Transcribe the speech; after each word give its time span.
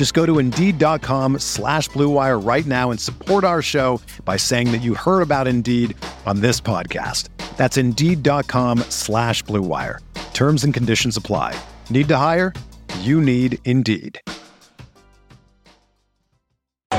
Just 0.00 0.14
go 0.14 0.24
to 0.24 0.38
Indeed.com 0.38 1.40
slash 1.40 1.90
BlueWire 1.90 2.42
right 2.42 2.64
now 2.64 2.90
and 2.90 2.98
support 2.98 3.44
our 3.44 3.60
show 3.60 4.00
by 4.24 4.38
saying 4.38 4.72
that 4.72 4.78
you 4.78 4.94
heard 4.94 5.20
about 5.20 5.46
Indeed 5.46 5.94
on 6.24 6.40
this 6.40 6.58
podcast. 6.58 7.28
That's 7.58 7.76
Indeed.com 7.76 8.78
slash 8.88 9.44
BlueWire. 9.44 9.98
Terms 10.32 10.64
and 10.64 10.72
conditions 10.72 11.18
apply. 11.18 11.54
Need 11.90 12.08
to 12.08 12.16
hire? 12.16 12.54
You 13.00 13.20
need 13.20 13.58
Indeed. 13.66 14.18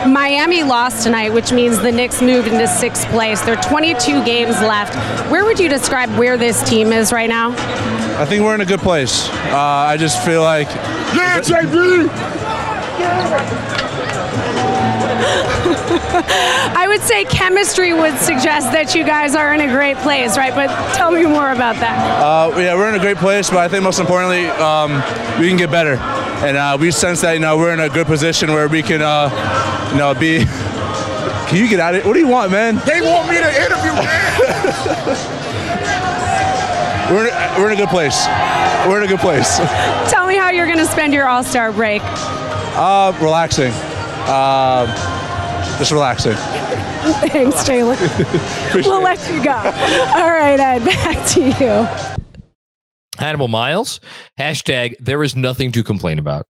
Miami 0.06 0.62
lost 0.62 1.02
tonight, 1.02 1.34
which 1.34 1.52
means 1.52 1.80
the 1.80 1.92
Knicks 1.92 2.22
moved 2.22 2.50
into 2.50 2.68
sixth 2.68 3.08
place. 3.08 3.42
There 3.42 3.58
are 3.58 3.64
22 3.64 4.24
games 4.26 4.62
left. 4.62 4.96
Where 5.32 5.44
would 5.44 5.60
you 5.60 5.70
describe 5.70 6.16
where 6.20 6.38
this 6.38 6.62
team 6.70 6.94
is 6.94 7.12
right 7.12 7.30
now? 7.30 7.50
I 8.22 8.26
think 8.26 8.44
we're 8.44 8.54
in 8.54 8.62
a 8.62 8.66
good 8.66 8.82
place. 8.82 9.28
Uh, 9.30 9.58
I 9.58 9.98
just 9.98 10.24
feel 10.24 10.44
like. 10.44 10.68
Yeah, 11.16 11.42
JB! 11.42 12.51
I 16.76 16.86
would 16.88 17.02
say 17.02 17.26
chemistry 17.26 17.94
would 17.94 18.18
suggest 18.18 18.72
that 18.72 18.96
you 18.96 19.04
guys 19.04 19.36
are 19.36 19.54
in 19.54 19.62
a 19.62 19.68
great 19.68 19.98
place, 19.98 20.38
right? 20.38 20.54
But 20.54 20.68
tell 20.96 21.12
me 21.12 21.26
more 21.26 21.52
about 21.52 21.76
that. 21.76 22.22
Uh, 22.22 22.58
yeah, 22.58 22.76
we're 22.76 22.90
in 22.90 22.96
a 22.96 23.00
great 23.00 23.18
place, 23.18 23.50
but 23.50 23.60
I 23.60 23.68
think 23.68 23.84
most 23.84 24.00
importantly, 24.00 24.48
um, 24.48 24.94
we 25.40 25.48
can 25.48 25.58
get 25.58 25.72
better. 25.72 25.96
And 26.46 26.58
uh, 26.58 26.78
we 26.80 26.92
sense 26.92 27.22
that, 27.22 27.34
you 27.34 27.40
know, 27.40 27.58
we're 27.58 27.74
in 27.74 27.80
a 27.80 27.90
good 27.90 28.08
position 28.08 28.52
where 28.52 28.68
we 28.68 28.82
can, 28.82 29.02
uh, 29.02 29.90
you 29.92 29.98
know, 29.98 30.14
be. 30.14 30.46
Can 31.52 31.60
you 31.60 31.68
get 31.68 31.82
out 31.82 31.96
of 31.96 32.02
it? 32.02 32.08
What 32.08 32.14
do 32.14 32.22
you 32.22 32.30
want, 32.30 32.50
man? 32.50 32.78
They 32.86 33.02
want 33.02 33.28
me 33.28 33.36
to 33.36 33.62
interview, 33.62 33.92
man. 33.92 35.38
We're 37.12 37.28
in, 37.28 37.34
we're 37.60 37.68
in 37.68 37.74
a 37.74 37.76
good 37.76 37.90
place. 37.90 38.26
We're 38.88 39.00
in 39.00 39.04
a 39.04 39.08
good 39.08 39.20
place. 39.20 39.58
Tell 40.10 40.26
me 40.26 40.38
how 40.38 40.50
you're 40.50 40.66
going 40.66 40.78
to 40.78 40.86
spend 40.86 41.14
your 41.14 41.28
All 41.28 41.44
Star 41.44 41.74
break. 41.74 42.02
Uh, 42.74 43.18
relaxing. 43.22 43.72
Uh, 43.74 44.88
just 45.78 45.92
relaxing. 45.92 46.34
Thanks, 47.30 47.64
Taylor. 47.64 47.98
we'll 48.76 49.02
let 49.02 49.20
you 49.30 49.44
go. 49.44 49.52
All 49.52 50.30
right, 50.32 50.60
Ed, 50.60 50.86
back 50.86 51.28
to 51.30 51.44
you. 51.44 52.18
Hannibal 53.18 53.48
Miles, 53.48 54.00
hashtag 54.40 54.96
there 55.00 55.22
is 55.24 55.36
nothing 55.36 55.72
to 55.74 55.84
complain 55.84 56.20
about. 56.20 56.48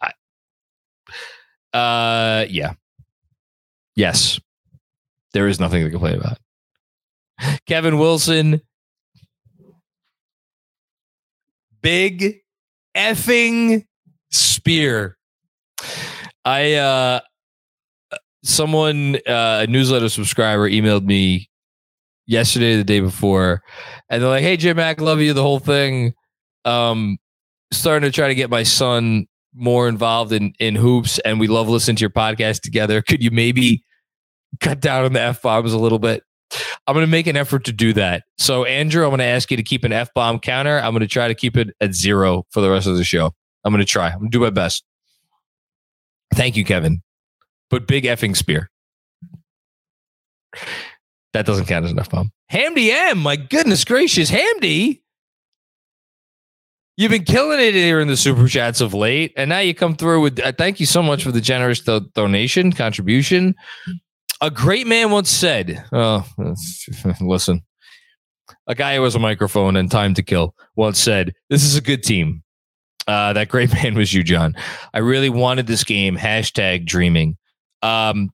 I, 0.00 0.12
uh, 1.76 2.46
yeah. 2.48 2.74
Yes. 3.94 4.40
There 5.32 5.48
is 5.48 5.60
nothing 5.60 5.84
to 5.84 5.90
complain 5.90 6.16
about. 6.16 6.38
Kevin 7.66 7.98
Wilson, 7.98 8.60
big 11.80 12.40
effing 12.96 13.84
spear. 14.30 15.16
I 16.44 16.74
uh 16.74 17.20
someone 18.44 19.16
uh, 19.26 19.60
a 19.62 19.66
newsletter 19.66 20.08
subscriber 20.08 20.68
emailed 20.68 21.04
me 21.04 21.48
yesterday 22.26 22.76
the 22.76 22.84
day 22.84 23.00
before 23.00 23.62
and 24.08 24.22
they're 24.22 24.30
like 24.30 24.42
hey 24.42 24.56
jim 24.56 24.76
mac 24.76 25.00
love 25.00 25.20
you 25.20 25.32
the 25.32 25.42
whole 25.42 25.58
thing. 25.58 26.14
Um 26.64 27.18
starting 27.72 28.08
to 28.08 28.14
try 28.14 28.28
to 28.28 28.34
get 28.34 28.50
my 28.50 28.62
son 28.62 29.26
more 29.54 29.88
involved 29.88 30.32
in 30.32 30.52
in 30.58 30.74
hoops 30.74 31.18
and 31.20 31.38
we 31.38 31.46
love 31.46 31.68
listening 31.68 31.96
to 31.96 32.00
your 32.00 32.10
podcast 32.10 32.60
together. 32.60 33.02
Could 33.02 33.22
you 33.22 33.30
maybe 33.30 33.84
cut 34.60 34.80
down 34.80 35.04
on 35.04 35.12
the 35.12 35.20
f-bombs 35.20 35.72
a 35.72 35.78
little 35.78 35.98
bit? 35.98 36.22
I'm 36.86 36.94
going 36.94 37.06
to 37.06 37.10
make 37.10 37.26
an 37.26 37.36
effort 37.36 37.64
to 37.64 37.72
do 37.72 37.92
that. 37.94 38.24
So 38.38 38.64
andrew 38.64 39.04
i'm 39.04 39.10
going 39.10 39.18
to 39.18 39.24
ask 39.24 39.50
you 39.50 39.56
to 39.56 39.62
keep 39.62 39.84
an 39.84 39.92
f-bomb 39.92 40.40
counter. 40.40 40.78
I'm 40.78 40.92
going 40.92 41.00
to 41.00 41.06
try 41.06 41.28
to 41.28 41.34
keep 41.34 41.56
it 41.56 41.70
at 41.80 41.94
zero 41.94 42.44
for 42.50 42.60
the 42.60 42.70
rest 42.70 42.86
of 42.86 42.96
the 42.96 43.04
show. 43.04 43.32
I'm 43.64 43.72
going 43.72 43.84
to 43.84 43.90
try. 43.90 44.10
I'm 44.10 44.18
going 44.18 44.30
to 44.30 44.36
do 44.38 44.42
my 44.42 44.50
best 44.50 44.84
thank 46.34 46.56
you 46.56 46.64
kevin 46.64 47.02
but 47.72 47.86
big 47.88 48.04
effing 48.04 48.36
spear. 48.36 48.70
That 51.32 51.46
doesn't 51.46 51.64
count 51.64 51.86
as 51.86 51.90
enough 51.90 52.10
bomb. 52.10 52.30
Hamdy 52.52 52.90
M, 52.90 53.18
my 53.18 53.34
goodness 53.36 53.84
gracious, 53.84 54.30
Hamdy. 54.30 55.00
You've 56.98 57.10
been 57.10 57.24
killing 57.24 57.58
it 57.58 57.72
here 57.72 57.98
in 57.98 58.08
the 58.08 58.18
super 58.18 58.46
chats 58.46 58.82
of 58.82 58.92
late, 58.92 59.32
and 59.38 59.48
now 59.48 59.60
you 59.60 59.74
come 59.74 59.96
through 59.96 60.20
with. 60.20 60.38
Uh, 60.38 60.52
thank 60.52 60.78
you 60.78 60.84
so 60.84 61.02
much 61.02 61.24
for 61.24 61.32
the 61.32 61.40
generous 61.40 61.80
do- 61.80 62.06
donation 62.14 62.70
contribution. 62.72 63.54
A 64.42 64.50
great 64.50 64.86
man 64.86 65.10
once 65.10 65.30
said, 65.30 65.82
"Oh, 65.90 66.28
listen." 67.22 67.62
A 68.66 68.74
guy 68.74 68.96
who 68.96 69.04
has 69.04 69.14
a 69.14 69.18
microphone 69.18 69.76
and 69.76 69.90
time 69.90 70.12
to 70.14 70.22
kill 70.22 70.54
once 70.76 70.98
said, 70.98 71.32
"This 71.48 71.64
is 71.64 71.74
a 71.74 71.80
good 71.80 72.02
team." 72.02 72.41
Uh, 73.06 73.32
that 73.32 73.48
great 73.48 73.72
man 73.82 73.94
was 73.94 74.12
you, 74.12 74.22
John. 74.22 74.54
I 74.94 74.98
really 74.98 75.30
wanted 75.30 75.66
this 75.66 75.84
game. 75.84 76.16
Hashtag 76.16 76.86
dreaming. 76.86 77.36
Um, 77.82 78.30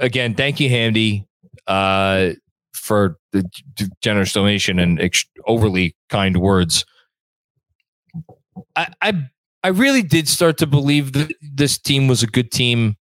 again, 0.00 0.34
thank 0.34 0.60
you, 0.60 0.70
Hamdy, 0.70 1.26
uh, 1.66 2.30
for 2.72 3.18
the 3.32 3.44
generous 4.00 4.32
donation 4.32 4.78
and 4.78 5.00
ex- 5.00 5.24
overly 5.46 5.94
kind 6.08 6.36
words. 6.38 6.84
I, 8.76 8.88
I 9.02 9.28
I 9.62 9.68
really 9.68 10.02
did 10.02 10.26
start 10.28 10.58
to 10.58 10.66
believe 10.66 11.12
that 11.12 11.32
this 11.42 11.76
team 11.76 12.08
was 12.08 12.22
a 12.22 12.26
good 12.26 12.50
team 12.50 12.96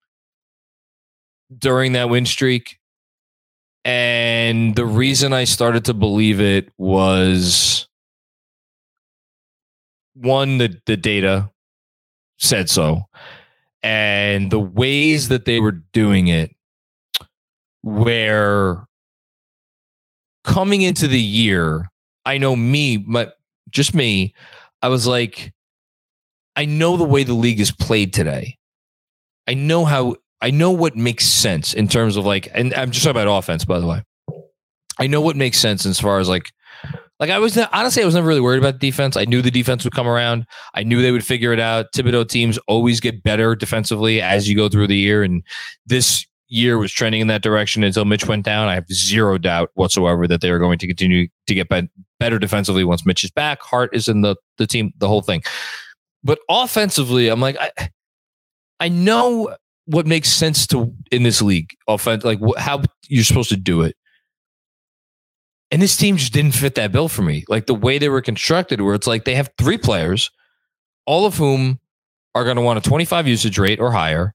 during 1.56 1.92
that 1.92 2.08
win 2.08 2.26
streak. 2.26 2.78
And 3.84 4.74
the 4.76 4.86
reason 4.86 5.32
I 5.32 5.44
started 5.44 5.84
to 5.86 5.94
believe 5.94 6.40
it 6.40 6.70
was 6.78 7.88
one, 10.14 10.58
the, 10.58 10.80
the 10.86 10.96
data 10.96 11.50
said 12.38 12.70
so. 12.70 13.02
And 13.82 14.50
the 14.50 14.60
ways 14.60 15.28
that 15.28 15.44
they 15.44 15.60
were 15.60 15.72
doing 15.92 16.28
it 16.28 16.54
where 17.84 18.86
coming 20.42 20.80
into 20.80 21.06
the 21.06 21.20
year 21.20 21.90
i 22.24 22.38
know 22.38 22.56
me 22.56 22.96
but 22.96 23.36
just 23.68 23.94
me 23.94 24.32
i 24.80 24.88
was 24.88 25.06
like 25.06 25.52
i 26.56 26.64
know 26.64 26.96
the 26.96 27.04
way 27.04 27.24
the 27.24 27.34
league 27.34 27.60
is 27.60 27.70
played 27.70 28.12
today. 28.12 28.56
I 29.46 29.52
know 29.52 29.84
how 29.84 30.16
i 30.40 30.50
know 30.50 30.70
what 30.70 30.96
makes 30.96 31.26
sense 31.26 31.74
in 31.74 31.86
terms 31.86 32.16
of 32.16 32.24
like 32.24 32.48
and 32.54 32.72
i'm 32.72 32.90
just 32.90 33.04
talking 33.04 33.20
about 33.20 33.38
offense 33.38 33.66
by 33.66 33.80
the 33.80 33.86
way. 33.86 34.02
I 34.98 35.06
know 35.06 35.20
what 35.20 35.36
makes 35.36 35.58
sense 35.58 35.84
as 35.84 36.00
far 36.00 36.20
as 36.20 36.28
like 36.28 36.52
like 37.20 37.30
I 37.30 37.38
was 37.38 37.56
honestly, 37.56 38.02
I 38.02 38.06
was 38.06 38.14
never 38.14 38.26
really 38.26 38.40
worried 38.40 38.58
about 38.58 38.80
defense. 38.80 39.16
I 39.16 39.24
knew 39.24 39.40
the 39.40 39.50
defense 39.50 39.84
would 39.84 39.94
come 39.94 40.08
around. 40.08 40.46
I 40.74 40.82
knew 40.82 41.00
they 41.00 41.12
would 41.12 41.24
figure 41.24 41.52
it 41.52 41.60
out. 41.60 41.86
Thibodeau 41.94 42.28
teams 42.28 42.58
always 42.66 43.00
get 43.00 43.22
better 43.22 43.54
defensively 43.54 44.20
as 44.20 44.48
you 44.48 44.56
go 44.56 44.68
through 44.68 44.88
the 44.88 44.96
year, 44.96 45.22
and 45.22 45.42
this 45.86 46.26
year 46.48 46.78
was 46.78 46.92
trending 46.92 47.20
in 47.20 47.26
that 47.28 47.42
direction 47.42 47.82
until 47.84 48.04
Mitch 48.04 48.26
went 48.26 48.44
down. 48.44 48.68
I 48.68 48.74
have 48.74 48.88
zero 48.88 49.38
doubt 49.38 49.70
whatsoever 49.74 50.26
that 50.28 50.40
they 50.40 50.50
are 50.50 50.58
going 50.58 50.78
to 50.78 50.86
continue 50.86 51.28
to 51.46 51.54
get 51.54 51.68
better 52.18 52.38
defensively 52.38 52.84
once 52.84 53.06
Mitch 53.06 53.24
is 53.24 53.30
back. 53.30 53.60
Hart 53.62 53.94
is 53.94 54.08
in 54.08 54.22
the 54.22 54.36
the 54.58 54.66
team, 54.66 54.92
the 54.98 55.08
whole 55.08 55.22
thing. 55.22 55.42
But 56.22 56.38
offensively, 56.48 57.28
I'm 57.28 57.40
like, 57.40 57.56
I, 57.60 57.90
I 58.80 58.88
know 58.88 59.54
what 59.86 60.06
makes 60.06 60.30
sense 60.30 60.66
to 60.68 60.92
in 61.10 61.22
this 61.22 61.42
league. 61.42 61.70
Offense, 61.86 62.24
like 62.24 62.40
wh- 62.40 62.58
how 62.58 62.82
you're 63.08 63.24
supposed 63.24 63.50
to 63.50 63.56
do 63.56 63.82
it. 63.82 63.96
And 65.74 65.82
this 65.82 65.96
team 65.96 66.16
just 66.16 66.32
didn't 66.32 66.54
fit 66.54 66.76
that 66.76 66.92
bill 66.92 67.08
for 67.08 67.22
me. 67.22 67.44
Like 67.48 67.66
the 67.66 67.74
way 67.74 67.98
they 67.98 68.08
were 68.08 68.22
constructed, 68.22 68.80
where 68.80 68.94
it's 68.94 69.08
like 69.08 69.24
they 69.24 69.34
have 69.34 69.50
three 69.58 69.76
players, 69.76 70.30
all 71.04 71.26
of 71.26 71.36
whom 71.36 71.80
are 72.32 72.44
going 72.44 72.54
to 72.54 72.62
want 72.62 72.78
a 72.78 72.88
25 72.88 73.26
usage 73.26 73.58
rate 73.58 73.80
or 73.80 73.90
higher, 73.90 74.34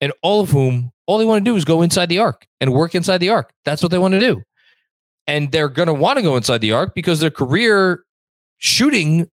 and 0.00 0.12
all 0.22 0.40
of 0.40 0.50
whom 0.50 0.92
all 1.08 1.18
they 1.18 1.24
want 1.24 1.44
to 1.44 1.50
do 1.50 1.56
is 1.56 1.64
go 1.64 1.82
inside 1.82 2.08
the 2.08 2.20
arc 2.20 2.46
and 2.60 2.72
work 2.72 2.94
inside 2.94 3.18
the 3.18 3.30
arc. 3.30 3.50
That's 3.64 3.82
what 3.82 3.90
they 3.90 3.98
want 3.98 4.12
to 4.12 4.20
do. 4.20 4.42
And 5.26 5.50
they're 5.50 5.68
going 5.68 5.88
to 5.88 5.92
want 5.92 6.18
to 6.18 6.22
go 6.22 6.36
inside 6.36 6.60
the 6.60 6.70
arc 6.70 6.94
because 6.94 7.18
their 7.18 7.32
career 7.32 8.04
shooting 8.58 9.28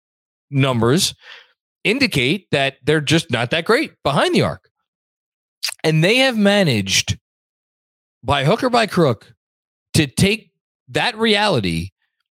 numbers 0.49 1.13
indicate 1.83 2.47
that 2.49 2.77
they're 2.81 2.99
just 2.99 3.29
not 3.29 3.51
that 3.51 3.65
great 3.65 3.93
behind 4.03 4.33
the 4.33 4.41
arc. 4.41 4.71
And 5.83 6.03
they 6.03 6.15
have 6.15 6.35
managed 6.35 7.19
by 8.23 8.43
hook 8.43 8.63
or 8.63 8.71
by 8.71 8.87
crook 8.87 9.35
to 9.93 10.07
take 10.07 10.49
that 10.89 11.17
reality 11.17 11.89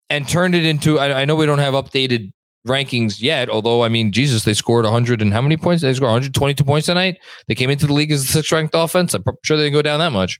and 0.10 0.28
turned 0.28 0.56
it 0.56 0.66
into 0.66 1.00
I, 1.00 1.22
I 1.22 1.25
know 1.25 1.36
we 1.36 1.45
don't 1.45 1.60
have 1.60 1.74
updated 1.74 2.31
rankings 2.68 3.22
yet. 3.22 3.50
Although, 3.50 3.84
I 3.84 3.90
mean, 3.90 4.12
Jesus, 4.12 4.44
they 4.44 4.54
scored 4.54 4.86
100 4.86 5.22
and 5.22 5.34
how 5.34 5.42
many 5.42 5.57
points? 5.57 5.81
They 5.81 5.94
scored 5.94 6.10
122 6.10 6.63
points 6.63 6.86
tonight. 6.88 7.18
They 7.48 7.56
came 7.56 7.69
into 7.69 7.88
the 7.88 7.94
league 7.94 8.12
as 8.12 8.25
the 8.25 8.31
sixth 8.31 8.51
ranked 8.51 8.75
offense. 8.75 9.13
I'm 9.13 9.24
sure 9.44 9.57
they 9.57 9.63
didn't 9.63 9.74
go 9.74 9.81
down 9.81 10.00
that 10.00 10.12
much. 10.12 10.40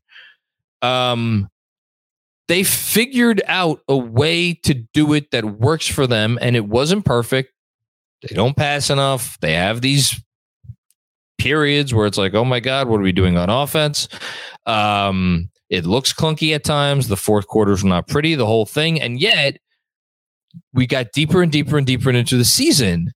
Um, 0.82 1.50
they 2.48 2.64
figured 2.64 3.42
out 3.48 3.82
a 3.88 3.98
way 3.98 4.54
to 4.54 4.74
do 4.74 5.14
it 5.14 5.32
that 5.32 5.46
works 5.46 5.88
for 5.88 6.08
them, 6.08 6.38
and 6.42 6.56
it 6.56 6.66
wasn't 6.66 7.06
perfect. 7.06 7.54
They 8.22 8.36
don't 8.36 8.56
pass 8.56 8.90
enough. 8.90 9.38
They 9.40 9.54
have 9.54 9.82
these 9.82 10.22
periods 11.38 11.94
where 11.94 12.06
it's 12.06 12.18
like, 12.18 12.34
oh 12.34 12.46
my 12.46 12.60
God, 12.60 12.88
what 12.88 13.00
are 13.00 13.04
we 13.04 13.12
doing 13.12 13.38
on 13.38 13.50
offense? 13.50 14.08
Um, 14.66 15.50
it 15.70 15.86
looks 15.86 16.14
clunky 16.14 16.54
at 16.54 16.64
times. 16.64 17.08
The 17.08 17.18
fourth 17.18 17.48
quarters 17.48 17.84
were 17.84 17.90
not 17.90 18.08
pretty, 18.08 18.36
the 18.36 18.46
whole 18.46 18.66
thing. 18.66 19.02
And 19.02 19.20
yet, 19.20 19.58
we 20.74 20.86
got 20.88 21.12
deeper 21.14 21.42
and 21.42 21.52
deeper 21.52 21.78
and 21.78 21.88
deeper 21.88 22.12
into 22.12 22.38
the 22.38 22.46
season. 22.46 23.12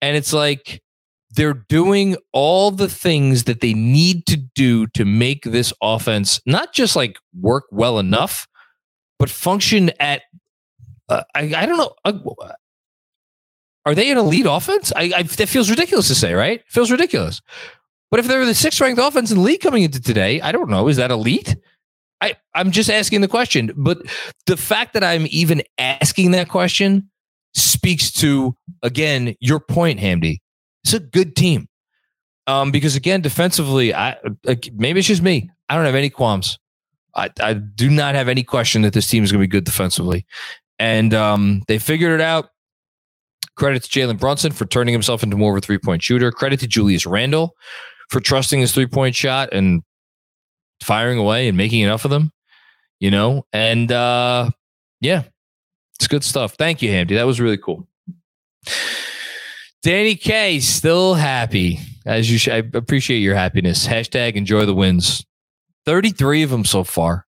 And 0.00 0.16
it's 0.16 0.32
like 0.32 0.82
they're 1.30 1.64
doing 1.68 2.16
all 2.32 2.70
the 2.70 2.88
things 2.88 3.44
that 3.44 3.60
they 3.60 3.74
need 3.74 4.26
to 4.26 4.36
do 4.36 4.86
to 4.88 5.04
make 5.04 5.44
this 5.44 5.72
offense 5.82 6.40
not 6.46 6.72
just 6.72 6.96
like 6.96 7.18
work 7.38 7.64
well 7.70 7.98
enough, 7.98 8.46
but 9.18 9.30
function 9.30 9.90
at, 9.98 10.22
uh, 11.08 11.24
I, 11.34 11.52
I 11.56 11.66
don't 11.66 11.78
know. 11.78 11.94
Uh, 12.04 12.52
are 13.84 13.94
they 13.94 14.10
an 14.10 14.18
elite 14.18 14.46
offense? 14.48 14.92
I, 14.94 15.12
I, 15.16 15.22
that 15.22 15.48
feels 15.48 15.70
ridiculous 15.70 16.08
to 16.08 16.14
say, 16.14 16.34
right? 16.34 16.62
Feels 16.68 16.90
ridiculous. 16.90 17.40
But 18.10 18.20
if 18.20 18.26
they're 18.26 18.44
the 18.44 18.54
sixth 18.54 18.80
ranked 18.80 19.00
offense 19.00 19.30
in 19.30 19.38
the 19.38 19.42
league 19.42 19.60
coming 19.60 19.82
into 19.82 20.00
today, 20.00 20.40
I 20.40 20.52
don't 20.52 20.70
know. 20.70 20.88
Is 20.88 20.96
that 20.96 21.10
elite? 21.10 21.56
I, 22.20 22.34
I'm 22.54 22.70
just 22.70 22.88
asking 22.88 23.20
the 23.20 23.28
question. 23.28 23.72
But 23.76 23.98
the 24.46 24.56
fact 24.56 24.94
that 24.94 25.04
I'm 25.04 25.26
even 25.30 25.62
asking 25.78 26.30
that 26.30 26.48
question 26.48 27.10
speaks 27.54 28.12
to, 28.12 28.56
again, 28.82 29.34
your 29.40 29.60
point, 29.60 30.00
Hamdi. 30.00 30.38
It's 30.84 30.94
a 30.94 31.00
good 31.00 31.34
team. 31.34 31.68
Um, 32.46 32.70
because 32.70 32.94
again, 32.94 33.22
defensively, 33.22 33.92
I 33.92 34.16
maybe 34.72 35.00
it's 35.00 35.08
just 35.08 35.22
me. 35.22 35.50
I 35.68 35.74
don't 35.74 35.84
have 35.84 35.96
any 35.96 36.10
qualms. 36.10 36.58
I, 37.16 37.30
I 37.40 37.54
do 37.54 37.90
not 37.90 38.14
have 38.14 38.28
any 38.28 38.44
question 38.44 38.82
that 38.82 38.92
this 38.92 39.08
team 39.08 39.24
is 39.24 39.32
going 39.32 39.40
to 39.40 39.48
be 39.48 39.50
good 39.50 39.64
defensively. 39.64 40.26
And 40.78 41.12
um, 41.12 41.62
they 41.66 41.78
figured 41.78 42.12
it 42.12 42.20
out. 42.20 42.50
Credit 43.56 43.82
to 43.82 43.88
Jalen 43.88 44.20
Brunson 44.20 44.52
for 44.52 44.66
turning 44.66 44.92
himself 44.92 45.22
into 45.22 45.36
more 45.36 45.56
of 45.56 45.58
a 45.58 45.60
three 45.60 45.78
point 45.78 46.02
shooter. 46.02 46.30
Credit 46.30 46.60
to 46.60 46.68
Julius 46.68 47.04
Randle 47.04 47.56
for 48.08 48.20
trusting 48.20 48.60
his 48.60 48.72
three 48.72 48.86
point 48.86 49.14
shot 49.14 49.50
and 49.52 49.82
firing 50.82 51.18
away 51.18 51.48
and 51.48 51.56
making 51.56 51.80
enough 51.80 52.04
of 52.04 52.10
them, 52.10 52.32
you 53.00 53.10
know? 53.10 53.44
And 53.52 53.90
uh, 53.90 54.50
yeah, 55.00 55.24
it's 55.96 56.08
good 56.08 56.24
stuff. 56.24 56.54
Thank 56.54 56.82
you, 56.82 56.90
Hamdi. 56.90 57.16
That 57.16 57.26
was 57.26 57.40
really 57.40 57.58
cool. 57.58 57.86
Danny 59.82 60.16
K 60.16 60.58
still 60.60 61.14
happy 61.14 61.78
as 62.04 62.30
you. 62.30 62.38
Sh- 62.38 62.48
I 62.48 62.56
appreciate 62.56 63.18
your 63.18 63.36
happiness. 63.36 63.86
Hashtag 63.86 64.34
enjoy 64.34 64.66
the 64.66 64.74
wins. 64.74 65.24
Thirty-three 65.84 66.42
of 66.42 66.50
them 66.50 66.64
so 66.64 66.82
far. 66.82 67.24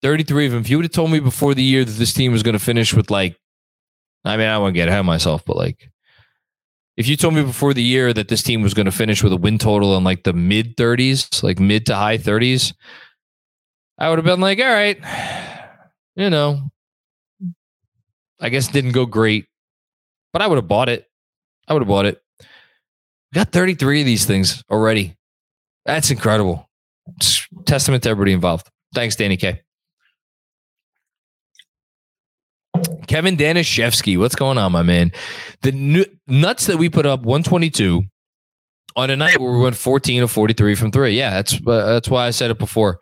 Thirty-three 0.00 0.46
of 0.46 0.52
them. 0.52 0.60
If 0.60 0.70
you 0.70 0.76
would 0.76 0.84
have 0.84 0.92
told 0.92 1.10
me 1.10 1.18
before 1.18 1.54
the 1.54 1.64
year 1.64 1.84
that 1.84 1.90
this 1.90 2.14
team 2.14 2.30
was 2.30 2.44
going 2.44 2.52
to 2.52 2.60
finish 2.60 2.94
with 2.94 3.10
like, 3.10 3.36
I 4.24 4.36
mean, 4.36 4.46
I 4.46 4.58
won't 4.58 4.74
get 4.74 4.86
ahead 4.86 5.00
of 5.00 5.06
myself, 5.06 5.44
but 5.44 5.56
like 5.56 5.90
if 6.96 7.08
you 7.08 7.16
told 7.16 7.34
me 7.34 7.42
before 7.42 7.74
the 7.74 7.82
year 7.82 8.12
that 8.12 8.28
this 8.28 8.42
team 8.42 8.62
was 8.62 8.74
going 8.74 8.86
to 8.86 8.92
finish 8.92 9.22
with 9.22 9.32
a 9.32 9.36
win 9.36 9.58
total 9.58 9.96
in 9.96 10.04
like 10.04 10.22
the 10.22 10.32
mid 10.32 10.76
30s, 10.76 11.42
like 11.42 11.58
mid 11.58 11.86
to 11.86 11.94
high 11.94 12.18
30s, 12.18 12.72
I 13.98 14.08
would 14.08 14.18
have 14.18 14.24
been 14.24 14.40
like, 14.40 14.58
all 14.58 14.66
right, 14.66 14.98
you 16.16 16.30
know, 16.30 16.70
I 18.40 18.48
guess 18.48 18.68
it 18.68 18.72
didn't 18.72 18.92
go 18.92 19.06
great, 19.06 19.46
but 20.32 20.42
I 20.42 20.46
would 20.46 20.56
have 20.56 20.68
bought 20.68 20.88
it. 20.88 21.06
I 21.66 21.72
would 21.72 21.82
have 21.82 21.88
bought 21.88 22.06
it. 22.06 22.20
Got 23.32 23.50
33 23.50 24.00
of 24.00 24.06
these 24.06 24.26
things 24.26 24.62
already. 24.70 25.16
That's 25.86 26.10
incredible. 26.10 26.68
It's 27.16 27.46
testament 27.64 28.04
to 28.04 28.10
everybody 28.10 28.32
involved. 28.32 28.70
Thanks, 28.94 29.16
Danny 29.16 29.36
K. 29.36 29.62
Kevin 33.06 33.36
Danishevsky, 33.36 34.18
what's 34.18 34.34
going 34.34 34.58
on, 34.58 34.72
my 34.72 34.82
man? 34.82 35.12
The 35.62 36.06
nuts 36.26 36.66
that 36.66 36.78
we 36.78 36.88
put 36.88 37.06
up 37.06 37.20
122 37.20 38.02
on 38.96 39.10
a 39.10 39.16
night 39.16 39.38
where 39.40 39.52
we 39.52 39.60
went 39.60 39.76
14 39.76 40.22
of 40.22 40.30
43 40.30 40.74
from 40.74 40.92
three. 40.92 41.16
Yeah, 41.16 41.30
that's 41.30 41.54
uh, 41.54 41.86
that's 41.86 42.08
why 42.08 42.26
I 42.26 42.30
said 42.30 42.50
it 42.50 42.58
before. 42.58 43.00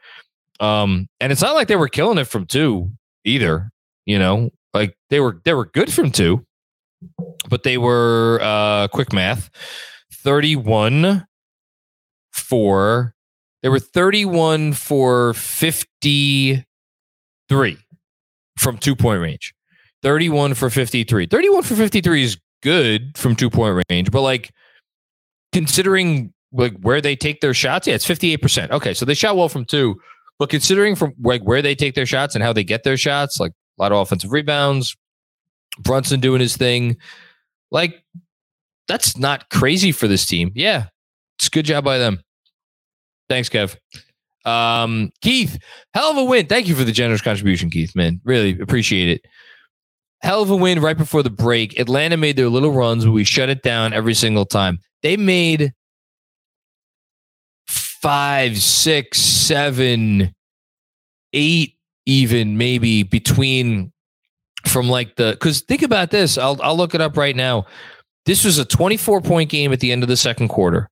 Um, 0.60 1.08
and 1.20 1.32
it's 1.32 1.42
not 1.42 1.54
like 1.54 1.68
they 1.68 1.76
were 1.76 1.88
killing 1.88 2.18
it 2.18 2.24
from 2.24 2.46
two 2.46 2.90
either. 3.24 3.70
You 4.06 4.18
know, 4.18 4.50
like 4.74 4.96
they 5.10 5.20
were 5.20 5.40
they 5.44 5.54
were 5.54 5.66
good 5.66 5.92
from 5.92 6.10
two, 6.10 6.44
but 7.48 7.62
they 7.62 7.78
were 7.78 8.40
uh, 8.42 8.88
quick 8.88 9.12
math 9.12 9.50
31 10.12 11.26
for 12.32 13.14
they 13.62 13.68
were 13.68 13.78
31 13.78 14.72
for 14.72 15.34
53 15.34 16.64
from 18.58 18.78
two 18.78 18.96
point 18.96 19.20
range. 19.20 19.54
31 20.02 20.54
for 20.54 20.70
53. 20.70 21.26
31 21.26 21.62
for 21.62 21.74
53 21.74 22.24
is 22.24 22.38
good 22.62 23.16
from 23.16 23.36
two 23.36 23.50
point 23.50 23.84
range, 23.90 24.10
but 24.10 24.22
like 24.22 24.50
considering 25.52 26.32
like 26.52 26.74
where 26.80 27.00
they 27.00 27.16
take 27.16 27.40
their 27.40 27.54
shots, 27.54 27.86
yeah, 27.86 27.94
it's 27.94 28.06
58%. 28.06 28.70
Okay, 28.70 28.94
so 28.94 29.04
they 29.04 29.14
shot 29.14 29.36
well 29.36 29.48
from 29.48 29.64
two, 29.64 30.00
but 30.38 30.50
considering 30.50 30.96
from 30.96 31.14
like 31.22 31.42
where 31.42 31.62
they 31.62 31.74
take 31.74 31.94
their 31.94 32.06
shots 32.06 32.34
and 32.34 32.42
how 32.42 32.52
they 32.52 32.64
get 32.64 32.84
their 32.84 32.96
shots, 32.96 33.40
like 33.40 33.52
a 33.52 33.82
lot 33.82 33.92
of 33.92 33.98
offensive 33.98 34.32
rebounds, 34.32 34.96
Brunson 35.78 36.20
doing 36.20 36.40
his 36.40 36.56
thing, 36.56 36.96
like 37.70 38.04
that's 38.88 39.16
not 39.16 39.48
crazy 39.50 39.92
for 39.92 40.08
this 40.08 40.26
team. 40.26 40.52
Yeah, 40.54 40.86
it's 41.38 41.48
good 41.48 41.64
job 41.64 41.84
by 41.84 41.98
them. 41.98 42.20
Thanks, 43.28 43.48
Kev. 43.48 43.76
Um, 44.44 45.12
Keith, 45.22 45.56
hell 45.94 46.10
of 46.10 46.16
a 46.16 46.24
win. 46.24 46.46
Thank 46.46 46.66
you 46.66 46.74
for 46.74 46.84
the 46.84 46.92
generous 46.92 47.22
contribution, 47.22 47.70
Keith, 47.70 47.94
man. 47.94 48.20
Really 48.24 48.58
appreciate 48.60 49.08
it 49.08 49.24
hell 50.22 50.42
of 50.42 50.50
a 50.50 50.56
win 50.56 50.80
right 50.80 50.96
before 50.96 51.22
the 51.22 51.30
break. 51.30 51.78
Atlanta 51.78 52.16
made 52.16 52.36
their 52.36 52.48
little 52.48 52.72
runs, 52.72 53.04
but 53.04 53.12
we 53.12 53.24
shut 53.24 53.48
it 53.48 53.62
down 53.62 53.92
every 53.92 54.14
single 54.14 54.46
time. 54.46 54.78
They 55.02 55.16
made 55.16 55.72
five, 57.66 58.58
six, 58.58 59.18
seven, 59.18 60.34
eight, 61.32 61.76
even 62.06 62.56
maybe 62.56 63.02
between 63.02 63.92
from 64.66 64.88
like 64.88 65.16
the 65.16 65.32
because 65.32 65.60
think 65.62 65.82
about 65.82 66.10
this. 66.10 66.38
I'll 66.38 66.60
I'll 66.62 66.76
look 66.76 66.94
it 66.94 67.00
up 67.00 67.16
right 67.16 67.36
now. 67.36 67.66
This 68.24 68.44
was 68.44 68.58
a 68.58 68.64
24 68.64 69.20
point 69.20 69.50
game 69.50 69.72
at 69.72 69.80
the 69.80 69.90
end 69.90 70.02
of 70.02 70.08
the 70.08 70.16
second 70.16 70.48
quarter. 70.48 70.88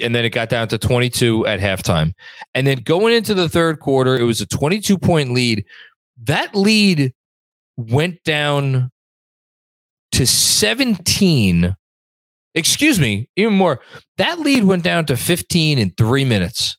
And 0.00 0.14
then 0.14 0.24
it 0.24 0.30
got 0.30 0.48
down 0.48 0.68
to 0.68 0.78
22 0.78 1.46
at 1.46 1.60
halftime. 1.60 2.14
And 2.54 2.66
then 2.66 2.78
going 2.78 3.12
into 3.12 3.34
the 3.34 3.50
third 3.50 3.80
quarter, 3.80 4.16
it 4.16 4.22
was 4.22 4.40
a 4.40 4.46
22 4.46 4.96
point 4.96 5.32
lead. 5.32 5.64
That 6.22 6.54
lead 6.54 7.12
went 7.76 8.22
down 8.24 8.90
to 10.12 10.26
17. 10.26 11.76
Excuse 12.54 12.98
me, 12.98 13.28
even 13.36 13.54
more. 13.54 13.80
That 14.18 14.40
lead 14.40 14.64
went 14.64 14.82
down 14.82 15.06
to 15.06 15.16
15 15.16 15.78
in 15.78 15.90
three 15.96 16.24
minutes. 16.24 16.76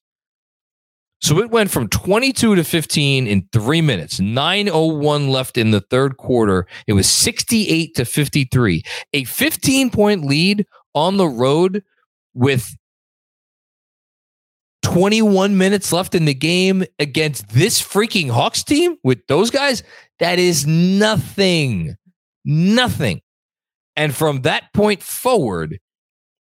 So 1.21 1.38
it 1.38 1.51
went 1.51 1.69
from 1.69 1.88
22 1.88 2.55
to 2.55 2.63
15 2.63 3.27
in 3.27 3.48
three 3.53 3.81
minutes. 3.81 4.19
901 4.19 5.29
left 5.29 5.55
in 5.55 5.69
the 5.69 5.81
third 5.81 6.17
quarter. 6.17 6.65
It 6.88 6.93
was 6.93 7.07
68 7.07 7.95
to 7.95 8.05
53. 8.05 8.83
A 9.13 9.24
15 9.24 9.89
point 9.91 10.25
lead 10.25 10.65
on 10.95 11.17
the 11.17 11.27
road 11.27 11.83
with 12.33 12.75
21 14.81 15.57
minutes 15.57 15.93
left 15.93 16.15
in 16.15 16.25
the 16.25 16.33
game 16.33 16.83
against 16.98 17.50
this 17.50 17.81
freaking 17.81 18.31
Hawks 18.31 18.63
team 18.63 18.98
with 19.03 19.25
those 19.27 19.51
guys, 19.51 19.83
that 20.21 20.39
is 20.39 20.65
nothing. 20.65 21.95
Nothing. 22.45 23.21
And 23.97 24.15
from 24.15 24.43
that 24.43 24.71
point 24.73 25.03
forward, 25.03 25.79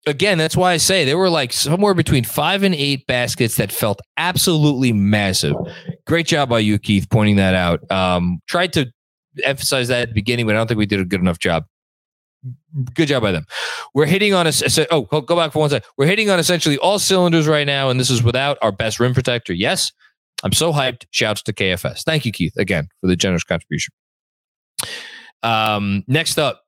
again, 0.06 0.37
that's 0.37 0.56
why 0.56 0.73
I 0.73 0.76
say 0.76 1.04
they 1.04 1.14
were 1.14 1.30
like 1.30 1.52
somewhere 1.52 1.94
between 1.94 2.25
five 2.25 2.62
and 2.62 2.75
eight 2.75 3.06
baskets 3.06 3.56
that 3.56 3.73
felt 3.73 4.00
absolutely 4.18 4.92
massive. 4.92 5.54
Great 6.06 6.26
job 6.26 6.50
by 6.50 6.58
you, 6.58 6.78
Keith, 6.78 7.08
pointing 7.08 7.37
that 7.37 7.54
out. 7.54 7.90
Um, 7.90 8.40
tried 8.47 8.75
to 8.75 8.92
emphasize 9.44 9.88
that 9.88 10.02
at 10.02 10.08
the 10.08 10.14
beginning, 10.14 10.44
but 10.44 10.54
I 10.54 10.58
don't 10.58 10.66
think 10.66 10.78
we 10.78 10.87
did 10.87 11.00
a 11.00 11.04
good 11.04 11.20
enough 11.20 11.38
job 11.38 11.64
good 12.94 13.08
job 13.08 13.23
by 13.23 13.32
them. 13.32 13.44
We're 13.94 14.06
hitting 14.06 14.35
on 14.35 14.47
a 14.47 14.52
oh 14.90 15.02
go 15.02 15.37
back 15.37 15.52
for 15.52 15.61
one 15.61 15.70
second. 15.70 15.88
We're 15.97 16.06
hitting 16.06 16.30
on 16.30 16.38
essentially 16.38 16.78
all 16.78 16.99
cylinders 16.99 17.49
right 17.49 17.66
now, 17.66 17.90
and 17.90 17.99
this 17.99 18.11
is 18.11 18.23
without 18.23 18.58
our 18.62 18.73
best 18.73 19.00
rim 19.00 19.14
protector. 19.14 19.52
Yes, 19.52 19.92
I'm 20.45 20.52
so 20.52 20.73
hyped. 20.73 21.04
Shouts 21.11 21.42
to 21.42 21.52
KFS. 21.52 22.04
Thank 22.04 22.25
you, 22.25 22.33
Keith, 22.33 22.57
again 22.57 22.88
for 23.00 23.07
the 23.07 23.16
generous 23.16 23.45
contribution. 23.45 23.92
Um, 25.42 26.04
next 26.07 26.38
up, 26.38 26.62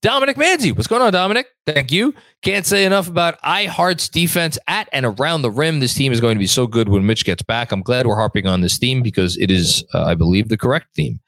Dominic 0.00 0.36
Manzi. 0.36 0.74
What's 0.74 0.86
going 0.86 1.02
on, 1.02 1.12
Dominic? 1.12 1.48
Thank 1.66 1.90
you. 1.90 2.14
Can't 2.42 2.64
say 2.64 2.84
enough 2.84 3.08
about 3.08 3.36
I-Hart's 3.42 4.08
defense 4.08 4.56
at 4.68 4.88
and 4.92 5.04
around 5.04 5.42
the 5.42 5.50
rim. 5.50 5.80
This 5.80 5.94
team 5.94 6.12
is 6.12 6.20
going 6.20 6.36
to 6.36 6.38
be 6.38 6.46
so 6.46 6.68
good 6.68 6.88
when 6.88 7.04
Mitch 7.04 7.24
gets 7.24 7.42
back. 7.42 7.72
I'm 7.72 7.82
glad 7.82 8.06
we're 8.06 8.14
harping 8.14 8.46
on 8.46 8.60
this 8.60 8.78
theme 8.78 9.02
because 9.02 9.36
it 9.38 9.50
is, 9.50 9.84
uh, 9.94 10.04
I 10.04 10.14
believe, 10.14 10.48
the 10.48 10.56
correct 10.56 10.94
theme. 10.94 11.18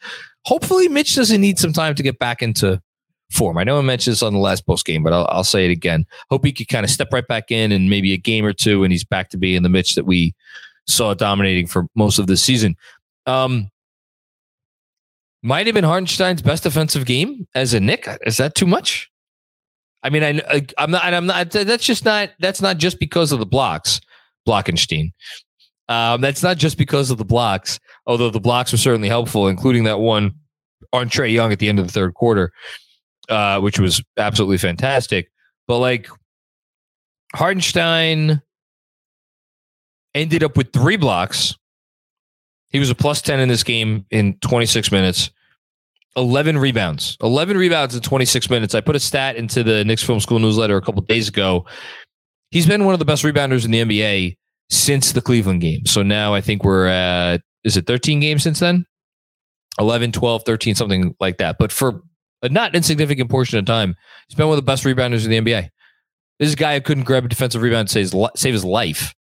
Hopefully, 0.45 0.89
Mitch 0.89 1.17
doesn't 1.17 1.41
need 1.41 1.59
some 1.59 1.73
time 1.73 1.97
to 1.97 2.03
get 2.03 2.19
back 2.21 2.43
into 2.43 2.81
form. 3.31 3.59
I 3.59 3.65
know 3.65 3.79
I 3.79 3.83
mentioned 3.83 4.13
this 4.13 4.23
on 4.23 4.33
the 4.33 4.39
last 4.39 4.67
post 4.67 4.85
game, 4.85 5.03
but 5.03 5.13
I'll, 5.13 5.27
I'll 5.31 5.45
say 5.45 5.65
it 5.65 5.71
again. 5.71 6.07
Hope 6.31 6.45
he 6.45 6.53
could 6.53 6.69
kind 6.69 6.85
of 6.85 6.91
step 6.91 7.13
right 7.13 7.27
back 7.27 7.51
in 7.51 7.73
and 7.73 7.89
maybe 7.89 8.13
a 8.13 8.19
game 8.19 8.45
or 8.45 8.53
two, 8.53 8.85
and 8.85 8.93
he's 8.93 9.05
back 9.05 9.31
to 9.31 9.37
being 9.37 9.63
the 9.63 9.69
Mitch 9.69 9.95
that 9.95 10.07
we 10.07 10.35
saw 10.87 11.15
dominating 11.15 11.67
for 11.67 11.87
most 11.95 12.19
of 12.19 12.27
the 12.27 12.37
season. 12.37 12.77
Um, 13.27 13.71
might 15.43 15.67
have 15.67 15.75
been 15.75 15.85
Hartenstein's 15.85 16.43
best 16.43 16.65
defensive 16.65 17.07
game 17.07 17.47
as 17.55 17.73
a 17.73 17.81
Knick. 17.81 18.09
Is 18.27 18.37
that 18.37 18.55
too 18.55 18.67
much? 18.67 19.11
I 20.03 20.11
mean, 20.11 20.23
I, 20.23 20.67
I'm 20.79 20.91
not. 20.91 21.05
I'm 21.05 21.27
not. 21.27 21.51
That's 21.51 21.85
just 21.85 22.05
not. 22.05 22.31
That's 22.41 22.63
not 22.63 22.79
just 22.79 22.99
because 22.99 23.33
of 23.33 23.39
the 23.39 23.47
blocks, 23.47 24.01
Blockenstein. 24.47 25.13
Um, 25.89 26.21
that's 26.21 26.43
not 26.43 26.57
just 26.57 26.79
because 26.79 27.11
of 27.11 27.19
the 27.19 27.25
blocks, 27.25 27.81
although 28.07 28.31
the 28.31 28.41
blocks 28.41 28.73
were 28.73 28.79
certainly 28.79 29.09
helpful, 29.09 29.49
including 29.49 29.85
that 29.85 29.99
one 29.99 30.33
on 30.93 31.09
Trae 31.09 31.33
Young 31.33 31.53
at 31.53 31.59
the 31.59 31.69
end 31.69 31.79
of 31.79 31.87
the 31.87 31.93
third 31.93 32.15
quarter, 32.15 32.53
uh, 33.31 33.61
which 33.61 33.79
was 33.79 34.03
absolutely 34.17 34.59
fantastic. 34.59 35.31
But 35.67 35.79
like 35.79 36.09
Hartenstein 37.35 38.43
ended 40.15 40.43
up 40.43 40.57
with 40.57 40.73
three 40.73 40.97
blocks 40.97 41.57
he 42.71 42.79
was 42.79 42.91
a 42.91 42.95
plus 42.95 43.21
10 43.21 43.41
in 43.41 43.49
this 43.49 43.65
game 43.65 44.07
in 44.11 44.35
26 44.39 44.91
minutes. 44.93 45.31
11 46.17 46.59
rebounds. 46.59 47.17
11 47.23 47.57
rebounds 47.57 47.95
in 47.95 48.01
26 48.01 48.49
minutes. 48.51 48.75
I 48.75 48.81
put 48.81 48.97
a 48.97 49.01
stat 49.01 49.37
into 49.37 49.63
the 49.63 49.85
Knicks 49.85 50.03
Film 50.03 50.21
School 50.21 50.39
newsletter 50.39 50.77
a 50.77 50.83
couple 50.83 51.03
days 51.03 51.29
ago. 51.29 51.67
He's 52.51 52.67
been 52.67 52.85
one 52.85 52.95
of 52.95 52.99
the 52.99 53.05
best 53.05 53.23
rebounders 53.23 53.65
in 53.65 53.71
the 53.71 53.83
NBA 53.83 54.37
since 54.71 55.13
the 55.13 55.21
Cleveland 55.21 55.61
game. 55.61 55.87
So 55.87 56.03
now 56.03 56.35
I 56.35 56.41
think 56.41 56.65
we're 56.65 56.87
at, 56.87 57.43
is 57.65 57.77
it 57.77 57.87
13 57.87 58.21
games 58.21 58.43
since 58.43 58.61
then? 58.61 58.87
11, 59.79 60.13
12, 60.13 60.43
13, 60.45 60.75
something 60.75 61.15
like 61.21 61.39
that. 61.39 61.57
But 61.59 61.71
for 61.73 62.03
a 62.43 62.49
not 62.49 62.75
insignificant 62.75 63.31
portion 63.31 63.59
of 63.59 63.65
time, 63.65 63.95
he's 64.29 64.35
been 64.35 64.47
one 64.47 64.57
of 64.57 64.65
the 64.65 64.67
best 64.67 64.85
rebounders 64.85 65.25
in 65.25 65.31
the 65.31 65.41
NBA. 65.41 65.69
This 66.39 66.49
is 66.49 66.55
a 66.55 66.57
guy 66.57 66.75
who 66.75 66.81
couldn't 66.81 67.05
grab 67.05 67.25
a 67.25 67.29
defensive 67.29 67.63
rebound 67.63 67.89
to 67.89 67.93
save 67.93 68.13
his, 68.13 68.31
save 68.37 68.55
his 68.55 68.65
life 68.65 69.15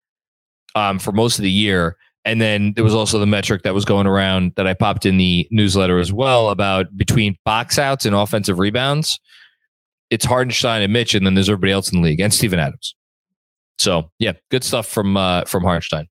um, 0.75 0.99
for 0.99 1.13
most 1.13 1.39
of 1.39 1.43
the 1.43 1.51
year. 1.51 1.97
And 2.25 2.41
then 2.41 2.75
there 2.75 2.85
was 2.85 2.95
also 2.95 3.19
the 3.19 3.27
metric 3.27 3.63
that 3.63 3.75
was 3.75 3.85
going 3.85 4.07
around 4.07 4.53
that 4.57 4.67
I 4.67 4.75
popped 4.75 5.07
in 5.07 5.17
the 5.17 5.49
newsletter 5.51 5.99
as 5.99 6.13
well 6.13 6.51
about 6.51 6.97
between 6.97 7.37
box 7.45 7.79
outs 7.79 8.05
and 8.05 8.15
offensive 8.15 8.59
rebounds. 8.59 9.19
It's 10.11 10.25
Hartenstein 10.25 10.83
and 10.83 10.93
Mitch, 10.93 11.15
and 11.15 11.27
then 11.27 11.35
there's 11.35 11.49
everybody 11.49 11.73
else 11.73 11.93
in 11.93 12.01
the 12.01 12.09
league 12.09 12.21
and 12.21 12.33
Steven 12.33 12.59
Adams. 12.59 12.95
So 13.79 14.11
yeah, 14.19 14.33
good 14.51 14.65
stuff 14.65 14.87
from 14.87 15.17
uh, 15.17 15.45
from 15.45 15.63
Hartenstein. 15.63 16.09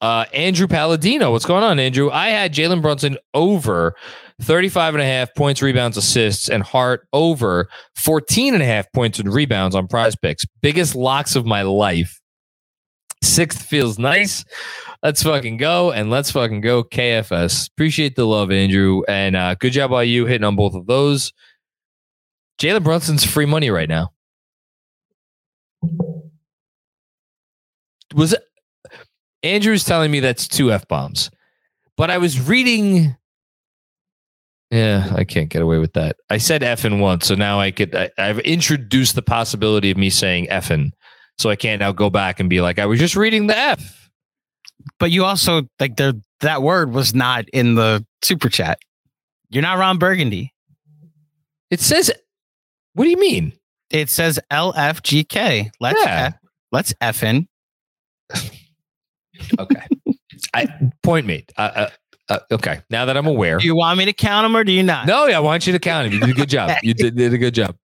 Uh, 0.00 0.24
Andrew 0.32 0.66
Palladino, 0.66 1.30
what's 1.30 1.44
going 1.44 1.62
on, 1.62 1.78
Andrew? 1.78 2.10
I 2.10 2.28
had 2.28 2.54
Jalen 2.54 2.80
Brunson 2.80 3.18
over 3.34 3.94
35 4.40 4.94
and 4.94 5.02
a 5.02 5.06
half 5.06 5.34
points, 5.34 5.60
rebounds, 5.60 5.96
assists, 5.96 6.48
and 6.48 6.62
Hart 6.62 7.06
over 7.12 7.68
14 7.96 8.54
and 8.54 8.62
a 8.62 8.66
half 8.66 8.90
points 8.92 9.18
and 9.18 9.32
rebounds 9.32 9.76
on 9.76 9.88
prize 9.88 10.16
picks. 10.16 10.44
Biggest 10.62 10.94
locks 10.94 11.36
of 11.36 11.44
my 11.44 11.62
life. 11.62 12.18
Sixth 13.22 13.60
feels 13.62 13.98
nice. 13.98 14.44
Let's 15.02 15.22
fucking 15.22 15.58
go 15.58 15.92
and 15.92 16.08
let's 16.10 16.30
fucking 16.30 16.62
go 16.62 16.82
KFS. 16.82 17.70
Appreciate 17.70 18.16
the 18.16 18.26
love, 18.26 18.50
Andrew, 18.50 19.02
and 19.06 19.36
uh, 19.36 19.54
good 19.56 19.72
job 19.72 19.90
by 19.90 20.04
you 20.04 20.24
hitting 20.24 20.44
on 20.44 20.56
both 20.56 20.74
of 20.74 20.86
those. 20.86 21.32
Jalen 22.58 22.82
Brunson's 22.82 23.24
free 23.24 23.46
money 23.46 23.70
right 23.70 23.88
now. 23.88 24.12
Was 28.14 28.32
it? 28.32 28.42
Andrew's 29.42 29.84
telling 29.84 30.10
me 30.10 30.20
that's 30.20 30.46
two 30.46 30.72
f 30.72 30.86
bombs, 30.88 31.30
but 31.96 32.10
I 32.10 32.18
was 32.18 32.40
reading. 32.40 33.16
Yeah, 34.70 35.12
I 35.16 35.24
can't 35.24 35.48
get 35.48 35.62
away 35.62 35.78
with 35.78 35.94
that. 35.94 36.16
I 36.28 36.38
said 36.38 36.62
effing 36.62 37.00
once, 37.00 37.26
so 37.26 37.34
now 37.34 37.58
I 37.58 37.70
could. 37.70 37.94
I, 37.94 38.10
I've 38.18 38.38
introduced 38.40 39.14
the 39.14 39.22
possibility 39.22 39.90
of 39.90 39.96
me 39.96 40.10
saying 40.10 40.46
effing 40.46 40.92
so 41.40 41.48
I 41.48 41.56
can't 41.56 41.80
now 41.80 41.92
go 41.92 42.10
back 42.10 42.38
and 42.38 42.50
be 42.50 42.60
like, 42.60 42.78
I 42.78 42.84
was 42.84 42.98
just 42.98 43.16
reading 43.16 43.46
the 43.46 43.56
F. 43.56 44.10
But 44.98 45.10
you 45.10 45.24
also 45.24 45.62
like 45.80 45.96
the 45.96 46.22
that 46.40 46.60
word 46.60 46.92
was 46.92 47.14
not 47.14 47.48
in 47.48 47.76
the 47.76 48.04
super 48.22 48.50
chat. 48.50 48.78
You're 49.48 49.62
not 49.62 49.78
Ron 49.78 49.96
Burgundy. 49.96 50.52
It 51.70 51.80
says, 51.80 52.12
what 52.92 53.04
do 53.04 53.10
you 53.10 53.16
mean? 53.18 53.54
It 53.88 54.10
says 54.10 54.38
LFGK. 54.52 55.70
Let's 55.80 56.04
Yeah. 56.04 56.26
F, 56.26 56.34
let's 56.72 56.94
F 57.00 57.22
in. 57.22 57.48
Okay. 59.58 59.86
I 60.54 60.68
point 61.02 61.26
me. 61.26 61.46
Uh, 61.56 61.70
uh, 61.74 61.90
uh, 62.28 62.38
okay. 62.52 62.80
Now 62.90 63.04
that 63.04 63.16
I'm 63.16 63.26
aware. 63.26 63.58
Do 63.58 63.66
you 63.66 63.74
want 63.74 63.98
me 63.98 64.04
to 64.04 64.12
count 64.12 64.44
them 64.44 64.56
or 64.56 64.64
do 64.64 64.72
you 64.72 64.82
not? 64.82 65.06
No, 65.06 65.26
yeah, 65.26 65.36
I 65.36 65.40
want 65.40 65.66
you 65.66 65.72
to 65.72 65.78
count 65.78 66.06
them. 66.06 66.14
You 66.14 66.20
did 66.20 66.30
a 66.30 66.38
good 66.38 66.48
job. 66.48 66.70
You 66.82 66.94
did, 66.94 67.16
did 67.16 67.34
a 67.34 67.38
good 67.38 67.54
job. 67.54 67.76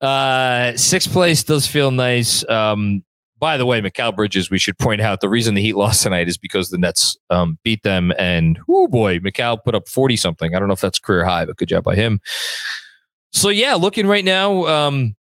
Uh, 0.00 0.76
sixth 0.76 1.10
place 1.10 1.42
does 1.42 1.66
feel 1.66 1.90
nice. 1.90 2.48
Um, 2.48 3.02
by 3.38 3.56
the 3.56 3.66
way, 3.66 3.80
Mikal 3.80 4.14
Bridges, 4.14 4.50
we 4.50 4.58
should 4.58 4.78
point 4.78 5.00
out 5.00 5.20
the 5.20 5.28
reason 5.28 5.54
the 5.54 5.62
Heat 5.62 5.76
lost 5.76 6.02
tonight 6.02 6.28
is 6.28 6.36
because 6.36 6.70
the 6.70 6.78
Nets 6.78 7.16
um, 7.30 7.58
beat 7.62 7.82
them. 7.82 8.12
And 8.18 8.58
oh 8.68 8.88
boy, 8.88 9.18
Mikal 9.20 9.62
put 9.62 9.74
up 9.74 9.88
40 9.88 10.16
something. 10.16 10.54
I 10.54 10.58
don't 10.58 10.68
know 10.68 10.74
if 10.74 10.80
that's 10.80 10.98
career 10.98 11.24
high, 11.24 11.44
but 11.44 11.56
good 11.56 11.68
job 11.68 11.84
by 11.84 11.94
him. 11.94 12.20
So 13.32 13.48
yeah, 13.48 13.74
looking 13.74 14.06
right 14.06 14.24
now, 14.24 14.66
um, 14.66 15.14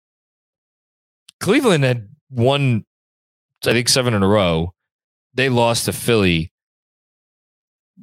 Cleveland 1.41 1.85
had 1.85 2.09
won, 2.31 2.85
I 3.65 3.73
think, 3.73 3.89
seven 3.89 4.15
in 4.15 4.23
a 4.23 4.29
row. 4.29 4.73
They 5.37 5.49
lost 5.49 5.85
to 5.85 5.93
Philly. 5.93 6.53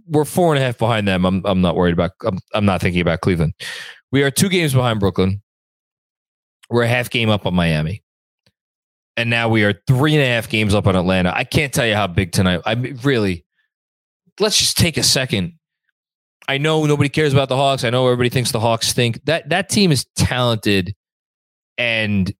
We're 0.08 0.26
four 0.26 0.54
and 0.54 0.62
a 0.62 0.66
half 0.66 0.78
behind 0.78 1.08
them. 1.08 1.26
I'm 1.26 1.42
I'm 1.46 1.62
not 1.62 1.76
worried 1.76 1.94
about. 1.94 2.12
I'm, 2.26 2.40
I'm 2.54 2.66
not 2.66 2.82
thinking 2.82 3.02
about 3.02 3.22
Cleveland. 3.22 3.54
We 4.12 4.24
are 4.24 4.32
two 4.32 4.50
games 4.50 4.74
behind 4.74 5.00
Brooklyn. 5.00 5.42
We're 6.70 6.84
a 6.84 6.88
half 6.88 7.10
game 7.10 7.30
up 7.30 7.46
on 7.46 7.54
Miami. 7.54 8.04
And 9.16 9.30
now 9.30 9.50
we 9.50 9.64
are 9.64 9.74
three 9.86 10.16
and 10.16 10.24
a 10.24 10.26
half 10.26 10.50
games 10.50 10.74
up 10.74 10.88
on 10.88 10.96
Atlanta. 10.96 11.36
I 11.36 11.44
can't 11.44 11.72
tell 11.72 11.86
you 11.86 11.94
how 11.94 12.08
big 12.08 12.32
tonight. 12.32 12.62
I 12.66 12.74
mean, 12.74 13.00
really, 13.04 13.46
let's 14.40 14.58
just 14.58 14.78
take 14.78 14.98
a 14.98 15.04
second. 15.04 15.54
I 16.48 16.58
know 16.58 16.86
nobody 16.86 17.10
cares 17.10 17.32
about 17.32 17.50
the 17.50 17.56
Hawks. 17.56 17.84
I 17.84 17.90
know 17.92 18.06
everybody 18.08 18.30
thinks 18.30 18.52
the 18.52 18.60
Hawks 18.60 18.94
think 18.94 19.24
That 19.26 19.50
that 19.50 19.70
team 19.70 19.92
is 19.92 20.06
talented, 20.16 20.96
and 21.78 22.34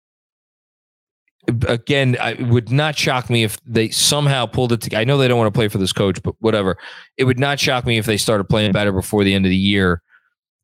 again, 1.68 2.18
I, 2.20 2.32
it 2.32 2.48
would 2.48 2.72
not 2.72 2.98
shock 2.98 3.30
me 3.30 3.44
if 3.44 3.58
they 3.66 3.90
somehow 3.90 4.46
pulled 4.46 4.72
it 4.72 4.82
together. 4.82 5.02
I 5.02 5.04
know 5.04 5.18
they 5.18 5.28
don't 5.28 5.38
want 5.38 5.54
to 5.54 5.58
play 5.58 5.68
for 5.68 5.78
this 5.78 5.94
coach, 5.94 6.22
but 6.24 6.36
whatever. 6.40 6.78
It 7.18 7.26
would 7.26 7.40
not 7.40 7.60
shock 7.60 7.86
me 7.86 7.98
if 7.98 8.06
they 8.06 8.18
started 8.18 8.46
playing 8.46 8.72
better 8.72 8.92
before 8.92 9.24
the 9.24 9.34
end 9.34 9.46
of 9.46 9.50
the 9.50 9.56
year. 9.56 10.02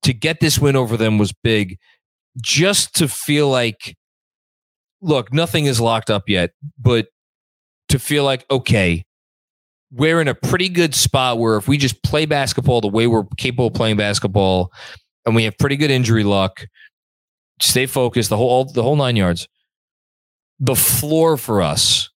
To 0.03 0.13
get 0.13 0.39
this 0.39 0.59
win 0.59 0.75
over 0.75 0.95
them 0.95 1.17
was 1.17 1.33
big 1.33 1.77
just 2.41 2.95
to 2.95 3.07
feel 3.07 3.49
like, 3.49 3.97
look, 5.01 5.33
nothing 5.33 5.65
is 5.65 5.81
locked 5.81 6.09
up 6.09 6.29
yet, 6.29 6.51
but 6.77 7.07
to 7.89 7.99
feel 7.99 8.23
like, 8.23 8.45
okay, 8.49 9.05
we're 9.91 10.21
in 10.21 10.27
a 10.27 10.35
pretty 10.35 10.69
good 10.69 10.93
spot 10.93 11.39
where 11.39 11.57
if 11.57 11.67
we 11.67 11.77
just 11.77 12.01
play 12.03 12.25
basketball 12.25 12.79
the 12.79 12.87
way 12.87 13.07
we're 13.07 13.25
capable 13.37 13.67
of 13.67 13.73
playing 13.73 13.97
basketball 13.97 14.71
and 15.25 15.35
we 15.35 15.43
have 15.43 15.57
pretty 15.57 15.75
good 15.75 15.91
injury 15.91 16.23
luck, 16.23 16.65
stay 17.59 17.85
focused, 17.85 18.29
the 18.29 18.37
whole 18.37 18.65
the 18.65 18.83
whole 18.83 18.95
nine 18.95 19.15
yards. 19.15 19.47
The 20.59 20.75
floor 20.75 21.37
for 21.37 21.61
us 21.61 22.09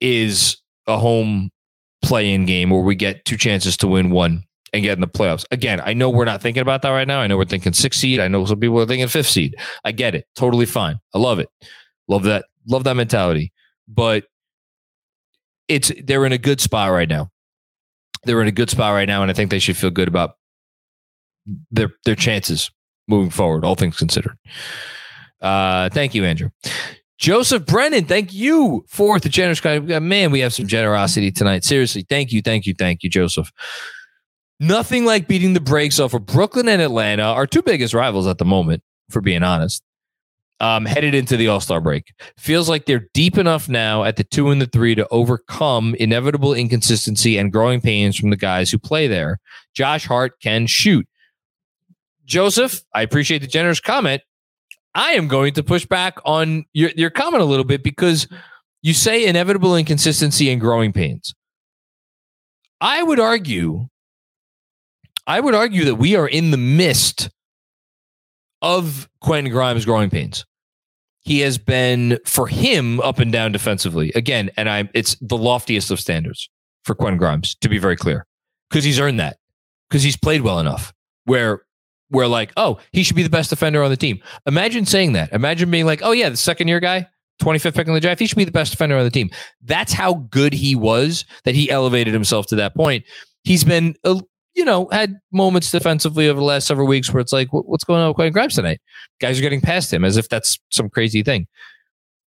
is 0.00 0.56
a 0.86 0.98
home 0.98 1.50
play-in 2.02 2.46
game 2.46 2.70
where 2.70 2.80
we 2.80 2.94
get 2.94 3.24
two 3.24 3.36
chances 3.36 3.76
to 3.78 3.86
win 3.86 4.10
one 4.10 4.44
and 4.72 4.82
get 4.82 4.94
in 4.94 5.00
the 5.00 5.06
playoffs. 5.06 5.44
Again, 5.50 5.80
I 5.84 5.92
know 5.92 6.10
we're 6.10 6.24
not 6.24 6.40
thinking 6.40 6.62
about 6.62 6.82
that 6.82 6.90
right 6.90 7.06
now. 7.06 7.20
I 7.20 7.26
know 7.26 7.36
we're 7.36 7.44
thinking 7.44 7.72
six 7.72 7.98
seed. 7.98 8.20
I 8.20 8.28
know 8.28 8.44
some 8.44 8.60
people 8.60 8.80
are 8.80 8.86
thinking 8.86 9.08
fifth 9.08 9.28
seed. 9.28 9.56
I 9.84 9.92
get 9.92 10.14
it. 10.14 10.26
Totally 10.34 10.66
fine. 10.66 10.98
I 11.14 11.18
love 11.18 11.38
it. 11.38 11.48
Love 12.08 12.24
that. 12.24 12.46
Love 12.66 12.84
that 12.84 12.94
mentality. 12.94 13.52
But 13.88 14.24
it's 15.68 15.92
they're 16.04 16.26
in 16.26 16.32
a 16.32 16.38
good 16.38 16.60
spot 16.60 16.90
right 16.90 17.08
now. 17.08 17.30
They're 18.24 18.42
in 18.42 18.48
a 18.48 18.52
good 18.52 18.70
spot 18.70 18.92
right 18.92 19.08
now, 19.08 19.22
and 19.22 19.30
I 19.30 19.34
think 19.34 19.50
they 19.50 19.58
should 19.58 19.76
feel 19.76 19.90
good 19.90 20.08
about 20.08 20.36
their 21.70 21.90
their 22.04 22.16
chances 22.16 22.70
moving 23.08 23.30
forward, 23.30 23.64
all 23.64 23.74
things 23.74 23.96
considered. 23.96 24.36
Uh, 25.40 25.88
thank 25.90 26.14
you, 26.14 26.24
Andrew. 26.24 26.50
Joseph 27.20 27.66
Brennan, 27.66 28.06
thank 28.06 28.32
you 28.32 28.84
for 28.88 29.20
the 29.20 29.28
generous 29.28 29.60
comment. 29.60 30.02
man. 30.02 30.30
We 30.30 30.40
have 30.40 30.54
some 30.54 30.66
generosity 30.66 31.30
tonight. 31.30 31.64
Seriously, 31.64 32.04
thank 32.08 32.32
you, 32.32 32.40
thank 32.42 32.66
you, 32.66 32.74
thank 32.74 33.02
you, 33.02 33.10
Joseph. 33.10 33.52
Nothing 34.58 35.04
like 35.04 35.28
beating 35.28 35.52
the 35.52 35.60
brakes 35.60 36.00
off 36.00 36.14
of 36.14 36.26
Brooklyn 36.26 36.66
and 36.68 36.82
Atlanta, 36.82 37.22
our 37.24 37.46
two 37.46 37.62
biggest 37.62 37.94
rivals 37.94 38.26
at 38.26 38.38
the 38.38 38.44
moment, 38.46 38.82
for 39.10 39.20
being 39.20 39.42
honest. 39.42 39.82
um, 40.60 40.84
headed 40.84 41.14
into 41.14 41.36
the 41.36 41.48
All 41.48 41.60
Star 41.60 41.80
break. 41.80 42.12
Feels 42.38 42.68
like 42.68 42.84
they're 42.84 43.08
deep 43.14 43.38
enough 43.38 43.68
now 43.68 44.04
at 44.04 44.16
the 44.16 44.24
two 44.24 44.50
and 44.50 44.60
the 44.60 44.66
three 44.66 44.94
to 44.94 45.08
overcome 45.10 45.94
inevitable 45.96 46.52
inconsistency 46.54 47.38
and 47.38 47.50
growing 47.52 47.80
pains 47.80 48.16
from 48.16 48.28
the 48.30 48.36
guys 48.36 48.70
who 48.70 48.78
play 48.78 49.06
there. 49.06 49.38
Josh 49.74 50.06
Hart 50.06 50.38
can 50.42 50.66
shoot. 50.66 51.06
Joseph, 52.26 52.82
I 52.94 53.02
appreciate 53.02 53.40
the 53.40 53.46
generous 53.48 53.80
comment. 53.80 54.22
I 54.94 55.12
am 55.12 55.28
going 55.28 55.54
to 55.54 55.62
push 55.62 55.86
back 55.86 56.18
on 56.24 56.64
your, 56.72 56.90
your 56.96 57.10
comment 57.10 57.42
a 57.42 57.46
little 57.46 57.64
bit 57.64 57.82
because 57.82 58.26
you 58.82 58.94
say 58.94 59.26
inevitable 59.26 59.76
inconsistency 59.76 60.50
and 60.50 60.60
growing 60.60 60.92
pains. 60.92 61.34
I 62.80 63.02
would 63.02 63.20
argue, 63.20 63.88
I 65.26 65.40
would 65.40 65.54
argue 65.54 65.84
that 65.84 65.96
we 65.96 66.16
are 66.16 66.26
in 66.26 66.50
the 66.50 66.56
midst 66.56 67.30
of 68.62 69.08
Quentin 69.20 69.52
Grimes' 69.52 69.84
growing 69.84 70.10
pains. 70.10 70.44
He 71.20 71.40
has 71.40 71.58
been 71.58 72.18
for 72.24 72.46
him 72.46 72.98
up 73.00 73.18
and 73.18 73.30
down 73.30 73.52
defensively 73.52 74.10
again, 74.14 74.50
and 74.56 74.68
I'm 74.68 74.88
it's 74.94 75.16
the 75.20 75.36
loftiest 75.36 75.90
of 75.90 76.00
standards 76.00 76.48
for 76.84 76.94
Quentin 76.94 77.18
Grimes 77.18 77.54
to 77.56 77.68
be 77.68 77.78
very 77.78 77.96
clear 77.96 78.26
because 78.70 78.84
he's 78.84 78.98
earned 78.98 79.20
that 79.20 79.36
because 79.88 80.02
he's 80.02 80.16
played 80.16 80.40
well 80.40 80.58
enough 80.58 80.94
where 81.24 81.62
we're 82.10 82.26
like, 82.26 82.52
oh, 82.56 82.78
he 82.92 83.02
should 83.02 83.16
be 83.16 83.22
the 83.22 83.30
best 83.30 83.50
defender 83.50 83.82
on 83.82 83.90
the 83.90 83.96
team. 83.96 84.20
Imagine 84.46 84.86
saying 84.86 85.12
that. 85.12 85.32
Imagine 85.32 85.70
being 85.70 85.86
like, 85.86 86.00
oh 86.02 86.12
yeah, 86.12 86.28
the 86.28 86.36
second 86.36 86.68
year 86.68 86.80
guy, 86.80 87.06
25th 87.40 87.74
pick 87.74 87.88
in 87.88 87.94
the 87.94 88.00
draft, 88.00 88.20
he 88.20 88.26
should 88.26 88.36
be 88.36 88.44
the 88.44 88.50
best 88.50 88.70
defender 88.70 88.96
on 88.96 89.04
the 89.04 89.10
team. 89.10 89.30
That's 89.62 89.92
how 89.92 90.14
good 90.30 90.52
he 90.52 90.74
was 90.74 91.24
that 91.44 91.54
he 91.54 91.70
elevated 91.70 92.12
himself 92.12 92.46
to 92.46 92.56
that 92.56 92.74
point. 92.74 93.04
He's 93.44 93.64
been, 93.64 93.94
uh, 94.04 94.20
you 94.54 94.64
know, 94.64 94.88
had 94.92 95.18
moments 95.32 95.70
defensively 95.70 96.28
over 96.28 96.38
the 96.38 96.44
last 96.44 96.66
several 96.66 96.86
weeks 96.86 97.12
where 97.12 97.20
it's 97.20 97.32
like, 97.32 97.48
what's 97.50 97.84
going 97.84 98.00
on 98.00 98.08
with 98.08 98.16
Quentin 98.16 98.32
Grimes 98.32 98.54
tonight? 98.56 98.80
Guys 99.20 99.38
are 99.38 99.42
getting 99.42 99.60
past 99.60 99.92
him 99.92 100.04
as 100.04 100.16
if 100.16 100.28
that's 100.28 100.58
some 100.70 100.90
crazy 100.90 101.22
thing. 101.22 101.46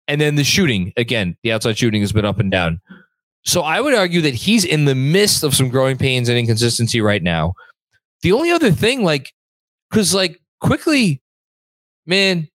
And 0.07 0.19
then 0.19 0.35
the 0.35 0.43
shooting, 0.43 0.93
again, 0.97 1.37
the 1.43 1.51
outside 1.51 1.77
shooting 1.77 2.01
has 2.01 2.11
been 2.11 2.25
up 2.25 2.39
and 2.39 2.51
down. 2.51 2.81
So 3.45 3.61
I 3.61 3.81
would 3.81 3.93
argue 3.93 4.21
that 4.21 4.33
he's 4.33 4.65
in 4.65 4.85
the 4.85 4.95
midst 4.95 5.43
of 5.43 5.53
some 5.53 5.69
growing 5.69 5.97
pains 5.97 6.29
and 6.29 6.37
inconsistency 6.37 7.01
right 7.01 7.21
now. 7.21 7.53
The 8.21 8.31
only 8.31 8.51
other 8.51 8.71
thing, 8.71 9.03
like, 9.03 9.33
because 9.93 10.15
like 10.15 10.41
Quickley, 10.59 11.21
man, 12.07 12.49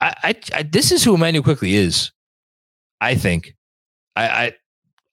I, 0.00 0.14
I, 0.22 0.34
I, 0.54 0.62
this 0.62 0.90
is 0.90 1.04
who 1.04 1.14
Immanuel 1.14 1.44
Quickley 1.44 1.74
is. 1.74 2.12
I 3.00 3.14
think. 3.14 3.54
I, 4.16 4.28
I 4.28 4.52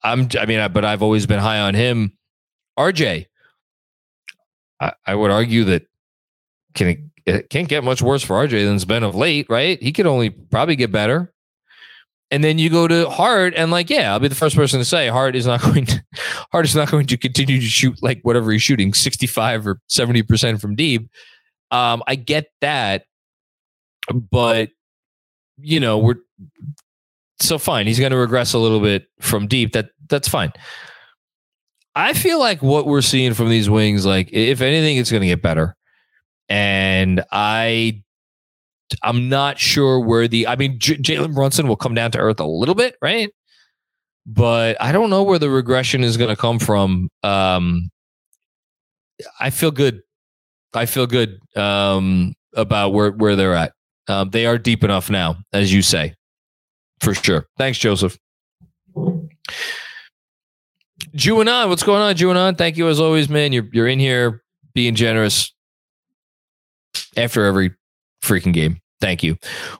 I'm 0.02 0.28
I 0.40 0.46
mean, 0.46 0.58
I, 0.58 0.68
but 0.68 0.86
I've 0.86 1.02
always 1.02 1.26
been 1.26 1.38
high 1.38 1.60
on 1.60 1.74
him. 1.74 2.16
RJ, 2.78 3.26
I, 4.80 4.92
I 5.06 5.14
would 5.14 5.30
argue 5.30 5.64
that 5.64 5.86
can 6.74 6.88
it, 6.88 7.00
it 7.26 7.50
can't 7.50 7.68
get 7.68 7.84
much 7.84 8.00
worse 8.00 8.22
for 8.22 8.34
RJ 8.36 8.64
than 8.64 8.74
it's 8.74 8.84
been 8.86 9.02
of 9.02 9.14
late, 9.14 9.46
right? 9.50 9.80
He 9.82 9.92
could 9.92 10.06
only 10.06 10.30
probably 10.30 10.76
get 10.76 10.90
better. 10.90 11.32
And 12.30 12.42
then 12.42 12.58
you 12.58 12.70
go 12.70 12.88
to 12.88 13.08
Hart, 13.08 13.54
and 13.56 13.70
like, 13.70 13.88
yeah, 13.88 14.12
I'll 14.12 14.18
be 14.18 14.26
the 14.28 14.34
first 14.34 14.56
person 14.56 14.80
to 14.80 14.84
say 14.84 15.08
Hart 15.08 15.36
is 15.36 15.46
not 15.46 15.62
going 15.62 15.86
to 15.86 16.04
Hart 16.50 16.64
is 16.64 16.74
not 16.74 16.90
going 16.90 17.06
to 17.06 17.16
continue 17.16 17.60
to 17.60 17.66
shoot 17.66 18.02
like 18.02 18.20
whatever 18.22 18.50
he's 18.50 18.62
shooting, 18.62 18.92
65 18.92 19.66
or 19.66 19.80
70% 19.88 20.60
from 20.60 20.74
deep. 20.74 21.08
Um, 21.70 22.02
I 22.06 22.16
get 22.16 22.46
that, 22.60 23.04
but 24.12 24.70
you 25.58 25.80
know, 25.80 25.98
we're 25.98 26.16
so 27.40 27.58
fine. 27.58 27.86
He's 27.86 27.98
going 27.98 28.12
to 28.12 28.18
regress 28.18 28.52
a 28.52 28.58
little 28.58 28.80
bit 28.80 29.06
from 29.20 29.46
deep. 29.46 29.72
That 29.72 29.90
that's 30.08 30.28
fine. 30.28 30.52
I 31.94 32.12
feel 32.12 32.38
like 32.38 32.62
what 32.62 32.86
we're 32.86 33.00
seeing 33.00 33.32
from 33.32 33.48
these 33.48 33.70
wings, 33.70 34.04
like 34.04 34.28
if 34.30 34.60
anything, 34.60 34.98
it's 34.98 35.10
going 35.10 35.22
to 35.22 35.26
get 35.26 35.40
better. 35.40 35.74
And 36.48 37.24
I, 37.32 38.02
I'm 39.02 39.28
not 39.28 39.58
sure 39.58 40.00
where 40.00 40.28
the. 40.28 40.46
I 40.46 40.56
mean, 40.56 40.78
J- 40.78 40.96
Jalen 40.96 41.34
Brunson 41.34 41.68
will 41.68 41.76
come 41.76 41.94
down 41.94 42.10
to 42.12 42.18
earth 42.18 42.40
a 42.40 42.46
little 42.46 42.74
bit, 42.74 42.96
right? 43.02 43.30
But 44.26 44.76
I 44.80 44.92
don't 44.92 45.10
know 45.10 45.22
where 45.22 45.38
the 45.38 45.50
regression 45.50 46.02
is 46.02 46.16
going 46.16 46.30
to 46.30 46.36
come 46.36 46.58
from. 46.58 47.08
Um, 47.22 47.90
I 49.40 49.50
feel 49.50 49.70
good. 49.70 50.02
I 50.74 50.86
feel 50.86 51.06
good 51.06 51.38
um, 51.56 52.34
about 52.54 52.92
where 52.92 53.10
where 53.12 53.36
they're 53.36 53.54
at. 53.54 53.72
Um, 54.08 54.30
they 54.30 54.46
are 54.46 54.58
deep 54.58 54.84
enough 54.84 55.10
now, 55.10 55.36
as 55.52 55.72
you 55.72 55.82
say, 55.82 56.14
for 57.00 57.14
sure. 57.14 57.46
Thanks, 57.58 57.78
Joseph. 57.78 58.16
Juanon, 61.14 61.68
what's 61.68 61.82
going 61.82 62.02
on, 62.02 62.14
Juanon? 62.14 62.58
Thank 62.58 62.76
you 62.76 62.88
as 62.88 63.00
always, 63.00 63.28
man. 63.28 63.52
You're 63.52 63.68
you're 63.72 63.88
in 63.88 63.98
here 63.98 64.42
being 64.74 64.94
generous 64.94 65.52
after 67.16 67.44
every 67.44 67.72
freaking 68.26 68.52
game. 68.52 68.80
Thank 69.00 69.22
you. 69.22 69.36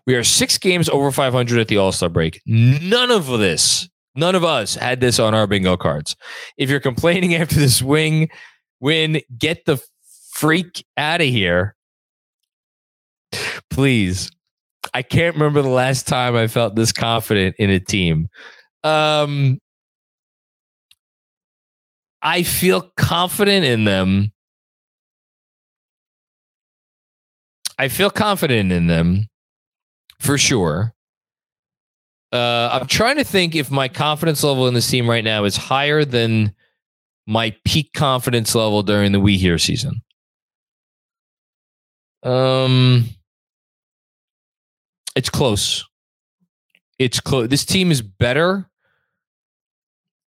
We 0.06 0.14
are 0.14 0.24
six 0.24 0.58
games 0.58 0.88
over 0.88 1.10
500 1.10 1.58
at 1.58 1.68
the 1.68 1.78
All 1.78 1.92
Star 1.92 2.08
break. 2.08 2.40
None 2.46 3.10
of 3.10 3.26
this, 3.26 3.88
none 4.14 4.34
of 4.34 4.44
us 4.44 4.74
had 4.74 5.00
this 5.00 5.18
on 5.18 5.34
our 5.34 5.46
bingo 5.46 5.76
cards. 5.76 6.16
If 6.56 6.70
you're 6.70 6.80
complaining 6.80 7.34
after 7.36 7.56
this 7.56 7.82
wing 7.82 8.28
win, 8.80 9.20
get 9.38 9.64
the 9.64 9.82
freak 10.32 10.84
out 10.96 11.20
of 11.20 11.26
here 11.26 11.76
please. 13.70 14.30
I 14.94 15.02
can't 15.02 15.36
remember 15.36 15.60
the 15.60 15.68
last 15.68 16.06
time 16.08 16.34
I 16.34 16.46
felt 16.46 16.76
this 16.76 16.92
confident 16.92 17.56
in 17.58 17.70
a 17.70 17.78
team. 17.78 18.28
Um, 18.82 19.58
I 22.22 22.42
feel 22.42 22.90
confident 22.96 23.66
in 23.66 23.84
them. 23.84 24.32
I 27.78 27.88
feel 27.88 28.10
confident 28.10 28.72
in 28.72 28.86
them 28.86 29.28
for 30.18 30.38
sure. 30.38 30.94
Uh, 32.32 32.70
I'm 32.72 32.86
trying 32.86 33.16
to 33.16 33.24
think 33.24 33.54
if 33.54 33.70
my 33.70 33.88
confidence 33.88 34.42
level 34.42 34.66
in 34.66 34.74
this 34.74 34.90
team 34.90 35.08
right 35.08 35.24
now 35.24 35.44
is 35.44 35.56
higher 35.56 36.04
than 36.04 36.54
my 37.26 37.54
peak 37.64 37.92
confidence 37.92 38.54
level 38.54 38.82
during 38.82 39.12
the 39.12 39.20
We 39.20 39.36
Here 39.36 39.58
season. 39.58 40.02
Um, 42.22 43.08
it's 45.14 45.30
close. 45.30 45.84
It's 46.98 47.20
close. 47.20 47.48
This 47.48 47.64
team 47.64 47.90
is 47.90 48.02
better, 48.02 48.68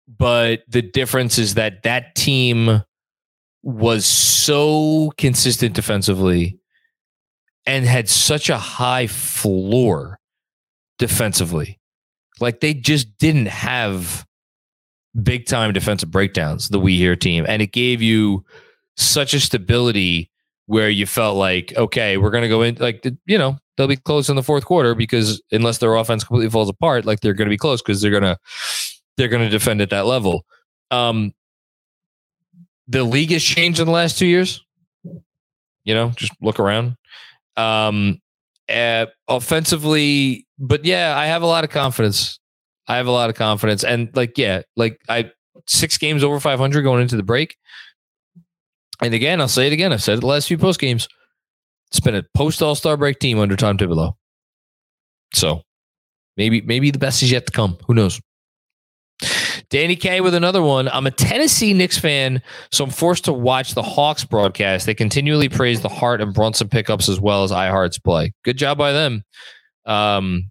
but 0.07 0.63
the 0.67 0.81
difference 0.81 1.38
is 1.38 1.55
that 1.55 1.83
that 1.83 2.15
team 2.15 2.83
was 3.63 4.05
so 4.05 5.12
consistent 5.17 5.75
defensively 5.75 6.58
and 7.65 7.85
had 7.85 8.09
such 8.09 8.49
a 8.49 8.57
high 8.57 9.07
floor 9.07 10.19
defensively. 10.97 11.79
Like 12.39 12.59
they 12.59 12.73
just 12.73 13.17
didn't 13.17 13.47
have 13.47 14.25
big 15.21 15.45
time 15.45 15.73
defensive 15.73 16.11
breakdowns, 16.11 16.69
the 16.69 16.79
We 16.79 16.97
Here 16.97 17.15
team. 17.15 17.45
And 17.47 17.61
it 17.61 17.71
gave 17.71 18.01
you 18.01 18.45
such 18.97 19.33
a 19.33 19.39
stability 19.39 20.29
where 20.65 20.89
you 20.89 21.05
felt 21.05 21.35
like, 21.37 21.73
okay, 21.75 22.17
we're 22.17 22.29
going 22.29 22.43
to 22.43 22.47
go 22.47 22.61
in, 22.61 22.75
like, 22.75 23.03
you 23.25 23.37
know, 23.37 23.57
they'll 23.75 23.87
be 23.87 23.95
close 23.95 24.29
in 24.29 24.35
the 24.35 24.43
fourth 24.43 24.65
quarter 24.65 24.93
because 24.93 25.41
unless 25.51 25.79
their 25.79 25.95
offense 25.95 26.23
completely 26.23 26.51
falls 26.51 26.69
apart, 26.69 27.05
like 27.05 27.21
they're 27.21 27.33
going 27.33 27.47
to 27.47 27.53
be 27.53 27.57
close 27.57 27.81
because 27.81 28.01
they're 28.01 28.11
going 28.11 28.23
to 28.23 28.37
they're 29.17 29.27
going 29.27 29.43
to 29.43 29.49
defend 29.49 29.81
at 29.81 29.89
that 29.89 30.05
level. 30.05 30.45
Um, 30.91 31.33
the 32.87 33.03
league 33.03 33.31
has 33.31 33.43
changed 33.43 33.79
in 33.79 33.85
the 33.85 33.91
last 33.91 34.17
two 34.17 34.25
years. 34.25 34.63
You 35.83 35.93
know, 35.93 36.11
just 36.15 36.33
look 36.41 36.59
around. 36.59 36.95
Um, 37.59 38.19
uh, 38.69 39.07
offensively, 39.27 40.45
but 40.59 40.85
yeah, 40.85 41.17
I 41.17 41.25
have 41.25 41.41
a 41.41 41.47
lot 41.47 41.63
of 41.63 41.69
confidence. 41.69 42.39
I 42.87 42.97
have 42.97 43.07
a 43.07 43.11
lot 43.11 43.29
of 43.29 43.35
confidence, 43.35 43.83
and 43.83 44.09
like, 44.15 44.37
yeah, 44.37 44.61
like 44.75 44.99
I 45.09 45.31
six 45.67 45.97
games 45.97 46.23
over 46.23 46.39
500 46.39 46.81
going 46.81 47.01
into 47.01 47.15
the 47.15 47.23
break. 47.23 47.55
And 49.01 49.13
again, 49.13 49.39
I'll 49.39 49.47
say 49.47 49.67
it 49.67 49.73
again. 49.73 49.93
I've 49.93 50.03
said 50.03 50.17
it 50.17 50.21
the 50.21 50.27
last 50.27 50.47
few 50.47 50.57
post 50.57 50.79
games. 50.79 51.07
It's 51.89 51.99
been 51.99 52.15
a 52.15 52.23
post 52.35 52.61
All 52.61 52.75
Star 52.75 52.97
break 52.97 53.19
team 53.19 53.39
under 53.39 53.55
Tom 53.55 53.77
Thibodeau. 53.77 54.13
So 55.33 55.61
maybe 56.37 56.61
maybe 56.61 56.91
the 56.91 56.99
best 56.99 57.23
is 57.23 57.31
yet 57.31 57.45
to 57.45 57.51
come. 57.51 57.77
Who 57.87 57.93
knows? 57.93 58.19
Danny 59.69 59.95
K 59.95 60.21
with 60.21 60.34
another 60.34 60.62
one. 60.63 60.88
I'm 60.89 61.05
a 61.05 61.12
Tennessee 61.12 61.73
Knicks 61.73 61.97
fan, 61.97 62.41
so 62.71 62.84
I'm 62.84 62.89
forced 62.89 63.25
to 63.25 63.34
watch 63.34 63.75
the 63.75 63.84
Hawks 63.84 64.25
broadcast. 64.25 64.86
They 64.86 64.95
continually 64.95 65.47
praise 65.47 65.82
the 65.82 65.89
Hart 65.89 66.21
and 66.21 66.34
Brunson 66.34 66.69
pickups 66.69 67.08
as 67.08 67.19
well 67.19 67.43
as 67.43 67.51
I-Hart's 67.51 67.99
play. 67.99 68.34
Good 68.43 68.58
job 68.58 68.77
by 68.77 68.91
them. 68.93 69.23
Um, 69.86 70.49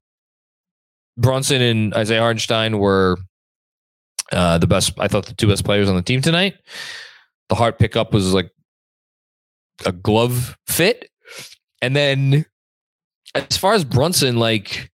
Brunson 1.16 1.60
and 1.60 1.94
Isaiah 1.94 2.20
Hartenstein 2.20 2.78
were 2.78 3.18
uh, 4.30 4.58
the 4.58 4.68
best. 4.68 4.92
I 4.98 5.08
thought 5.08 5.26
the 5.26 5.34
two 5.34 5.48
best 5.48 5.64
players 5.64 5.88
on 5.88 5.96
the 5.96 6.02
team 6.02 6.22
tonight. 6.22 6.54
The 7.48 7.56
Hart 7.56 7.78
pickup 7.78 8.12
was 8.12 8.32
like 8.32 8.50
a 9.84 9.92
glove 9.92 10.56
fit. 10.66 11.10
And 11.82 11.94
then 11.96 12.46
as 13.34 13.56
far 13.56 13.74
as 13.74 13.84
Brunson, 13.84 14.36
like 14.36 14.90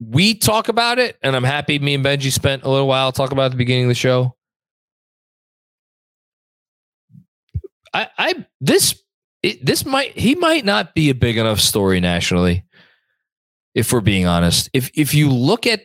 we 0.00 0.34
talk 0.34 0.68
about 0.68 0.98
it, 0.98 1.18
and 1.22 1.36
I'm 1.36 1.44
happy 1.44 1.78
me 1.78 1.94
and 1.94 2.04
Benji 2.04 2.32
spent 2.32 2.62
a 2.62 2.70
little 2.70 2.88
while 2.88 3.12
talking 3.12 3.36
about 3.36 3.50
the 3.50 3.56
beginning 3.56 3.84
of 3.84 3.90
the 3.90 3.94
show. 3.94 4.34
I, 7.92 8.08
I 8.16 8.46
this 8.60 9.02
it, 9.42 9.64
this 9.64 9.84
might 9.84 10.16
he 10.16 10.34
might 10.34 10.64
not 10.64 10.94
be 10.94 11.10
a 11.10 11.14
big 11.14 11.36
enough 11.36 11.60
story 11.60 12.00
nationally. 12.00 12.64
If 13.74 13.92
we're 13.92 14.00
being 14.00 14.26
honest, 14.26 14.70
if 14.72 14.90
if 14.94 15.14
you 15.14 15.30
look 15.30 15.66
at 15.66 15.82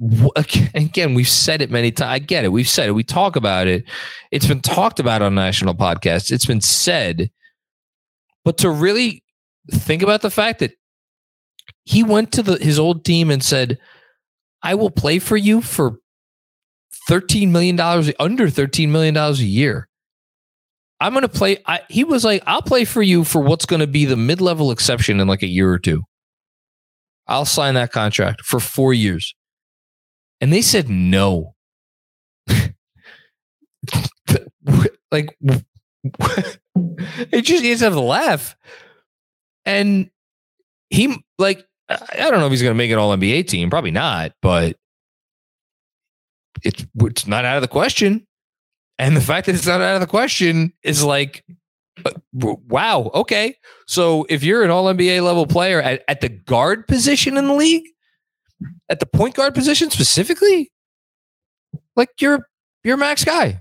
again, 0.74 1.14
we've 1.14 1.28
said 1.28 1.60
it 1.60 1.70
many 1.70 1.90
times. 1.90 2.10
I 2.10 2.18
get 2.20 2.44
it. 2.44 2.52
We've 2.52 2.68
said 2.68 2.88
it. 2.88 2.92
We 2.92 3.04
talk 3.04 3.36
about 3.36 3.66
it. 3.66 3.84
It's 4.30 4.46
been 4.46 4.62
talked 4.62 5.00
about 5.00 5.22
on 5.22 5.34
national 5.34 5.74
podcasts. 5.74 6.30
It's 6.30 6.46
been 6.46 6.60
said. 6.60 7.30
But 8.44 8.58
to 8.58 8.70
really 8.70 9.22
think 9.70 10.02
about 10.02 10.22
the 10.22 10.30
fact 10.30 10.60
that 10.60 10.72
he 11.84 12.02
went 12.02 12.32
to 12.32 12.42
the, 12.42 12.56
his 12.56 12.78
old 12.78 13.04
team 13.04 13.30
and 13.30 13.42
said, 13.42 13.78
I 14.62 14.74
will 14.74 14.90
play 14.90 15.18
for 15.18 15.36
you 15.36 15.60
for 15.60 15.98
$13 17.08 17.50
million, 17.50 17.80
under 17.80 18.48
$13 18.48 18.88
million 18.88 19.16
a 19.16 19.32
year. 19.32 19.88
I'm 21.00 21.12
going 21.12 21.22
to 21.22 21.28
play. 21.28 21.58
I, 21.66 21.80
he 21.88 22.04
was 22.04 22.24
like, 22.24 22.42
I'll 22.46 22.60
play 22.60 22.84
for 22.84 23.02
you 23.02 23.24
for 23.24 23.40
what's 23.40 23.64
going 23.64 23.80
to 23.80 23.86
be 23.86 24.04
the 24.04 24.16
mid 24.16 24.42
level 24.42 24.70
exception 24.70 25.18
in 25.18 25.26
like 25.26 25.42
a 25.42 25.48
year 25.48 25.72
or 25.72 25.78
two. 25.78 26.02
I'll 27.26 27.46
sign 27.46 27.74
that 27.74 27.90
contract 27.92 28.42
for 28.42 28.60
four 28.60 28.92
years. 28.92 29.34
And 30.40 30.52
they 30.52 30.62
said 30.62 30.90
no. 30.90 31.54
like, 35.10 35.36
it 36.02 37.42
just, 37.42 37.62
he 37.62 37.70
just 37.70 37.82
have 37.82 37.94
to 37.94 38.00
laugh. 38.00 38.56
And 39.64 40.10
he, 40.90 41.16
like, 41.38 41.66
I 41.90 42.30
don't 42.30 42.38
know 42.38 42.46
if 42.46 42.52
he's 42.52 42.62
going 42.62 42.74
to 42.74 42.78
make 42.78 42.90
an 42.90 42.98
all 42.98 43.16
NBA 43.16 43.48
team. 43.48 43.68
Probably 43.68 43.90
not, 43.90 44.32
but 44.40 44.76
it's, 46.62 46.86
it's 47.00 47.26
not 47.26 47.44
out 47.44 47.56
of 47.56 47.62
the 47.62 47.68
question. 47.68 48.26
And 48.98 49.16
the 49.16 49.20
fact 49.20 49.46
that 49.46 49.54
it's 49.54 49.66
not 49.66 49.80
out 49.80 49.94
of 49.94 50.00
the 50.00 50.06
question 50.06 50.72
is 50.82 51.02
like, 51.02 51.44
uh, 52.04 52.10
wow, 52.32 53.10
okay. 53.14 53.56
So 53.86 54.26
if 54.28 54.42
you're 54.42 54.62
an 54.62 54.70
all 54.70 54.86
NBA 54.86 55.22
level 55.22 55.46
player 55.46 55.80
at, 55.80 56.04
at 56.06 56.20
the 56.20 56.28
guard 56.28 56.86
position 56.86 57.36
in 57.36 57.46
the 57.46 57.54
league, 57.54 57.84
at 58.88 59.00
the 59.00 59.06
point 59.06 59.34
guard 59.34 59.54
position 59.54 59.90
specifically, 59.90 60.70
like 61.96 62.10
you're 62.20 62.46
you're 62.84 62.96
max 62.96 63.24
guy. 63.24 63.60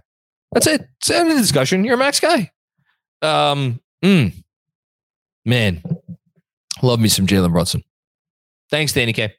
That's 0.52 0.68
it. 0.68 0.88
It's 1.00 1.10
end 1.10 1.30
of 1.30 1.36
the 1.36 1.42
discussion. 1.42 1.84
You're 1.84 1.96
a 1.96 1.98
max 1.98 2.20
guy. 2.20 2.52
Um, 3.22 3.80
mm, 4.04 4.34
man, 5.46 5.82
love 6.82 7.00
me 7.00 7.08
some 7.08 7.28
Jalen 7.28 7.52
Brunson. 7.52 7.84
Thanks, 8.70 8.94
Danny 8.94 9.14
K. 9.14 9.39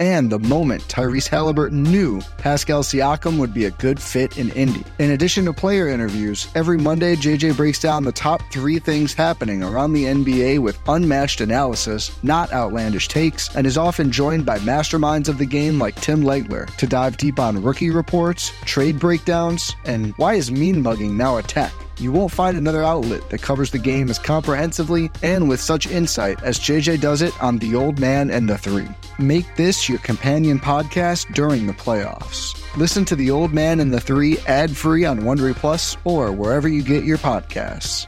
and 0.00 0.30
the 0.30 0.38
moment 0.38 0.82
Tyrese 0.88 1.28
Halliburton 1.28 1.82
knew 1.82 2.20
Pascal 2.38 2.82
Siakam 2.82 3.38
would 3.38 3.54
be 3.54 3.64
a 3.64 3.70
good 3.72 4.00
fit 4.00 4.38
in 4.38 4.50
Indy. 4.50 4.84
In 4.98 5.12
addition 5.12 5.44
to 5.46 5.52
player 5.52 5.88
interviews, 5.88 6.48
every 6.54 6.78
Monday 6.78 7.16
JJ 7.16 7.56
breaks 7.56 7.80
down 7.80 8.04
the 8.04 8.12
top 8.12 8.42
three 8.52 8.78
things 8.78 9.14
happening 9.14 9.62
around 9.62 9.92
the 9.92 10.04
NBA 10.04 10.58
with 10.58 10.78
unmatched 10.88 11.40
analysis, 11.40 12.10
not 12.22 12.52
outlandish 12.52 13.08
takes, 13.08 13.54
and 13.54 13.66
is 13.66 13.78
often 13.78 14.10
joined 14.10 14.44
by 14.44 14.58
masterminds 14.58 15.28
of 15.28 15.38
the 15.38 15.46
game 15.46 15.78
like 15.78 16.00
Tim 16.00 16.22
Legler 16.22 16.66
to 16.76 16.86
dive 16.86 17.16
deep 17.16 17.38
on 17.38 17.62
rookie 17.62 17.90
reports, 17.90 18.52
trade 18.64 18.98
breakdowns, 18.98 19.74
and 19.84 20.12
why 20.16 20.34
is 20.34 20.50
mean 20.50 20.82
mugging 20.82 21.16
now 21.16 21.36
a 21.36 21.42
tech? 21.42 21.72
You 21.98 22.12
won't 22.12 22.32
find 22.32 22.58
another 22.58 22.82
outlet 22.82 23.30
that 23.30 23.40
covers 23.40 23.70
the 23.70 23.78
game 23.78 24.10
as 24.10 24.18
comprehensively 24.18 25.10
and 25.22 25.48
with 25.48 25.60
such 25.60 25.86
insight 25.86 26.42
as 26.42 26.58
JJ 26.58 27.00
does 27.00 27.22
it 27.22 27.32
on 27.42 27.56
The 27.56 27.74
Old 27.74 27.98
Man 27.98 28.30
and 28.30 28.48
the 28.48 28.58
Three. 28.58 28.88
Make 29.18 29.56
this 29.56 29.88
your 29.88 29.98
companion 30.00 30.58
podcast 30.58 31.32
during 31.32 31.66
the 31.66 31.72
playoffs. 31.72 32.60
Listen 32.76 33.04
to 33.06 33.16
The 33.16 33.30
Old 33.30 33.54
Man 33.54 33.80
and 33.80 33.92
the 33.92 34.00
Three 34.00 34.38
ad 34.40 34.76
free 34.76 35.06
on 35.06 35.20
Wondery 35.20 35.54
Plus 35.54 35.96
or 36.04 36.32
wherever 36.32 36.68
you 36.68 36.82
get 36.82 37.04
your 37.04 37.18
podcasts. 37.18 38.06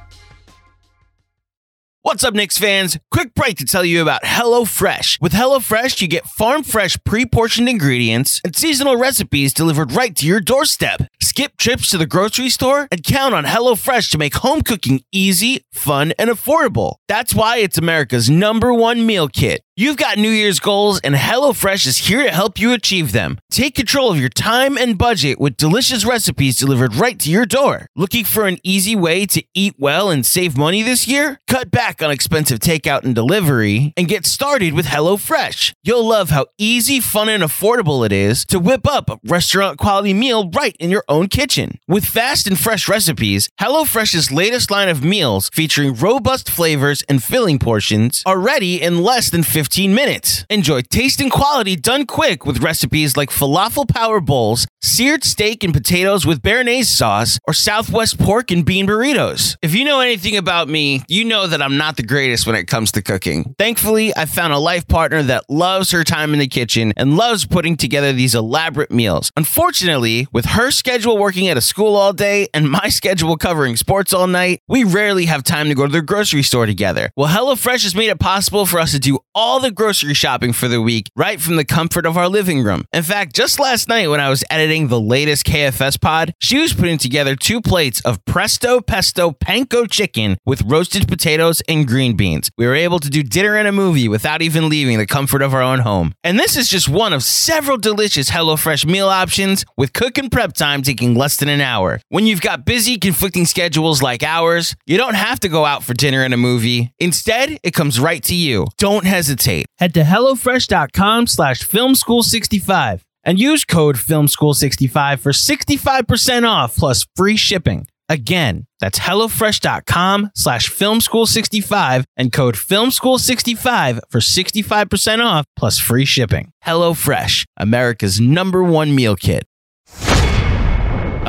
What's 2.02 2.24
up, 2.24 2.32
Knicks 2.32 2.56
fans? 2.56 2.96
Quick 3.10 3.34
break 3.34 3.56
to 3.58 3.64
tell 3.64 3.84
you 3.84 4.00
about 4.00 4.22
HelloFresh. 4.22 5.20
With 5.20 5.32
HelloFresh, 5.32 6.00
you 6.00 6.08
get 6.08 6.26
farm 6.26 6.62
fresh, 6.62 6.96
pre 7.04 7.26
portioned 7.26 7.68
ingredients 7.68 8.40
and 8.44 8.54
seasonal 8.54 8.96
recipes 8.96 9.52
delivered 9.52 9.92
right 9.92 10.14
to 10.16 10.26
your 10.26 10.40
doorstep. 10.40 11.02
Skip 11.20 11.56
trips 11.56 11.90
to 11.90 11.98
the 11.98 12.06
grocery 12.06 12.48
store 12.48 12.88
and 12.90 13.02
count 13.04 13.34
on 13.34 13.44
HelloFresh 13.44 14.10
to 14.10 14.18
make 14.18 14.34
home 14.34 14.62
cooking 14.62 15.02
easy, 15.12 15.64
fun, 15.72 16.12
and 16.18 16.30
affordable. 16.30 16.96
That's 17.08 17.34
why 17.34 17.58
it's 17.58 17.78
America's 17.78 18.28
number 18.30 18.72
one 18.72 19.06
meal 19.06 19.28
kit. 19.28 19.62
You've 19.76 19.96
got 19.96 20.18
New 20.18 20.30
Year's 20.30 20.58
goals, 20.58 20.98
and 21.04 21.14
HelloFresh 21.14 21.86
is 21.86 21.98
here 21.98 22.24
to 22.24 22.32
help 22.32 22.58
you 22.58 22.72
achieve 22.72 23.12
them. 23.12 23.38
Take 23.48 23.76
control 23.76 24.10
of 24.10 24.18
your 24.18 24.28
time 24.28 24.76
and 24.76 24.98
budget 24.98 25.38
with 25.38 25.56
delicious 25.56 26.04
recipes 26.04 26.58
delivered 26.58 26.96
right 26.96 27.16
to 27.20 27.30
your 27.30 27.46
door. 27.46 27.86
Looking 27.94 28.24
for 28.24 28.48
an 28.48 28.58
easy 28.64 28.96
way 28.96 29.24
to 29.26 29.44
eat 29.54 29.76
well 29.78 30.10
and 30.10 30.26
save 30.26 30.58
money 30.58 30.82
this 30.82 31.06
year? 31.06 31.38
Cut 31.46 31.70
back 31.70 32.02
on 32.02 32.10
expensive 32.10 32.58
takeout 32.58 33.04
and 33.04 33.14
delivery 33.14 33.92
and 33.96 34.08
get 34.08 34.26
started 34.26 34.74
with 34.74 34.86
HelloFresh. 34.86 35.72
You'll 35.84 36.08
love 36.08 36.30
how 36.30 36.46
easy, 36.58 36.98
fun, 36.98 37.28
and 37.28 37.44
affordable 37.44 38.04
it 38.04 38.10
is 38.10 38.44
to 38.46 38.58
whip 38.58 38.84
up 38.84 39.08
a 39.08 39.20
restaurant 39.22 39.78
quality 39.78 40.12
meal 40.12 40.50
right 40.50 40.74
in 40.80 40.90
your 40.90 41.04
own 41.08 41.28
kitchen. 41.28 41.78
With 41.88 42.04
fast 42.04 42.46
and 42.46 42.58
fresh 42.58 42.88
recipes, 42.88 43.48
HelloFresh's 43.60 44.30
latest 44.30 44.70
line 44.70 44.88
of 44.88 45.02
meals 45.02 45.48
featuring 45.52 45.94
robust 45.94 46.50
flavors 46.50 47.02
and 47.08 47.22
filling 47.22 47.58
portions 47.58 48.22
are 48.26 48.38
ready 48.38 48.80
in 48.80 49.02
less 49.02 49.30
than 49.30 49.42
15 49.42 49.94
minutes. 49.94 50.44
Enjoy 50.50 50.82
taste 50.82 51.20
and 51.20 51.30
quality 51.30 51.74
done 51.76 52.04
quick 52.06 52.44
with 52.44 52.62
recipes 52.62 53.16
like 53.16 53.30
falafel 53.30 53.88
power 53.88 54.20
bowls, 54.20 54.66
seared 54.82 55.24
steak 55.24 55.64
and 55.64 55.72
potatoes 55.72 56.26
with 56.26 56.42
béarnaise 56.42 56.84
sauce, 56.84 57.38
or 57.48 57.54
Southwest 57.54 58.18
pork 58.18 58.50
and 58.50 58.64
bean 58.64 58.86
burritos. 58.86 59.56
If 59.62 59.74
you 59.74 59.84
know 59.84 60.00
anything 60.00 60.36
about 60.36 60.68
me, 60.68 61.02
you 61.08 61.24
know 61.24 61.46
that 61.46 61.62
I'm 61.62 61.78
not 61.78 61.96
the 61.96 62.02
greatest 62.02 62.46
when 62.46 62.56
it 62.56 62.66
comes 62.66 62.92
to 62.92 63.02
cooking. 63.02 63.54
Thankfully, 63.58 64.14
I 64.14 64.26
found 64.26 64.52
a 64.52 64.58
life 64.58 64.86
partner 64.86 65.22
that 65.22 65.48
loves 65.48 65.90
her 65.92 66.04
time 66.04 66.32
in 66.34 66.38
the 66.38 66.46
kitchen 66.46 66.92
and 66.96 67.16
loves 67.16 67.46
putting 67.46 67.76
together 67.76 68.12
these 68.12 68.34
elaborate 68.34 68.90
meals. 68.90 69.32
Unfortunately, 69.36 70.26
with 70.32 70.44
her 70.44 70.70
schedule 70.70 70.97
working 71.06 71.48
at 71.48 71.56
a 71.56 71.60
school 71.60 71.96
all 71.96 72.12
day 72.12 72.48
and 72.52 72.68
my 72.68 72.88
schedule 72.88 73.36
covering 73.36 73.76
sports 73.76 74.12
all 74.12 74.26
night, 74.26 74.60
we 74.68 74.84
rarely 74.84 75.26
have 75.26 75.42
time 75.42 75.68
to 75.68 75.74
go 75.74 75.86
to 75.86 75.92
the 75.92 76.02
grocery 76.02 76.42
store 76.42 76.66
together. 76.66 77.10
Well, 77.16 77.28
HelloFresh 77.28 77.82
has 77.84 77.94
made 77.94 78.08
it 78.08 78.18
possible 78.18 78.66
for 78.66 78.80
us 78.80 78.92
to 78.92 78.98
do 78.98 79.18
all 79.34 79.60
the 79.60 79.70
grocery 79.70 80.14
shopping 80.14 80.52
for 80.52 80.68
the 80.68 80.82
week 80.82 81.10
right 81.14 81.40
from 81.40 81.56
the 81.56 81.64
comfort 81.64 82.06
of 82.06 82.16
our 82.16 82.28
living 82.28 82.62
room. 82.62 82.84
In 82.92 83.02
fact, 83.02 83.34
just 83.34 83.60
last 83.60 83.88
night 83.88 84.08
when 84.08 84.20
I 84.20 84.28
was 84.28 84.44
editing 84.50 84.88
the 84.88 85.00
latest 85.00 85.46
KFS 85.46 86.00
pod, 86.00 86.34
she 86.38 86.58
was 86.58 86.72
putting 86.72 86.98
together 86.98 87.36
two 87.36 87.60
plates 87.60 88.00
of 88.00 88.24
presto 88.24 88.80
pesto 88.80 89.30
panko 89.30 89.88
chicken 89.90 90.36
with 90.44 90.62
roasted 90.62 91.06
potatoes 91.06 91.62
and 91.68 91.86
green 91.86 92.16
beans. 92.16 92.50
We 92.58 92.66
were 92.66 92.74
able 92.74 92.98
to 93.00 93.10
do 93.10 93.22
dinner 93.22 93.56
and 93.56 93.68
a 93.68 93.72
movie 93.72 94.08
without 94.08 94.42
even 94.42 94.68
leaving 94.68 94.98
the 94.98 95.06
comfort 95.06 95.42
of 95.42 95.54
our 95.54 95.62
own 95.62 95.80
home. 95.80 96.14
And 96.24 96.38
this 96.38 96.56
is 96.56 96.68
just 96.68 96.88
one 96.88 97.12
of 97.12 97.22
several 97.22 97.78
delicious 97.78 98.30
HelloFresh 98.30 98.86
meal 98.86 99.08
options 99.08 99.64
with 99.76 99.92
cook 99.92 100.18
and 100.18 100.30
prep 100.30 100.54
time 100.54 100.82
taking 100.88 101.14
less 101.14 101.36
than 101.36 101.50
an 101.50 101.60
hour. 101.60 102.00
When 102.08 102.26
you've 102.26 102.40
got 102.40 102.64
busy, 102.64 102.96
conflicting 102.96 103.44
schedules 103.44 104.00
like 104.00 104.22
ours, 104.22 104.74
you 104.86 104.96
don't 104.96 105.16
have 105.16 105.38
to 105.40 105.48
go 105.48 105.66
out 105.66 105.84
for 105.84 105.92
dinner 105.92 106.22
and 106.22 106.32
a 106.32 106.38
movie. 106.38 106.92
Instead, 106.98 107.58
it 107.62 107.72
comes 107.72 108.00
right 108.00 108.22
to 108.22 108.34
you. 108.34 108.66
Don't 108.78 109.04
hesitate. 109.04 109.66
Head 109.78 109.92
to 109.94 110.00
HelloFresh.com 110.02 111.26
slash 111.26 111.60
FilmSchool65 111.60 113.02
and 113.22 113.38
use 113.38 113.64
code 113.66 113.96
FilmSchool65 113.96 115.20
for 115.20 115.32
65% 115.32 116.48
off 116.48 116.76
plus 116.76 117.06
free 117.14 117.36
shipping. 117.36 117.86
Again, 118.08 118.64
that's 118.80 118.98
HelloFresh.com 119.00 120.30
slash 120.34 120.70
FilmSchool65 120.70 122.04
and 122.16 122.32
code 122.32 122.54
FilmSchool65 122.54 124.00
for 124.08 124.20
65% 124.20 125.22
off 125.22 125.44
plus 125.54 125.78
free 125.78 126.06
shipping. 126.06 126.52
HelloFresh, 126.64 127.44
America's 127.58 128.18
number 128.18 128.64
one 128.64 128.94
meal 128.94 129.16
kit. 129.16 129.44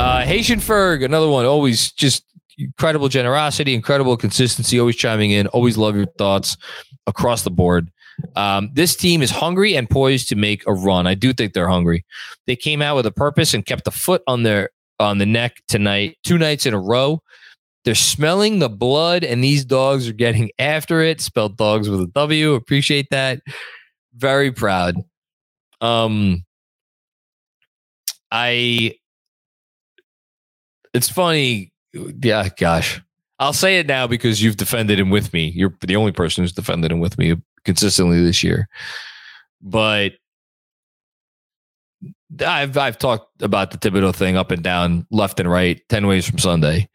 Uh, 0.00 0.24
Haitian 0.24 0.60
Ferg, 0.60 1.04
another 1.04 1.28
one. 1.28 1.44
Always 1.44 1.92
just 1.92 2.24
incredible 2.56 3.10
generosity, 3.10 3.74
incredible 3.74 4.16
consistency, 4.16 4.80
always 4.80 4.96
chiming 4.96 5.30
in. 5.30 5.46
Always 5.48 5.76
love 5.76 5.94
your 5.94 6.06
thoughts 6.16 6.56
across 7.06 7.42
the 7.42 7.50
board. 7.50 7.92
Um, 8.34 8.70
this 8.72 8.96
team 8.96 9.20
is 9.20 9.30
hungry 9.30 9.76
and 9.76 9.90
poised 9.90 10.30
to 10.30 10.36
make 10.36 10.66
a 10.66 10.72
run. 10.72 11.06
I 11.06 11.12
do 11.12 11.34
think 11.34 11.52
they're 11.52 11.68
hungry. 11.68 12.06
They 12.46 12.56
came 12.56 12.80
out 12.80 12.96
with 12.96 13.04
a 13.04 13.10
purpose 13.10 13.52
and 13.52 13.66
kept 13.66 13.84
the 13.84 13.90
foot 13.90 14.22
on 14.26 14.42
their 14.42 14.70
on 14.98 15.18
the 15.18 15.26
neck 15.26 15.56
tonight, 15.68 16.16
two 16.24 16.38
nights 16.38 16.64
in 16.64 16.72
a 16.72 16.80
row. 16.80 17.22
They're 17.84 17.94
smelling 17.94 18.58
the 18.58 18.70
blood, 18.70 19.22
and 19.22 19.44
these 19.44 19.66
dogs 19.66 20.08
are 20.08 20.14
getting 20.14 20.50
after 20.58 21.02
it. 21.02 21.20
Spelled 21.20 21.58
dogs 21.58 21.90
with 21.90 22.00
a 22.00 22.06
W. 22.06 22.54
Appreciate 22.54 23.08
that. 23.10 23.42
Very 24.14 24.50
proud. 24.50 24.96
Um, 25.82 26.46
I. 28.32 28.94
It's 30.94 31.08
funny. 31.08 31.72
Yeah, 31.92 32.48
gosh. 32.56 33.00
I'll 33.38 33.52
say 33.52 33.78
it 33.78 33.86
now 33.86 34.06
because 34.06 34.42
you've 34.42 34.56
defended 34.56 35.00
him 35.00 35.10
with 35.10 35.32
me. 35.32 35.48
You're 35.48 35.74
the 35.80 35.96
only 35.96 36.12
person 36.12 36.44
who's 36.44 36.52
defended 36.52 36.92
him 36.92 37.00
with 37.00 37.16
me 37.16 37.36
consistently 37.64 38.22
this 38.22 38.42
year. 38.42 38.68
But 39.62 40.12
I've 42.44 42.76
I've 42.76 42.98
talked 42.98 43.42
about 43.42 43.70
the 43.70 43.78
Thibodeau 43.78 44.14
thing 44.14 44.36
up 44.36 44.50
and 44.50 44.62
down, 44.62 45.06
left 45.10 45.40
and 45.40 45.50
right, 45.50 45.80
ten 45.88 46.06
ways 46.06 46.28
from 46.28 46.38
Sunday, 46.38 46.88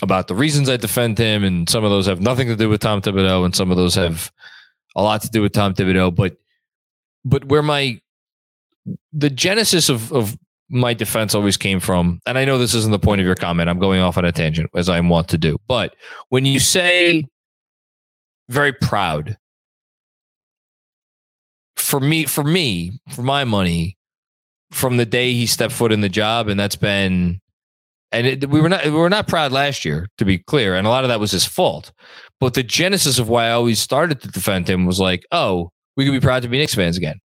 about 0.00 0.28
the 0.28 0.34
reasons 0.34 0.68
I 0.68 0.76
defend 0.76 1.18
him, 1.18 1.44
and 1.44 1.68
some 1.68 1.84
of 1.84 1.90
those 1.90 2.06
have 2.06 2.20
nothing 2.20 2.48
to 2.48 2.56
do 2.56 2.68
with 2.68 2.80
Tom 2.80 3.02
Thibodeau, 3.02 3.44
and 3.44 3.54
some 3.54 3.70
of 3.70 3.76
those 3.76 3.94
have 3.96 4.32
a 4.96 5.02
lot 5.02 5.22
to 5.22 5.30
do 5.30 5.42
with 5.42 5.52
Tom 5.52 5.74
Thibodeau. 5.74 6.14
But 6.14 6.36
but 7.24 7.44
where 7.46 7.62
my 7.62 8.00
the 9.12 9.30
genesis 9.30 9.88
of 9.88 10.12
of 10.12 10.36
my 10.70 10.94
defense 10.94 11.34
always 11.34 11.56
came 11.56 11.80
from, 11.80 12.20
and 12.26 12.38
I 12.38 12.44
know 12.44 12.56
this 12.56 12.74
isn't 12.74 12.92
the 12.92 12.98
point 12.98 13.20
of 13.20 13.26
your 13.26 13.34
comment. 13.34 13.68
I'm 13.68 13.80
going 13.80 14.00
off 14.00 14.16
on 14.16 14.24
a 14.24 14.32
tangent 14.32 14.70
as 14.74 14.88
I 14.88 15.00
want 15.00 15.28
to 15.28 15.38
do. 15.38 15.58
But 15.66 15.96
when 16.28 16.44
you 16.44 16.60
say 16.60 17.26
very 18.48 18.72
proud, 18.72 19.36
for 21.76 21.98
me, 21.98 22.24
for 22.24 22.44
me, 22.44 23.00
for 23.10 23.22
my 23.22 23.44
money, 23.44 23.98
from 24.70 24.96
the 24.96 25.06
day 25.06 25.32
he 25.32 25.46
stepped 25.46 25.74
foot 25.74 25.92
in 25.92 26.02
the 26.02 26.08
job, 26.08 26.48
and 26.48 26.58
that's 26.58 26.76
been, 26.76 27.40
and 28.12 28.26
it, 28.26 28.48
we 28.48 28.60
were 28.60 28.68
not 28.68 28.84
we 28.84 28.92
were 28.92 29.10
not 29.10 29.26
proud 29.26 29.50
last 29.50 29.84
year, 29.84 30.08
to 30.18 30.24
be 30.24 30.38
clear, 30.38 30.76
and 30.76 30.86
a 30.86 30.90
lot 30.90 31.04
of 31.04 31.08
that 31.08 31.20
was 31.20 31.32
his 31.32 31.44
fault. 31.44 31.92
But 32.38 32.54
the 32.54 32.62
genesis 32.62 33.18
of 33.18 33.28
why 33.28 33.46
I 33.46 33.52
always 33.52 33.80
started 33.80 34.20
to 34.20 34.28
defend 34.28 34.68
him 34.68 34.86
was 34.86 35.00
like, 35.00 35.26
oh, 35.32 35.72
we 35.96 36.04
could 36.04 36.12
be 36.12 36.20
proud 36.20 36.42
to 36.42 36.48
be 36.48 36.58
Knicks 36.58 36.74
fans 36.74 36.96
again. 36.96 37.20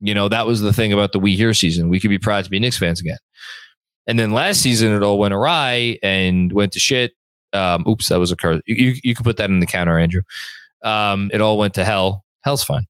You 0.00 0.14
know, 0.14 0.28
that 0.28 0.46
was 0.46 0.60
the 0.60 0.72
thing 0.72 0.92
about 0.92 1.12
the 1.12 1.18
We 1.18 1.36
Here 1.36 1.54
season. 1.54 1.88
We 1.88 2.00
could 2.00 2.10
be 2.10 2.18
proud 2.18 2.44
to 2.44 2.50
be 2.50 2.58
Knicks 2.58 2.78
fans 2.78 3.00
again. 3.00 3.18
And 4.06 4.18
then 4.18 4.32
last 4.32 4.60
season, 4.60 4.92
it 4.92 5.02
all 5.02 5.18
went 5.18 5.34
awry 5.34 5.98
and 6.02 6.52
went 6.52 6.72
to 6.72 6.78
shit. 6.78 7.12
Um, 7.52 7.84
oops, 7.88 8.08
that 8.08 8.18
was 8.18 8.30
a 8.32 8.36
curse. 8.36 8.60
You, 8.66 8.74
you, 8.74 8.94
you 9.02 9.14
can 9.14 9.24
put 9.24 9.36
that 9.38 9.48
in 9.48 9.60
the 9.60 9.66
counter, 9.66 9.98
Andrew. 9.98 10.22
Um, 10.82 11.30
it 11.32 11.40
all 11.40 11.56
went 11.56 11.74
to 11.74 11.84
hell. 11.84 12.24
Hell's 12.42 12.64
fine. 12.64 12.86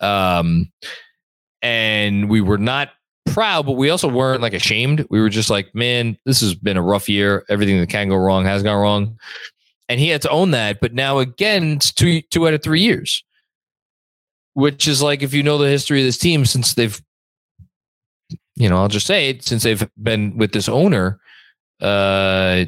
Um, 0.00 0.72
and 1.62 2.28
we 2.28 2.40
were 2.40 2.58
not 2.58 2.90
proud, 3.26 3.66
but 3.66 3.72
we 3.72 3.90
also 3.90 4.08
weren't 4.08 4.42
like 4.42 4.54
ashamed. 4.54 5.06
We 5.10 5.20
were 5.20 5.28
just 5.28 5.50
like, 5.50 5.74
man, 5.74 6.18
this 6.24 6.40
has 6.40 6.54
been 6.54 6.76
a 6.76 6.82
rough 6.82 7.08
year. 7.08 7.44
Everything 7.48 7.78
that 7.78 7.88
can 7.88 8.08
go 8.08 8.16
wrong 8.16 8.44
has 8.44 8.62
gone 8.62 8.80
wrong. 8.80 9.18
And 9.88 10.00
he 10.00 10.08
had 10.08 10.22
to 10.22 10.30
own 10.30 10.50
that. 10.52 10.80
But 10.80 10.94
now 10.94 11.18
again, 11.18 11.72
it's 11.72 11.92
two 11.92 12.22
two 12.22 12.48
out 12.48 12.54
of 12.54 12.62
three 12.62 12.80
years. 12.80 13.22
Which 14.54 14.88
is 14.88 15.02
like 15.02 15.22
if 15.22 15.34
you 15.34 15.42
know 15.42 15.58
the 15.58 15.68
history 15.68 16.00
of 16.00 16.06
this 16.06 16.18
team 16.18 16.46
since 16.46 16.74
they've 16.74 17.00
you 18.56 18.68
know, 18.68 18.76
I'll 18.76 18.88
just 18.88 19.06
say 19.06 19.30
it, 19.30 19.42
since 19.42 19.64
they've 19.64 19.88
been 20.00 20.36
with 20.36 20.52
this 20.52 20.68
owner, 20.68 21.20
uh 21.80 22.66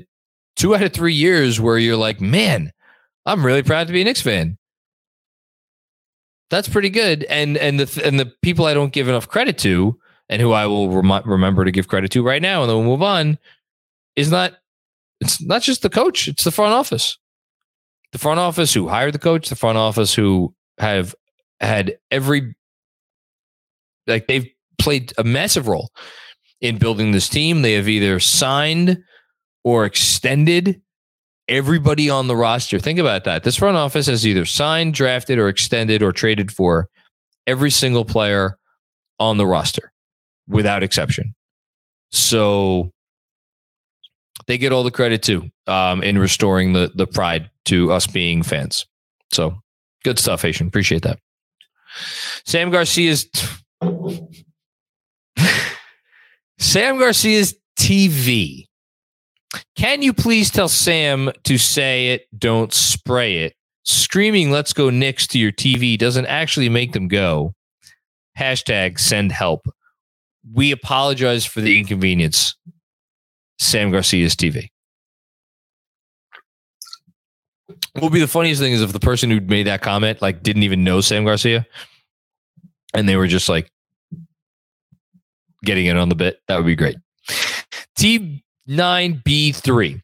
two 0.57 0.75
out 0.75 0.83
of 0.83 0.93
three 0.93 1.15
years 1.15 1.61
where 1.61 1.79
you're 1.79 1.97
like, 1.97 2.21
man, 2.21 2.73
I'm 3.25 3.45
really 3.45 3.63
proud 3.63 3.87
to 3.87 3.93
be 3.93 4.01
a 4.01 4.05
Knicks 4.05 4.23
fan. 4.23 4.59
That's 6.51 6.69
pretty 6.69 6.91
good. 6.91 7.25
And 7.25 7.57
and 7.57 7.79
the 7.81 8.05
and 8.05 8.19
the 8.19 8.33
people 8.43 8.67
I 8.67 8.75
don't 8.75 8.93
give 8.93 9.09
enough 9.09 9.29
credit 9.29 9.59
to, 9.59 9.99
and 10.29 10.41
who 10.41 10.53
I 10.53 10.67
will 10.67 10.91
rem- 10.91 11.29
remember 11.29 11.65
to 11.65 11.73
give 11.73 11.89
credit 11.89 12.11
to 12.13 12.23
right 12.23 12.43
now, 12.43 12.63
and 12.63 12.71
then 12.71 12.77
we'll 12.79 12.87
move 12.87 13.03
on, 13.03 13.39
is 14.15 14.31
not. 14.31 14.55
It's 15.21 15.43
not 15.43 15.63
just 15.63 15.83
the 15.83 15.91
coach; 15.91 16.29
it's 16.29 16.45
the 16.45 16.51
front 16.51 16.73
office. 16.73 17.19
The 18.13 18.19
front 18.19 18.39
office 18.39 18.73
who 18.73 18.89
hired 18.89 19.15
the 19.15 19.19
coach, 19.19 19.49
the 19.49 19.57
front 19.57 19.79
office 19.79 20.15
who 20.15 20.55
have 20.79 21.15
had 21.61 21.99
every 22.11 22.55
like 24.07 24.27
they've 24.27 24.49
played 24.79 25.13
a 25.19 25.25
massive 25.25 25.69
role 25.69 25.91
in 26.61 26.79
building 26.79 27.13
this 27.13 27.29
team. 27.29 27.63
They 27.63 27.75
have 27.75 27.89
either 27.89 28.21
signed 28.21 28.99
or 29.65 29.85
extended 29.85 30.81
everybody 31.49 32.11
on 32.11 32.29
the 32.29 32.37
roster. 32.37 32.79
Think 32.79 32.99
about 32.99 33.25
that. 33.25 33.45
This 33.45 33.57
front 33.57 33.77
office 33.77 34.07
has 34.07 34.27
either 34.27 34.45
signed, 34.45 34.95
drafted, 34.95 35.39
or 35.39 35.49
extended 35.49 36.03
or 36.03 36.13
traded 36.13 36.51
for 36.53 36.89
every 37.47 37.71
single 37.71 38.05
player 38.05 38.59
on 39.19 39.37
the 39.37 39.47
roster 39.47 39.93
without 40.49 40.83
exception. 40.83 41.35
So 42.11 42.93
they 44.47 44.59
get 44.59 44.73
all 44.73 44.85
the 44.85 44.91
credit 44.91 45.23
too 45.23 45.51
um, 45.67 46.03
in 46.03 46.19
restoring 46.19 46.73
the 46.73 46.91
the 46.95 47.07
pride 47.07 47.51
to 47.67 47.93
us 47.93 48.07
being 48.07 48.43
fans. 48.43 48.87
So 49.33 49.59
good 50.05 50.19
stuff, 50.19 50.43
Haitian. 50.43 50.69
Appreciate 50.69 51.03
that. 51.03 51.19
Sam 52.45 52.71
Garcia's 52.71 53.29
Sam 56.59 56.99
Garcia's 56.99 57.55
TV. 57.79 58.67
Can 59.77 60.03
you 60.03 60.13
please 60.13 60.51
tell 60.51 60.69
Sam 60.69 61.31
to 61.45 61.59
say 61.59 62.09
it, 62.09 62.27
don't 62.37 62.73
spray 62.73 63.39
it? 63.39 63.55
Screaming, 63.85 64.51
let's 64.51 64.73
go 64.73 64.91
Knicks 64.91 65.27
to 65.29 65.39
your 65.39 65.53
TV 65.53 65.97
doesn't 65.97 66.27
actually 66.27 66.69
make 66.69 66.93
them 66.93 67.09
go. 67.09 67.55
Hashtag 68.39 68.99
send 68.99 69.33
help. 69.33 69.67
We 70.53 70.73
apologize 70.73 71.45
for 71.45 71.61
the 71.61 71.79
inconvenience. 71.79 72.57
Sam 73.59 73.91
Garcia's 73.91 74.35
TV. 74.35 74.69
What 77.67 78.03
would 78.03 78.13
be 78.13 78.21
the 78.21 78.29
funniest 78.29 78.61
thing 78.61 78.73
is 78.73 78.83
if 78.83 78.93
the 78.93 79.01
person 79.01 79.31
who 79.31 79.41
made 79.41 79.67
that 79.67 79.83
comment 79.83 80.23
like 80.23 80.43
didn't 80.43 80.63
even 80.63 80.85
know 80.85 81.01
Sam 81.01 81.25
Garcia 81.25 81.67
and 82.95 83.09
they 83.09 83.17
were 83.17 83.27
just 83.27 83.49
like 83.49 83.71
getting 85.65 85.87
in 85.87 85.97
on 85.97 86.09
the 86.09 86.15
bit. 86.15 86.41
That 86.49 86.57
would 86.57 86.67
be 86.67 86.77
great. 86.77 86.97
T9B3. 87.99 90.01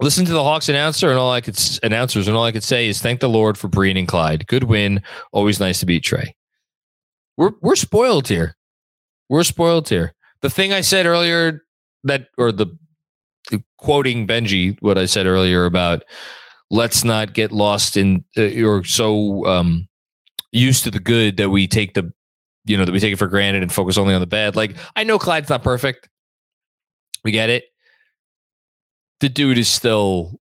Listen 0.00 0.26
to 0.26 0.32
the 0.32 0.42
Hawks 0.42 0.68
announcer 0.68 1.08
and 1.08 1.18
all 1.18 1.30
I 1.30 1.40
could 1.40 1.58
announcers 1.82 2.28
and 2.28 2.36
all 2.36 2.44
I 2.44 2.52
could 2.52 2.64
say 2.64 2.88
is 2.88 3.00
thank 3.00 3.20
the 3.20 3.28
Lord 3.28 3.56
for 3.56 3.68
Breen 3.68 3.96
and 3.96 4.06
Clyde. 4.06 4.46
Good 4.46 4.64
win. 4.64 5.02
Always 5.32 5.58
nice 5.58 5.80
to 5.80 5.86
beat 5.86 6.04
Trae. 6.04 6.32
We're 7.38 7.52
we're 7.62 7.76
spoiled 7.76 8.28
here. 8.28 8.56
We're 9.28 9.44
spoiled 9.44 9.88
here. 9.88 10.14
The 10.42 10.50
thing 10.50 10.72
I 10.72 10.82
said 10.82 11.06
earlier 11.06 11.64
that 12.04 12.28
or 12.36 12.52
the 12.52 12.66
quoting 13.78 14.26
Benji 14.26 14.76
what 14.80 14.98
I 14.98 15.06
said 15.06 15.26
earlier 15.26 15.64
about 15.64 16.02
let's 16.70 17.04
not 17.04 17.32
get 17.32 17.52
lost 17.52 17.96
in 17.96 18.24
uh, 18.36 18.64
or 18.64 18.84
so 18.84 19.46
um, 19.46 19.88
used 20.52 20.84
to 20.84 20.90
the 20.90 21.00
good 21.00 21.36
that 21.36 21.50
we 21.50 21.66
take 21.66 21.94
the 21.94 22.12
you 22.64 22.76
know 22.76 22.84
that 22.84 22.92
we 22.92 23.00
take 23.00 23.12
it 23.12 23.18
for 23.18 23.28
granted 23.28 23.62
and 23.62 23.72
focus 23.72 23.98
only 23.98 24.14
on 24.14 24.20
the 24.20 24.26
bad. 24.26 24.56
Like 24.56 24.76
I 24.94 25.04
know 25.04 25.18
Clyde's 25.18 25.48
not 25.48 25.62
perfect. 25.62 26.08
We 27.24 27.30
get 27.30 27.50
it. 27.50 27.64
The 29.20 29.28
dude 29.28 29.58
is 29.58 29.68
still 29.68 30.38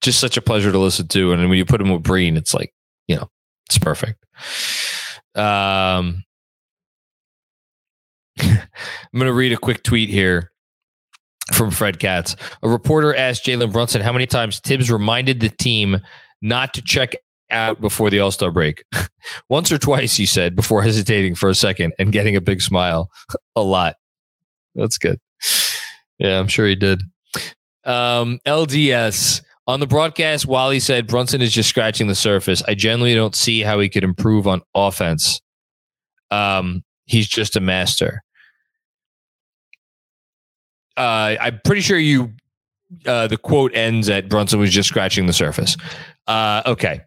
just 0.00 0.20
such 0.20 0.36
a 0.36 0.42
pleasure 0.42 0.72
to 0.72 0.78
listen 0.78 1.08
to, 1.08 1.32
and 1.32 1.48
when 1.48 1.58
you 1.58 1.64
put 1.64 1.80
him 1.80 1.90
with 1.90 2.02
Breen, 2.02 2.36
it's 2.36 2.54
like 2.54 2.72
you 3.08 3.16
know 3.16 3.30
it's 3.68 3.78
perfect. 3.78 4.24
Um, 5.34 6.24
I'm 8.40 8.58
going 9.14 9.26
to 9.26 9.32
read 9.32 9.52
a 9.52 9.58
quick 9.58 9.82
tweet 9.82 10.08
here 10.08 10.52
from 11.52 11.70
Fred 11.70 11.98
Katz. 11.98 12.36
A 12.62 12.68
reporter 12.68 13.14
asked 13.14 13.44
Jalen 13.44 13.72
Brunson 13.72 14.00
how 14.00 14.12
many 14.12 14.26
times 14.26 14.60
Thibs 14.60 14.90
reminded 14.90 15.40
the 15.40 15.48
team 15.48 16.00
not 16.42 16.74
to 16.74 16.82
check 16.82 17.14
out 17.50 17.80
before 17.80 18.10
the 18.10 18.20
All 18.20 18.30
Star 18.30 18.50
break. 18.50 18.84
Once 19.48 19.72
or 19.72 19.78
twice, 19.78 20.16
he 20.16 20.26
said, 20.26 20.54
before 20.54 20.82
hesitating 20.82 21.34
for 21.34 21.48
a 21.48 21.54
second 21.54 21.94
and 21.98 22.12
getting 22.12 22.36
a 22.36 22.40
big 22.40 22.60
smile. 22.60 23.10
a 23.56 23.62
lot. 23.62 23.96
That's 24.74 24.98
good. 24.98 25.18
Yeah, 26.18 26.38
I'm 26.38 26.48
sure 26.48 26.66
he 26.66 26.74
did. 26.74 27.02
Um, 27.84 28.40
LDS. 28.46 29.42
On 29.66 29.80
the 29.80 29.86
broadcast, 29.86 30.46
Wally 30.46 30.80
said 30.80 31.06
Brunson 31.06 31.42
is 31.42 31.52
just 31.52 31.68
scratching 31.68 32.06
the 32.06 32.14
surface. 32.14 32.62
I 32.66 32.74
generally 32.74 33.14
don't 33.14 33.34
see 33.34 33.60
how 33.60 33.78
he 33.80 33.90
could 33.90 34.02
improve 34.02 34.46
on 34.46 34.62
offense. 34.74 35.42
Um, 36.30 36.84
he's 37.04 37.28
just 37.28 37.54
a 37.54 37.60
master 37.60 38.22
uh, 40.98 41.36
I'm 41.40 41.60
pretty 41.64 41.80
sure 41.80 41.98
you 41.98 42.32
uh, 43.06 43.26
the 43.28 43.36
quote 43.36 43.74
ends 43.74 44.08
at 44.08 44.28
Brunson 44.28 44.58
was 44.58 44.70
just 44.70 44.88
scratching 44.88 45.26
the 45.26 45.32
surface. 45.32 45.76
Uh, 46.26 46.62
okay. 46.66 47.02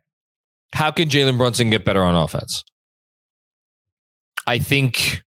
How 0.73 0.91
can 0.91 1.09
Jalen 1.09 1.37
Brunson 1.37 1.69
get 1.69 1.83
better 1.83 2.01
on 2.01 2.15
offense? 2.15 2.63
I 4.47 4.59
think 4.59 5.21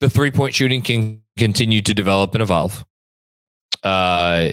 the 0.00 0.08
three 0.08 0.30
point 0.30 0.54
shooting 0.54 0.82
can 0.82 1.22
continue 1.36 1.82
to 1.82 1.94
develop 1.94 2.34
and 2.34 2.42
evolve. 2.42 2.84
Uh, 3.82 4.52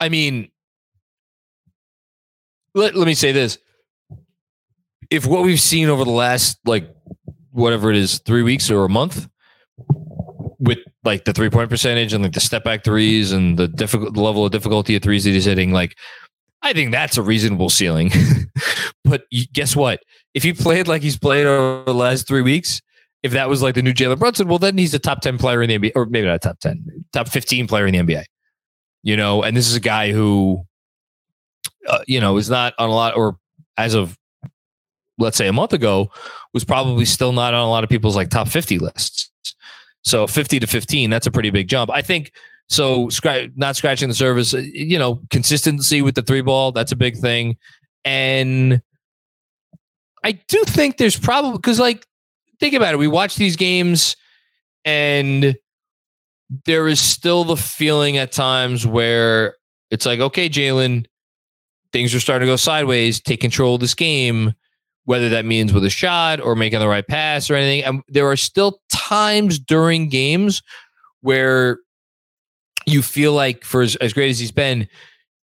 I 0.00 0.08
mean, 0.08 0.50
let, 2.74 2.94
let 2.94 3.06
me 3.06 3.14
say 3.14 3.32
this. 3.32 3.58
If 5.10 5.26
what 5.26 5.42
we've 5.42 5.60
seen 5.60 5.88
over 5.88 6.04
the 6.04 6.10
last, 6.10 6.58
like, 6.64 6.94
whatever 7.50 7.90
it 7.90 7.96
is, 7.96 8.18
three 8.18 8.42
weeks 8.42 8.70
or 8.70 8.84
a 8.84 8.88
month, 8.88 9.28
with 10.62 10.78
like 11.02 11.24
the 11.24 11.32
three 11.32 11.50
point 11.50 11.68
percentage 11.68 12.12
and 12.12 12.22
like 12.22 12.32
the 12.32 12.40
step 12.40 12.62
back 12.62 12.84
threes 12.84 13.32
and 13.32 13.58
the 13.58 13.66
difficult 13.66 14.16
level 14.16 14.46
of 14.46 14.52
difficulty 14.52 14.94
of 14.94 15.02
threes 15.02 15.24
that 15.24 15.30
he's 15.30 15.44
hitting, 15.44 15.72
like 15.72 15.96
I 16.62 16.72
think 16.72 16.92
that's 16.92 17.18
a 17.18 17.22
reasonable 17.22 17.68
ceiling. 17.68 18.10
but 19.04 19.24
guess 19.52 19.74
what? 19.74 20.00
If 20.34 20.44
he 20.44 20.52
played 20.52 20.86
like 20.86 21.02
he's 21.02 21.18
played 21.18 21.46
over 21.46 21.84
the 21.84 21.94
last 21.94 22.28
three 22.28 22.42
weeks, 22.42 22.80
if 23.24 23.32
that 23.32 23.48
was 23.48 23.60
like 23.60 23.74
the 23.74 23.82
new 23.82 23.92
Jalen 23.92 24.20
Brunson, 24.20 24.46
well, 24.46 24.60
then 24.60 24.78
he's 24.78 24.94
a 24.94 24.98
top 25.00 25.20
10 25.20 25.38
player 25.38 25.62
in 25.62 25.68
the 25.68 25.78
NBA, 25.78 25.92
or 25.96 26.06
maybe 26.06 26.28
not 26.28 26.40
top 26.40 26.60
10, 26.60 27.04
top 27.12 27.28
15 27.28 27.66
player 27.66 27.86
in 27.86 27.94
the 27.94 28.14
NBA. 28.14 28.24
You 29.02 29.16
know, 29.16 29.42
and 29.42 29.56
this 29.56 29.68
is 29.68 29.74
a 29.74 29.80
guy 29.80 30.12
who, 30.12 30.64
uh, 31.88 32.04
you 32.06 32.20
know, 32.20 32.36
is 32.36 32.48
not 32.48 32.74
on 32.78 32.88
a 32.88 32.94
lot, 32.94 33.16
or 33.16 33.36
as 33.76 33.94
of, 33.94 34.16
let's 35.18 35.36
say, 35.36 35.48
a 35.48 35.52
month 35.52 35.72
ago, 35.72 36.10
was 36.54 36.62
probably 36.62 37.04
still 37.04 37.32
not 37.32 37.52
on 37.52 37.60
a 37.60 37.70
lot 37.70 37.82
of 37.82 37.90
people's 37.90 38.14
like 38.14 38.30
top 38.30 38.46
50 38.46 38.78
lists. 38.78 39.31
So 40.02 40.26
50 40.26 40.60
to 40.60 40.66
15, 40.66 41.10
that's 41.10 41.26
a 41.26 41.30
pretty 41.30 41.50
big 41.50 41.68
jump. 41.68 41.90
I 41.90 42.02
think 42.02 42.32
so. 42.68 43.08
not 43.56 43.76
scratching 43.76 44.08
the 44.08 44.14
surface, 44.14 44.54
uh, 44.54 44.58
you 44.58 44.98
know, 44.98 45.20
consistency 45.30 46.02
with 46.02 46.14
the 46.14 46.22
three 46.22 46.42
ball, 46.42 46.72
that's 46.72 46.92
a 46.92 46.96
big 46.96 47.16
thing. 47.16 47.56
And 48.04 48.82
I 50.24 50.32
do 50.32 50.62
think 50.66 50.96
there's 50.96 51.18
probably, 51.18 51.52
because 51.52 51.78
like, 51.78 52.06
think 52.58 52.74
about 52.74 52.94
it. 52.94 52.98
We 52.98 53.08
watch 53.08 53.36
these 53.36 53.56
games 53.56 54.16
and 54.84 55.56
there 56.66 56.88
is 56.88 57.00
still 57.00 57.44
the 57.44 57.56
feeling 57.56 58.18
at 58.18 58.32
times 58.32 58.86
where 58.86 59.56
it's 59.90 60.06
like, 60.06 60.20
okay, 60.20 60.48
Jalen, 60.48 61.06
things 61.92 62.14
are 62.14 62.20
starting 62.20 62.46
to 62.46 62.52
go 62.52 62.56
sideways. 62.56 63.20
Take 63.20 63.40
control 63.40 63.76
of 63.76 63.80
this 63.80 63.94
game 63.94 64.54
whether 65.04 65.28
that 65.28 65.44
means 65.44 65.72
with 65.72 65.84
a 65.84 65.90
shot 65.90 66.40
or 66.40 66.54
making 66.54 66.78
the 66.78 66.88
right 66.88 67.06
pass 67.06 67.50
or 67.50 67.54
anything. 67.54 67.84
And 67.84 68.02
there 68.08 68.30
are 68.30 68.36
still 68.36 68.80
times 68.92 69.58
during 69.58 70.08
games 70.08 70.62
where 71.20 71.78
you 72.86 73.02
feel 73.02 73.32
like 73.32 73.64
for 73.64 73.82
as, 73.82 73.96
as 73.96 74.12
great 74.12 74.30
as 74.30 74.38
he's 74.38 74.52
been, 74.52 74.88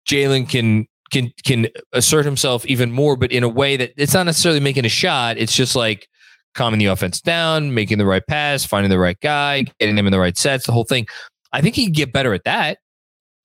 Jalen 0.08 0.50
can 0.50 0.88
can 1.12 1.32
can 1.44 1.68
assert 1.94 2.26
himself 2.26 2.66
even 2.66 2.92
more, 2.92 3.16
but 3.16 3.32
in 3.32 3.44
a 3.44 3.50
way 3.50 3.78
that 3.78 3.94
it's 3.98 4.14
not 4.14 4.26
necessarily 4.26 4.60
making 4.60 4.86
a 4.86 4.90
shot. 4.90 5.38
It's 5.38 5.56
just 5.56 5.76
like 5.76 6.08
calming 6.54 6.80
the 6.80 6.88
offense 6.88 7.22
down, 7.22 7.74
making 7.74 7.98
the 7.98 8.06
right 8.06 8.26
pass, 8.28 8.66
finding 8.66 8.90
the 8.90 9.00
right 9.00 9.20
guy, 9.22 9.66
getting 9.80 9.98
him 9.98 10.08
in 10.08 10.12
the 10.12 10.20
right 10.20 10.38
sets, 10.38 10.66
the 10.66 10.72
whole 10.72 10.84
thing. 10.84 11.08
I 11.54 11.62
think 11.62 11.76
he 11.76 11.86
can 11.86 11.94
get 11.94 12.12
better 12.12 12.34
at 12.34 12.44
that 12.44 12.80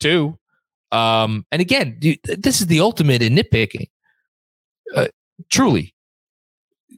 too. 0.01 0.39
Um, 0.91 1.47
and 1.53 1.63
again, 1.63 1.99
this 2.25 2.61
is 2.61 2.67
the 2.67 2.81
ultimate 2.81 3.23
in 3.23 3.35
nitpicking. 3.35 3.89
Uh, 4.95 5.09
truly, 5.51 5.95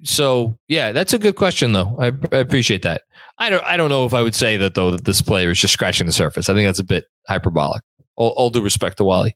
so 0.05 0.57
yeah, 0.69 0.93
that's 0.93 1.13
a 1.13 1.19
good 1.19 1.37
question 1.37 1.73
though. 1.73 1.97
I, 1.99 2.13
I, 2.33 2.39
appreciate 2.39 2.83
that. 2.83 3.03
I 3.39 3.51
don't 3.51 3.65
I 3.65 3.77
don't 3.77 3.89
know 3.89 4.05
if 4.05 4.15
I 4.15 4.23
would 4.23 4.35
say 4.35 4.57
that 4.59 4.75
though 4.75 4.91
that 4.93 5.05
this 5.05 5.23
player 5.23 5.51
is 5.51 5.59
just 5.59 5.73
scratching 5.73 6.07
the 6.07 6.13
surface. 6.13 6.49
I 6.49 6.55
think 6.55 6.69
that's 6.69 6.79
a 6.79 6.85
bit 6.85 7.07
hyperbolic. 7.27 7.83
All, 8.17 8.31
all 8.31 8.51
due 8.51 8.63
respect 8.63 8.99
to 8.99 9.05
Wally. 9.05 9.35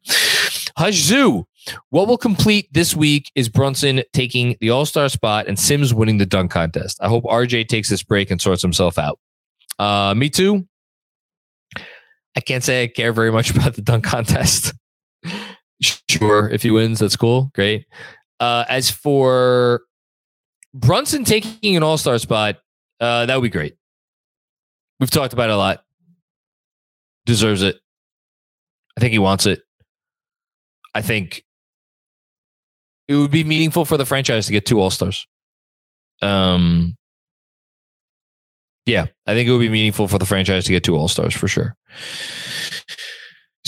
Hajzu, 0.78 1.44
what 1.90 2.06
will 2.06 2.18
complete 2.18 2.68
this 2.72 2.94
week 2.94 3.32
is 3.34 3.48
Brunson 3.48 4.02
taking 4.12 4.56
the 4.60 4.70
All 4.70 4.86
Star 4.86 5.08
spot 5.08 5.48
and 5.48 5.58
Sims 5.58 5.92
winning 5.92 6.18
the 6.18 6.26
dunk 6.26 6.50
contest. 6.50 6.98
I 7.00 7.08
hope 7.08 7.24
RJ 7.24 7.68
takes 7.68 7.88
this 7.88 8.02
break 8.02 8.30
and 8.30 8.40
sorts 8.40 8.62
himself 8.62 8.98
out. 8.98 9.18
Uh, 9.78 10.14
me 10.14 10.28
too. 10.30 10.68
I 12.36 12.40
can't 12.40 12.62
say 12.62 12.84
I 12.84 12.86
care 12.86 13.12
very 13.12 13.32
much 13.32 13.50
about 13.56 13.74
the 13.74 13.82
dunk 13.82 14.04
contest. 14.04 14.74
sure, 15.82 16.48
if 16.50 16.62
he 16.62 16.70
wins, 16.70 17.00
that's 17.00 17.16
cool. 17.16 17.50
Great. 17.54 17.86
Uh, 18.38 18.64
as 18.68 18.90
for 18.90 19.82
Brunson 20.74 21.24
taking 21.24 21.76
an 21.76 21.82
all 21.82 21.98
star 21.98 22.18
spot, 22.18 22.56
uh, 23.00 23.26
that 23.26 23.34
would 23.34 23.42
be 23.42 23.48
great. 23.48 23.76
We've 25.00 25.10
talked 25.10 25.32
about 25.32 25.50
it 25.50 25.52
a 25.52 25.56
lot. 25.56 25.84
Deserves 27.26 27.62
it. 27.62 27.76
I 28.96 29.00
think 29.00 29.12
he 29.12 29.18
wants 29.18 29.46
it. 29.46 29.62
I 30.94 31.02
think 31.02 31.44
it 33.06 33.14
would 33.14 33.30
be 33.30 33.44
meaningful 33.44 33.84
for 33.84 33.96
the 33.96 34.04
franchise 34.04 34.46
to 34.46 34.52
get 34.52 34.66
two 34.66 34.80
all 34.80 34.90
stars. 34.90 35.26
Um, 36.20 36.96
yeah, 38.86 39.06
I 39.26 39.34
think 39.34 39.48
it 39.48 39.52
would 39.52 39.60
be 39.60 39.68
meaningful 39.68 40.08
for 40.08 40.18
the 40.18 40.26
franchise 40.26 40.64
to 40.64 40.72
get 40.72 40.82
two 40.82 40.96
all 40.96 41.08
stars 41.08 41.34
for 41.34 41.46
sure. 41.46 41.76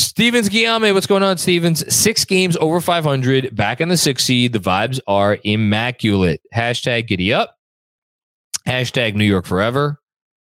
Stevens 0.01 0.49
Guillaume, 0.49 0.95
what's 0.95 1.07
going 1.07 1.23
on, 1.23 1.37
Stevens? 1.37 1.95
Six 1.95 2.25
games 2.25 2.57
over 2.59 2.81
500, 2.81 3.55
back 3.55 3.83
in 3.83 3.91
the 3.91 3.99
six 3.99 4.25
seed. 4.25 4.55
The 4.55 4.59
vibes 4.59 4.99
are 5.07 5.39
immaculate. 5.45 6.41
Hashtag 6.55 7.07
giddy 7.07 7.35
up. 7.35 7.57
Hashtag 8.67 9.15
New 9.15 9.25
York 9.25 9.45
forever. 9.45 10.01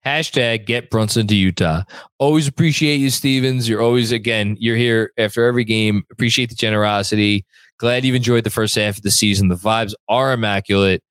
Hashtag 0.04 0.64
get 0.64 0.90
Brunson 0.90 1.26
to 1.26 1.34
Utah. 1.34 1.82
Always 2.18 2.48
appreciate 2.48 2.96
you, 2.96 3.10
Stevens. 3.10 3.68
You're 3.68 3.82
always, 3.82 4.12
again, 4.12 4.56
you're 4.58 4.76
here 4.76 5.12
after 5.18 5.44
every 5.44 5.64
game. 5.64 6.04
Appreciate 6.10 6.48
the 6.48 6.54
generosity. 6.54 7.44
Glad 7.78 8.04
you've 8.04 8.16
enjoyed 8.16 8.44
the 8.44 8.50
first 8.50 8.74
half 8.74 8.96
of 8.96 9.02
the 9.02 9.10
season. 9.10 9.48
The 9.48 9.56
vibes 9.56 9.92
are 10.08 10.32
immaculate. 10.32 11.02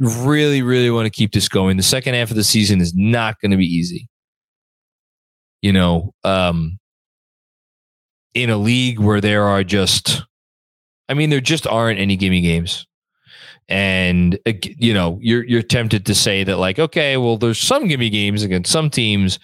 really, 0.00 0.62
really 0.62 0.90
want 0.90 1.06
to 1.06 1.10
keep 1.10 1.32
this 1.32 1.48
going. 1.48 1.76
The 1.76 1.82
second 1.84 2.14
half 2.14 2.30
of 2.30 2.36
the 2.36 2.44
season 2.44 2.80
is 2.80 2.94
not 2.94 3.40
going 3.40 3.52
to 3.52 3.56
be 3.56 3.66
easy. 3.66 4.08
You 5.62 5.72
know, 5.72 6.14
um, 6.24 6.78
in 8.42 8.50
a 8.50 8.56
league 8.56 8.98
where 8.98 9.20
there 9.20 9.44
are 9.44 9.64
just, 9.64 10.22
I 11.08 11.14
mean, 11.14 11.30
there 11.30 11.40
just 11.40 11.66
aren't 11.66 11.98
any 11.98 12.16
gimme 12.16 12.40
games. 12.40 12.86
And 13.68 14.38
uh, 14.46 14.52
you 14.62 14.94
know, 14.94 15.18
you're 15.20 15.44
you're 15.44 15.62
tempted 15.62 16.06
to 16.06 16.14
say 16.14 16.42
that 16.44 16.56
like, 16.56 16.78
okay, 16.78 17.18
well, 17.18 17.36
there's 17.36 17.58
some 17.58 17.86
gimme 17.86 18.08
games 18.08 18.42
against 18.42 18.72
some 18.72 18.88
teams, 18.88 19.38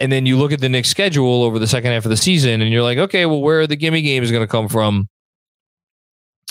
and 0.00 0.10
then 0.10 0.26
you 0.26 0.36
look 0.36 0.50
at 0.50 0.60
the 0.60 0.68
Knicks 0.68 0.88
schedule 0.88 1.44
over 1.44 1.60
the 1.60 1.68
second 1.68 1.92
half 1.92 2.04
of 2.04 2.10
the 2.10 2.16
season, 2.16 2.60
and 2.60 2.72
you're 2.72 2.82
like, 2.82 2.98
okay, 2.98 3.26
well, 3.26 3.40
where 3.40 3.60
are 3.60 3.66
the 3.68 3.76
gimme 3.76 4.02
games 4.02 4.30
going 4.32 4.42
to 4.42 4.50
come 4.50 4.68
from? 4.68 5.08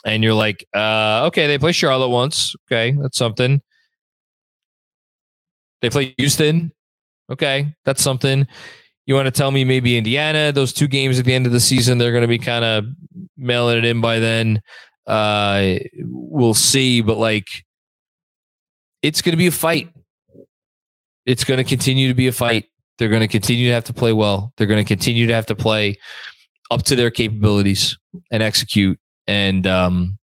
And 0.06 0.24
you're 0.24 0.34
like, 0.34 0.66
uh, 0.74 1.26
okay, 1.28 1.48
they 1.48 1.58
play 1.58 1.74
Charlotte 1.74 2.10
once. 2.10 2.56
Okay, 2.68 2.92
that's 2.92 3.18
something. 3.18 3.62
They 5.82 5.90
play 5.90 6.14
Houston. 6.18 6.72
Okay, 7.30 7.76
that's 7.84 8.02
something. 8.02 8.48
You 9.06 9.16
want 9.16 9.26
to 9.26 9.32
tell 9.32 9.52
me 9.52 9.66
maybe 9.66 9.98
Indiana, 9.98 10.52
those 10.52 10.72
two 10.72 10.88
games 10.88 11.20
at 11.20 11.26
the 11.26 11.34
end 11.34 11.46
of 11.46 11.52
the 11.52 11.60
season, 11.60 11.98
they're 11.98 12.12
going 12.12 12.22
to 12.22 12.28
be 12.28 12.40
kind 12.40 12.64
of 12.64 12.86
mailing 13.38 13.78
it 13.78 13.86
in 13.86 14.00
by 14.00 14.20
then. 14.20 14.62
Uh, 15.06 15.76
we'll 16.04 16.54
see, 16.54 17.02
but 17.02 17.18
like, 17.18 17.48
it's 19.02 19.22
going 19.22 19.34
to 19.34 19.38
be 19.38 19.48
a 19.48 19.52
fight. 19.52 19.90
It's 21.26 21.44
going 21.44 21.58
to 21.58 21.64
continue 21.64 22.08
to 22.08 22.14
be 22.14 22.28
a 22.28 22.32
fight. 22.32 22.66
They're 22.98 23.10
going 23.10 23.22
to 23.22 23.28
continue 23.28 23.68
to 23.68 23.74
have 23.74 23.84
to 23.86 23.94
play 23.94 24.14
well. 24.14 24.54
They're 24.56 24.68
going 24.68 24.84
to 24.84 24.88
continue 24.88 25.28
to 25.28 25.34
have 25.34 25.48
to 25.48 25.56
play 25.56 25.98
up 26.72 26.84
to 26.84 26.96
their 26.96 27.12
capabilities 27.12 27.98
and 28.32 28.42
execute. 28.42 28.98
And 29.28 29.68
um, 29.68 30.18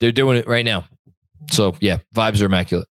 they're 0.00 0.12
doing 0.12 0.38
it 0.38 0.46
right 0.46 0.64
now. 0.64 0.86
So 1.50 1.76
yeah, 1.80 1.98
vibes 2.14 2.40
are 2.40 2.46
immaculate. 2.46 2.88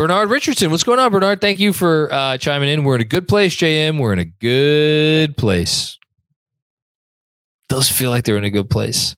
Bernard 0.00 0.30
Richardson, 0.30 0.70
what's 0.70 0.82
going 0.82 0.98
on, 0.98 1.12
Bernard? 1.12 1.42
Thank 1.42 1.58
you 1.58 1.74
for 1.74 2.10
uh, 2.10 2.38
chiming 2.38 2.70
in. 2.70 2.84
We're 2.84 2.94
in 2.94 3.02
a 3.02 3.04
good 3.04 3.28
place, 3.28 3.54
JM. 3.54 4.00
We're 4.00 4.14
in 4.14 4.18
a 4.18 4.24
good 4.24 5.36
place. 5.36 5.98
Does 7.68 7.90
feel 7.90 8.08
like 8.08 8.24
they're 8.24 8.38
in 8.38 8.44
a 8.44 8.50
good 8.50 8.70
place. 8.70 9.14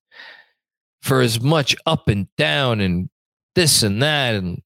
For 1.00 1.20
as 1.20 1.40
much 1.40 1.76
up 1.86 2.08
and 2.08 2.26
down 2.36 2.80
and 2.80 3.10
this 3.54 3.84
and 3.84 4.02
that 4.02 4.34
and 4.34 4.60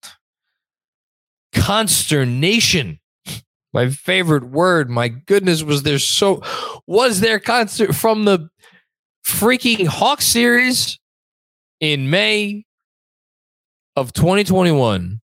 consternation. 1.55 2.99
My 3.75 3.91
favorite 3.91 4.45
word. 4.45 4.89
My 4.89 5.09
goodness, 5.09 5.62
was 5.62 5.83
there 5.83 5.99
so 5.99 6.41
was 6.87 7.21
there 7.21 7.39
concert 7.39 7.95
from 7.95 8.25
the 8.25 8.49
freaking 9.29 9.87
Hawk 9.87 10.23
series 10.23 10.99
in 11.79 12.09
May 12.09 12.64
of 13.97 14.14
2021 14.14 15.21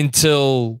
until 0.00 0.80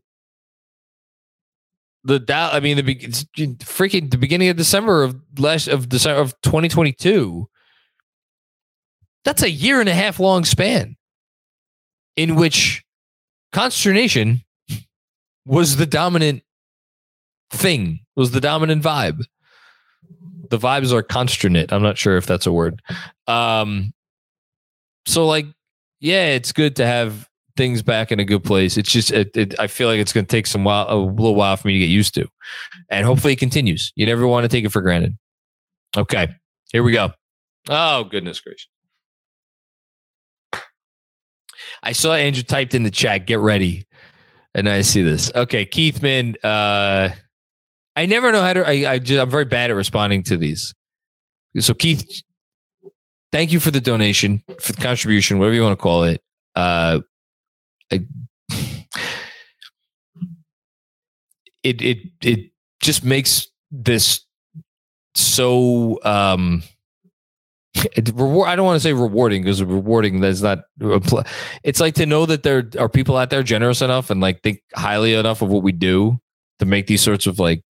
the 2.04 2.18
doubt. 2.18 2.54
I 2.54 2.60
mean 2.60 2.76
the 2.76 2.82
freaking 2.84 4.10
the 4.10 4.18
beginning 4.18 4.48
of 4.48 4.56
December 4.56 5.02
of 5.02 5.16
last 5.38 5.68
of 5.68 5.88
December 5.88 6.20
of 6.20 6.40
2022. 6.42 7.48
That's 9.24 9.42
a 9.42 9.50
year 9.50 9.80
and 9.80 9.88
a 9.88 9.94
half 9.94 10.20
long 10.20 10.44
span 10.44 10.96
in 12.16 12.36
which 12.36 12.84
consternation 13.52 14.42
was 15.46 15.76
the 15.76 15.86
dominant 15.86 16.42
thing, 17.50 18.00
was 18.16 18.32
the 18.32 18.40
dominant 18.40 18.82
vibe. 18.82 19.24
The 20.50 20.58
vibes 20.58 20.92
are 20.92 21.02
consternate. 21.02 21.72
I'm 21.72 21.82
not 21.82 21.98
sure 21.98 22.16
if 22.16 22.26
that's 22.26 22.46
a 22.46 22.52
word. 22.52 22.82
Um, 23.26 23.92
so 25.06 25.26
like, 25.26 25.46
yeah, 26.00 26.28
it's 26.28 26.52
good 26.52 26.76
to 26.76 26.86
have 26.86 27.28
things 27.56 27.82
back 27.82 28.10
in 28.10 28.20
a 28.20 28.24
good 28.24 28.42
place. 28.42 28.76
It's 28.76 28.90
just, 28.90 29.10
it, 29.12 29.36
it, 29.36 29.58
I 29.60 29.66
feel 29.66 29.88
like 29.88 29.98
it's 30.00 30.12
going 30.12 30.26
to 30.26 30.30
take 30.30 30.46
some 30.46 30.64
while, 30.64 30.86
a 30.88 30.96
little 30.96 31.34
while 31.34 31.56
for 31.56 31.68
me 31.68 31.74
to 31.74 31.78
get 31.78 31.88
used 31.88 32.14
to, 32.14 32.28
and 32.90 33.06
hopefully 33.06 33.32
it 33.32 33.38
continues. 33.38 33.92
You 33.96 34.06
never 34.06 34.26
want 34.26 34.44
to 34.44 34.48
take 34.48 34.64
it 34.64 34.70
for 34.70 34.82
granted. 34.82 35.16
Okay, 35.96 36.28
here 36.72 36.82
we 36.82 36.92
go. 36.92 37.12
Oh 37.68 38.04
goodness 38.04 38.40
gracious! 38.40 38.68
I 41.82 41.92
saw 41.92 42.14
Andrew 42.14 42.42
typed 42.42 42.74
in 42.74 42.82
the 42.82 42.90
chat. 42.90 43.26
Get 43.26 43.38
ready, 43.38 43.86
and 44.54 44.68
I 44.68 44.82
see 44.82 45.02
this. 45.02 45.30
Okay, 45.34 45.64
Keithman. 45.64 46.36
Uh, 46.42 47.10
I 47.96 48.06
never 48.06 48.32
know 48.32 48.42
how 48.42 48.52
to. 48.52 48.68
I, 48.68 48.92
I 48.92 48.98
just, 48.98 49.20
I'm 49.20 49.30
very 49.30 49.44
bad 49.44 49.70
at 49.70 49.74
responding 49.76 50.24
to 50.24 50.36
these. 50.36 50.74
So 51.60 51.72
Keith, 51.72 52.22
thank 53.30 53.52
you 53.52 53.60
for 53.60 53.70
the 53.70 53.80
donation, 53.80 54.42
for 54.60 54.72
the 54.72 54.82
contribution, 54.82 55.38
whatever 55.38 55.54
you 55.54 55.62
want 55.62 55.78
to 55.78 55.82
call 55.82 56.02
it. 56.02 56.20
Uh, 56.56 57.00
I, 57.92 58.06
it 61.64 61.82
it 61.82 61.98
it 62.22 62.50
just 62.80 63.04
makes 63.04 63.48
this 63.70 64.20
so 65.14 65.98
um 66.04 66.62
it, 67.74 68.10
reward, 68.14 68.48
I 68.48 68.56
don't 68.56 68.66
want 68.66 68.76
to 68.76 68.80
say 68.80 68.92
rewarding 68.92 69.42
because 69.42 69.62
rewarding 69.62 70.20
that's 70.20 70.42
not 70.42 70.60
it's 71.64 71.80
like 71.80 71.94
to 71.96 72.06
know 72.06 72.26
that 72.26 72.42
there 72.44 72.68
are 72.78 72.88
people 72.88 73.16
out 73.16 73.30
there 73.30 73.42
generous 73.42 73.82
enough 73.82 74.10
and 74.10 74.20
like 74.20 74.42
think 74.42 74.62
highly 74.76 75.14
enough 75.14 75.42
of 75.42 75.48
what 75.48 75.62
we 75.62 75.72
do 75.72 76.18
to 76.60 76.66
make 76.66 76.86
these 76.86 77.02
sorts 77.02 77.26
of 77.26 77.38
like 77.38 77.62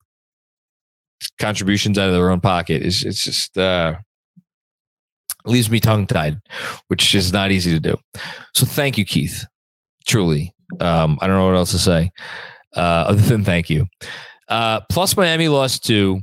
contributions 1.38 1.96
out 1.96 2.08
of 2.08 2.14
their 2.14 2.30
own 2.30 2.40
pocket 2.40 2.82
is 2.82 3.02
it's 3.04 3.24
just 3.24 3.56
uh 3.56 3.94
leaves 5.46 5.70
me 5.70 5.80
tongue 5.80 6.06
tied 6.06 6.38
which 6.88 7.14
is 7.14 7.32
not 7.32 7.50
easy 7.50 7.72
to 7.72 7.80
do. 7.80 7.96
So 8.54 8.66
thank 8.66 8.98
you 8.98 9.04
Keith 9.04 9.46
truly. 10.06 10.54
Um, 10.80 11.18
I 11.20 11.26
don't 11.26 11.36
know 11.36 11.46
what 11.46 11.56
else 11.56 11.70
to 11.72 11.78
say 11.78 12.10
uh, 12.74 12.80
other 13.08 13.22
than 13.22 13.44
thank 13.44 13.70
you. 13.70 13.86
Uh, 14.48 14.80
plus, 14.90 15.16
Miami 15.16 15.48
lost 15.48 15.84
two. 15.84 16.20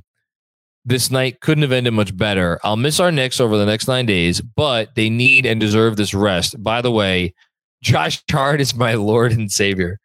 This 0.83 1.11
night 1.11 1.41
couldn't 1.41 1.61
have 1.61 1.71
ended 1.71 1.93
much 1.93 2.15
better. 2.15 2.59
I'll 2.63 2.75
miss 2.75 2.99
our 2.99 3.11
Knicks 3.11 3.39
over 3.39 3.55
the 3.57 3.67
next 3.67 3.87
nine 3.87 4.07
days, 4.07 4.41
but 4.41 4.95
they 4.95 5.09
need 5.09 5.45
and 5.45 5.59
deserve 5.59 5.95
this 5.95 6.13
rest. 6.13 6.61
By 6.61 6.81
the 6.81 6.91
way, 6.91 7.35
Josh 7.83 8.23
Hart 8.31 8.61
is 8.61 8.75
my 8.75 8.95
Lord 8.95 9.31
and 9.31 9.51
Savior. 9.51 9.99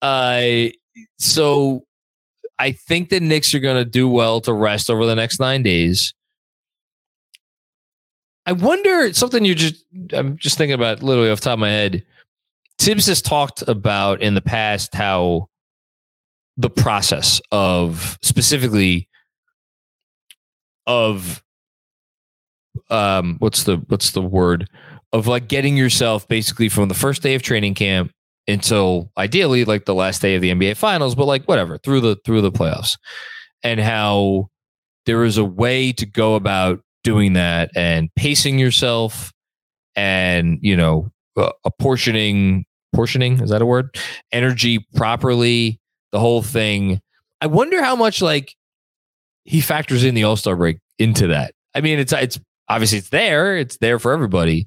Uh, 0.00 0.68
so 1.18 1.84
I 2.58 2.72
think 2.72 3.10
the 3.10 3.20
Knicks 3.20 3.54
are 3.54 3.60
going 3.60 3.82
to 3.82 3.88
do 3.88 4.08
well 4.08 4.40
to 4.42 4.52
rest 4.52 4.90
over 4.90 5.04
the 5.04 5.14
next 5.14 5.38
nine 5.38 5.62
days. 5.62 6.14
I 8.46 8.52
wonder 8.52 9.12
something 9.12 9.44
you 9.44 9.54
just, 9.54 9.84
I'm 10.12 10.36
just 10.38 10.56
thinking 10.56 10.74
about 10.74 11.02
literally 11.02 11.30
off 11.30 11.40
top 11.40 11.54
of 11.54 11.58
my 11.58 11.68
head. 11.68 12.04
Thibs 12.80 13.06
has 13.08 13.20
talked 13.20 13.62
about 13.68 14.22
in 14.22 14.32
the 14.32 14.40
past 14.40 14.94
how 14.94 15.48
the 16.56 16.70
process 16.70 17.38
of 17.52 18.18
specifically 18.22 19.06
of 20.86 21.42
um 22.88 23.36
what's 23.38 23.64
the 23.64 23.76
what's 23.88 24.12
the 24.12 24.22
word? 24.22 24.66
Of 25.12 25.26
like 25.26 25.46
getting 25.46 25.76
yourself 25.76 26.26
basically 26.26 26.70
from 26.70 26.88
the 26.88 26.94
first 26.94 27.20
day 27.20 27.34
of 27.34 27.42
training 27.42 27.74
camp 27.74 28.12
until 28.48 29.12
ideally 29.18 29.66
like 29.66 29.84
the 29.84 29.94
last 29.94 30.22
day 30.22 30.34
of 30.34 30.40
the 30.40 30.50
NBA 30.50 30.78
finals 30.78 31.14
but 31.14 31.26
like 31.26 31.44
whatever 31.44 31.76
through 31.76 32.00
the 32.00 32.16
through 32.24 32.40
the 32.40 32.50
playoffs. 32.50 32.96
And 33.62 33.78
how 33.78 34.48
there 35.04 35.22
is 35.24 35.36
a 35.36 35.44
way 35.44 35.92
to 35.92 36.06
go 36.06 36.34
about 36.34 36.80
doing 37.04 37.34
that 37.34 37.70
and 37.76 38.08
pacing 38.16 38.58
yourself 38.58 39.32
and 39.94 40.58
you 40.62 40.78
know 40.78 41.12
apportioning 41.64 42.64
portioning 42.92 43.40
is 43.40 43.50
that 43.50 43.62
a 43.62 43.66
word? 43.66 43.96
Energy 44.32 44.86
properly 44.94 45.80
the 46.12 46.20
whole 46.20 46.42
thing. 46.42 47.00
I 47.40 47.46
wonder 47.46 47.82
how 47.82 47.96
much 47.96 48.20
like 48.20 48.54
he 49.44 49.60
factors 49.60 50.04
in 50.04 50.14
the 50.14 50.24
all-star 50.24 50.56
break 50.56 50.78
into 50.98 51.28
that. 51.28 51.54
I 51.74 51.80
mean 51.80 51.98
it's 51.98 52.12
it's 52.12 52.38
obviously 52.68 52.98
it's 52.98 53.10
there 53.10 53.56
it's 53.56 53.76
there 53.78 53.98
for 53.98 54.12
everybody 54.12 54.64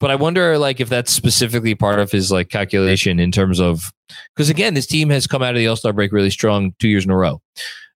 but 0.00 0.10
i 0.10 0.16
wonder 0.16 0.58
like 0.58 0.80
if 0.80 0.88
that's 0.88 1.12
specifically 1.12 1.76
part 1.76 2.00
of 2.00 2.10
his 2.10 2.32
like 2.32 2.48
calculation 2.48 3.20
in 3.20 3.30
terms 3.30 3.60
of 3.60 3.92
because 4.34 4.50
again 4.50 4.74
this 4.74 4.86
team 4.86 5.10
has 5.10 5.28
come 5.28 5.44
out 5.44 5.54
of 5.54 5.56
the 5.56 5.66
all-star 5.68 5.92
break 5.92 6.10
really 6.10 6.30
strong 6.30 6.74
two 6.80 6.88
years 6.88 7.04
in 7.04 7.10
a 7.12 7.16
row 7.16 7.40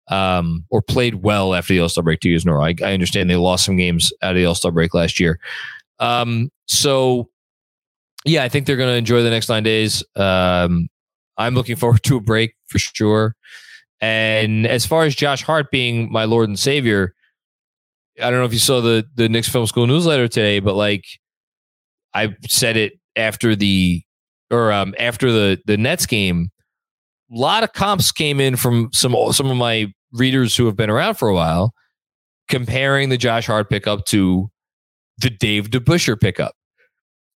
um, 0.10 0.66
or 0.70 0.82
played 0.82 1.16
well 1.16 1.54
after 1.54 1.74
the 1.74 1.80
all-star 1.80 2.04
break 2.04 2.20
two 2.20 2.30
years 2.30 2.46
in 2.46 2.50
a 2.50 2.56
row. 2.56 2.64
I, 2.64 2.76
I 2.82 2.94
understand 2.94 3.30
they 3.30 3.36
lost 3.36 3.66
some 3.66 3.78
games 3.78 4.12
out 4.22 4.32
of 4.32 4.38
the 4.38 4.46
all-star 4.46 4.72
break 4.72 4.94
last 4.94 5.20
year. 5.20 5.40
Um, 6.00 6.50
so 6.68 7.30
yeah, 8.26 8.44
I 8.44 8.50
think 8.50 8.66
they're 8.66 8.78
going 8.78 8.90
to 8.90 8.98
enjoy 8.98 9.22
the 9.24 9.30
next 9.30 9.50
nine 9.50 9.64
days. 9.64 10.04
Um, 10.16 10.88
I'm 11.38 11.56
looking 11.56 11.76
forward 11.76 12.04
to 12.04 12.18
a 12.18 12.22
break 12.22 12.56
for 12.68 12.80
sure. 12.80 13.36
And 14.00 14.68
as 14.68 14.86
far 14.86 15.04
as 15.04 15.16
Josh 15.16 15.44
Hart 15.44 15.72
being 15.72 16.12
my 16.12 16.26
Lord 16.26 16.50
and 16.50 16.60
Savior, 16.60 17.14
I 18.22 18.30
don't 18.30 18.40
know 18.40 18.46
if 18.46 18.54
you 18.54 18.60
saw 18.60 18.82
the 18.82 19.06
the 19.16 19.30
Knicks 19.30 19.50
Film 19.50 19.66
School 19.66 19.88
newsletter 19.88 20.28
today, 20.28 20.60
but 20.60 20.76
like 20.76 21.04
I 22.14 22.36
said 22.48 22.78
it 22.78 22.94
after 23.16 23.56
the 23.56 24.04
or 24.52 24.72
um, 24.72 24.94
after 25.00 25.32
the 25.32 25.60
the 25.66 25.78
Nets 25.78 26.06
game, 26.06 26.50
a 27.32 27.38
lot 27.38 27.64
of 27.64 27.74
comps 27.74 28.12
came 28.12 28.40
in 28.40 28.56
from 28.56 28.90
some 28.94 29.16
some 29.32 29.50
of 29.50 29.58
my 29.58 29.92
readers 30.12 30.56
who 30.56 30.66
have 30.66 30.76
been 30.76 30.90
around 30.90 31.16
for 31.16 31.28
a 31.28 31.34
while, 31.34 31.74
comparing 32.50 33.10
the 33.10 33.18
Josh 33.18 33.48
Hart 33.48 33.70
pickup 33.70 34.06
to 34.06 34.50
the 35.20 35.32
Dave 35.32 35.70
DeBusschere 35.72 36.20
pickup 36.20 36.54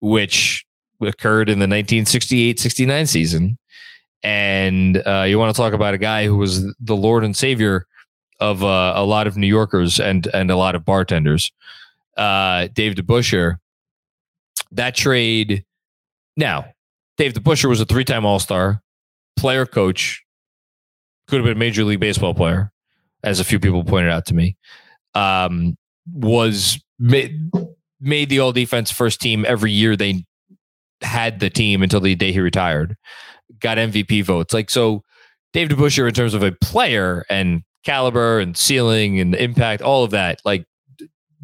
which 0.00 0.64
occurred 1.08 1.48
in 1.48 1.58
the 1.58 1.66
1968-69 1.66 3.08
season. 3.08 3.58
And 4.22 5.02
uh, 5.06 5.24
you 5.26 5.38
want 5.38 5.54
to 5.54 5.60
talk 5.60 5.72
about 5.72 5.94
a 5.94 5.98
guy 5.98 6.26
who 6.26 6.36
was 6.36 6.62
the 6.80 6.96
Lord 6.96 7.24
and 7.24 7.36
Savior 7.36 7.86
of 8.38 8.64
uh, 8.64 8.92
a 8.96 9.04
lot 9.04 9.26
of 9.26 9.36
New 9.36 9.46
Yorkers 9.46 10.00
and 10.00 10.26
and 10.34 10.50
a 10.50 10.56
lot 10.56 10.74
of 10.74 10.84
bartenders. 10.84 11.52
Uh, 12.16 12.68
Dave 12.72 12.94
DeBusschere. 12.94 13.56
That 14.72 14.94
trade. 14.94 15.64
Now, 16.36 16.66
Dave 17.16 17.34
DeBusschere 17.34 17.68
was 17.68 17.80
a 17.80 17.84
three-time 17.84 18.24
All-Star, 18.24 18.82
player, 19.36 19.66
coach. 19.66 20.22
Could 21.28 21.36
have 21.36 21.44
been 21.44 21.56
a 21.56 21.58
Major 21.58 21.84
League 21.84 22.00
Baseball 22.00 22.34
player, 22.34 22.72
as 23.22 23.40
a 23.40 23.44
few 23.44 23.58
people 23.58 23.84
pointed 23.84 24.10
out 24.10 24.26
to 24.26 24.34
me. 24.34 24.56
Um, 25.14 25.76
was 26.12 26.82
made, 26.98 27.50
made 28.00 28.30
the 28.30 28.40
All 28.40 28.52
Defense 28.52 28.90
first 28.90 29.20
team 29.20 29.44
every 29.46 29.72
year 29.72 29.96
they 29.96 30.24
had 31.02 31.40
the 31.40 31.50
team 31.50 31.82
until 31.82 32.00
the 32.00 32.14
day 32.14 32.32
he 32.32 32.40
retired. 32.40 32.96
Got 33.60 33.78
MVP 33.78 34.24
votes. 34.24 34.54
Like 34.54 34.70
so, 34.70 35.02
Dave 35.52 35.68
DeBusschere 35.68 36.08
in 36.08 36.14
terms 36.14 36.34
of 36.34 36.42
a 36.42 36.52
player 36.52 37.24
and 37.28 37.62
caliber 37.84 38.38
and 38.38 38.56
ceiling 38.56 39.18
and 39.18 39.34
impact, 39.34 39.82
all 39.82 40.04
of 40.04 40.10
that, 40.10 40.40
like 40.44 40.66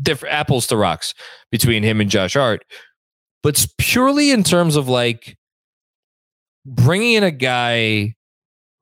different 0.00 0.34
apples 0.34 0.66
to 0.68 0.76
rocks 0.76 1.14
between 1.50 1.82
him 1.82 2.00
and 2.00 2.10
Josh 2.10 2.34
Hart. 2.34 2.64
But 3.42 3.66
purely 3.78 4.30
in 4.30 4.42
terms 4.42 4.76
of 4.76 4.88
like 4.88 5.36
bringing 6.64 7.14
in 7.14 7.24
a 7.24 7.30
guy 7.30 8.14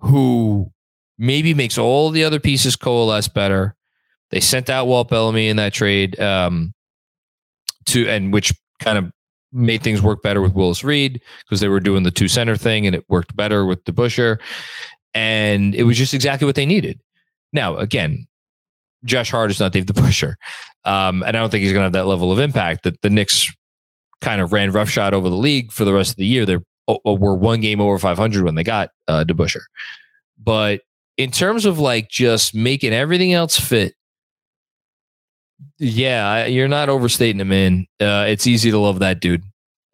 who 0.01 0.73
maybe 1.19 1.55
makes 1.55 1.79
all 1.79 2.11
the 2.11 2.25
other 2.25 2.41
pieces 2.41 2.77
coalesce 2.77 3.29
better. 3.29 3.77
They 4.31 4.41
sent 4.41 4.69
out 4.69 4.87
Walt 4.87 5.09
Bellamy 5.09 5.49
in 5.49 5.57
that 5.57 5.73
trade, 5.73 6.19
um, 6.19 6.73
to 7.87 8.09
and 8.09 8.33
which 8.33 8.53
kind 8.81 8.99
of 8.99 9.13
made 9.55 9.83
things 9.83 10.03
work 10.03 10.23
better 10.23 10.43
with 10.43 10.53
Willis 10.53 10.85
Reed 10.85 11.23
because 11.45 11.61
they 11.61 11.69
were 11.69 11.81
doing 11.81 12.03
the 12.03 12.11
two 12.11 12.29
center 12.29 12.57
thing 12.57 12.87
and 12.87 12.95
it 12.95 13.09
worked 13.09 13.35
better 13.37 13.65
with 13.65 13.85
DeBusschere. 13.85 14.39
And 15.15 15.75
it 15.75 15.85
was 15.85 15.97
just 15.97 16.13
exactly 16.13 16.45
what 16.45 16.57
they 16.57 16.67
needed. 16.67 17.01
Now, 17.53 17.77
again, 17.77 18.27
Josh 19.05 19.31
Hart 19.31 19.51
is 19.51 19.61
not 19.61 19.73
Dave 19.73 19.87
DeBusschere. 19.87 20.35
Um, 20.85 21.23
and 21.23 21.37
I 21.37 21.41
don't 21.41 21.51
think 21.51 21.63
he's 21.63 21.73
going 21.73 21.83
to 21.83 21.87
have 21.87 21.93
that 21.93 22.07
level 22.07 22.33
of 22.33 22.39
impact 22.39 22.83
that 22.83 23.01
the 23.03 23.11
Knicks 23.11 23.51
kind 24.21 24.41
of 24.41 24.53
ran 24.53 24.73
roughshod 24.73 25.15
over 25.15 25.29
the 25.29 25.37
league 25.37 25.71
for 25.71 25.85
the 25.85 25.93
rest 25.93 26.11
of 26.11 26.17
the 26.17 26.27
year. 26.27 26.45
They 26.45 26.59
were 27.05 27.35
one 27.35 27.61
game 27.61 27.81
over 27.81 27.99
500 27.99 28.45
when 28.45 28.55
they 28.57 28.65
got 28.65 28.91
uh, 29.07 29.25
DeBusschere. 29.25 29.63
But 30.43 30.81
in 31.17 31.31
terms 31.31 31.65
of 31.65 31.79
like 31.79 32.09
just 32.09 32.55
making 32.55 32.93
everything 32.93 33.33
else 33.33 33.59
fit, 33.59 33.95
yeah, 35.79 36.47
you're 36.47 36.69
not 36.69 36.89
overstating 36.89 37.41
him, 37.41 37.49
man. 37.49 37.87
Uh, 38.01 38.25
it's 38.29 38.47
easy 38.47 38.71
to 38.71 38.79
love 38.79 39.01
that 39.01 39.21
dude, 39.21 39.45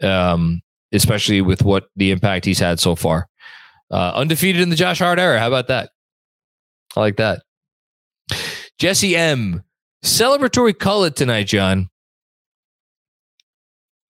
um, 0.02 0.60
especially 0.92 1.40
with 1.40 1.62
what 1.62 1.88
the 1.96 2.10
impact 2.10 2.44
he's 2.44 2.58
had 2.58 2.80
so 2.80 2.94
far. 2.94 3.28
Uh, 3.90 4.12
undefeated 4.14 4.62
in 4.62 4.70
the 4.70 4.76
Josh 4.76 4.98
Hart 4.98 5.18
era. 5.18 5.38
How 5.38 5.48
about 5.48 5.68
that? 5.68 5.90
I 6.96 7.00
like 7.00 7.16
that. 7.16 7.42
Jesse 8.78 9.16
M. 9.16 9.62
Celebratory 10.04 10.78
call 10.78 11.10
tonight, 11.10 11.46
John. 11.46 11.90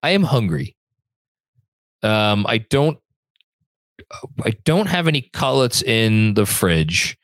I 0.03 0.11
am 0.11 0.23
hungry. 0.23 0.77
Um, 2.03 2.45
I 2.49 2.59
don't 2.59 2.99
I 4.45 4.51
don't 4.65 4.87
have 4.87 5.09
any 5.09 5.23
cullets 5.33 5.83
in 5.83 6.35
the 6.35 6.47
fridge. 6.47 7.17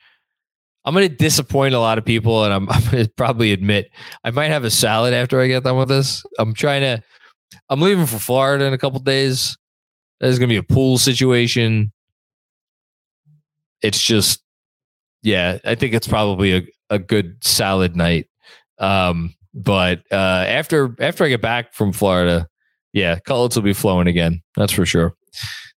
I'm 0.85 0.95
going 0.95 1.09
to 1.09 1.15
disappoint 1.15 1.75
a 1.75 1.81
lot 1.81 1.99
of 1.99 2.05
people, 2.05 2.45
and 2.45 2.53
I'm, 2.53 2.69
I'm 2.71 2.83
going 2.91 3.05
to 3.05 3.11
probably 3.11 3.53
admit 3.53 3.91
I 4.25 4.31
might 4.31 4.49
have 4.49 4.65
a 4.65 4.71
salad 4.71 5.15
after 5.15 5.41
I 5.41 5.47
get 5.49 5.65
done 5.65 5.77
with 5.77 5.89
this. 5.89 6.23
I'm 6.39 6.55
trying 6.55 6.83
to. 6.83 7.03
I'm 7.71 7.81
leaving 7.81 8.07
for 8.07 8.19
Florida 8.19 8.65
in 8.65 8.73
a 8.73 8.79
couple 8.79 8.99
days. 9.01 9.57
There's 10.21 10.39
going 10.39 10.49
to 10.49 10.53
be 10.53 10.59
a 10.59 10.63
pool 10.63 10.99
situation. 10.99 11.93
It's 13.83 14.03
just, 14.03 14.43
yeah, 15.23 15.59
I 15.65 15.75
think 15.75 15.95
it's 15.95 16.09
probably 16.09 16.57
a, 16.57 16.63
a 16.91 16.99
good 16.99 17.43
salad 17.43 17.97
night. 17.97 18.29
Um, 18.79 19.35
but 19.55 20.03
uh, 20.13 20.15
after 20.15 20.95
after 21.01 21.25
I 21.25 21.29
get 21.29 21.43
back 21.43 21.75
from 21.75 21.93
Florida, 21.93 22.49
yeah, 22.93 23.19
cullets 23.19 23.57
will 23.57 23.63
be 23.63 23.73
flowing 23.73 24.09
again. 24.09 24.43
That's 24.57 24.73
for 24.73 24.87
sure. 24.87 25.15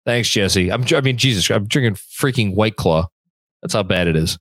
Thanks, 0.05 0.29
Jesse. 0.29 0.71
I'm, 0.71 0.83
I 0.93 1.01
mean, 1.01 1.17
Jesus, 1.17 1.49
I'm 1.49 1.67
drinking 1.67 1.95
freaking 1.95 2.55
White 2.55 2.75
Claw. 2.75 3.07
That's 3.61 3.73
how 3.73 3.83
bad 3.83 4.07
it 4.07 4.15
is. 4.15 4.37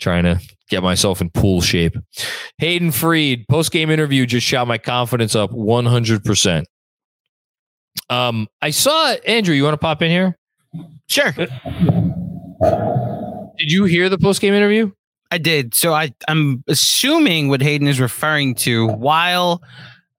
Trying 0.00 0.24
to 0.24 0.40
get 0.68 0.82
myself 0.82 1.20
in 1.20 1.30
pool 1.30 1.60
shape. 1.60 1.96
Hayden 2.58 2.90
Freed, 2.90 3.46
post 3.48 3.70
game 3.70 3.90
interview 3.90 4.24
just 4.26 4.46
shot 4.46 4.66
my 4.66 4.78
confidence 4.78 5.34
up 5.34 5.50
100%. 5.50 6.64
Um, 8.08 8.48
I 8.62 8.70
saw 8.70 9.14
Andrew. 9.26 9.54
You 9.54 9.64
want 9.64 9.74
to 9.74 9.78
pop 9.78 10.02
in 10.02 10.10
here? 10.10 10.38
Sure. 11.08 11.32
Did 13.58 13.70
you 13.70 13.84
hear 13.84 14.08
the 14.08 14.18
post 14.18 14.40
game 14.40 14.54
interview? 14.54 14.90
I 15.30 15.38
did. 15.38 15.74
So 15.74 15.92
I, 15.92 16.12
I'm 16.28 16.64
assuming 16.66 17.48
what 17.48 17.62
Hayden 17.62 17.86
is 17.86 18.00
referring 18.00 18.54
to 18.56 18.88
while 18.88 19.62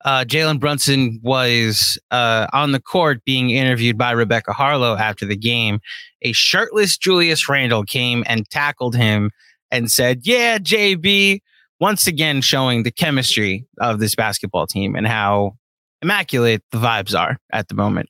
uh, 0.06 0.24
Jalen 0.26 0.60
Brunson 0.60 1.20
was 1.22 1.98
uh, 2.12 2.48
on 2.54 2.72
the 2.72 2.80
court 2.80 3.24
being 3.26 3.50
interviewed 3.52 3.98
by 3.98 4.12
Rebecca 4.12 4.52
Haarlow 4.52 5.00
after 5.00 5.26
the 5.26 5.36
game. 5.36 5.80
A 6.22 6.32
shirtless 6.32 6.98
Julius 6.98 7.50
Randle 7.50 7.84
came 7.84 8.24
and 8.28 8.50
tackled 8.50 8.96
him 8.96 9.32
and 9.72 9.92
said, 9.92 10.22
Yeah, 10.24 10.58
JB, 10.58 11.42
once 11.80 12.08
again 12.08 12.42
showing 12.42 12.84
the 12.84 12.92
chemistry 12.92 13.66
of 13.80 14.00
this 14.00 14.16
basketball 14.16 14.68
team 14.68 14.96
and 14.96 15.08
how 15.08 15.58
immaculate 16.02 16.62
the 16.72 16.78
vibes 16.78 17.18
are 17.18 17.38
at 17.52 17.68
the 17.68 17.76
moment. 17.76 18.10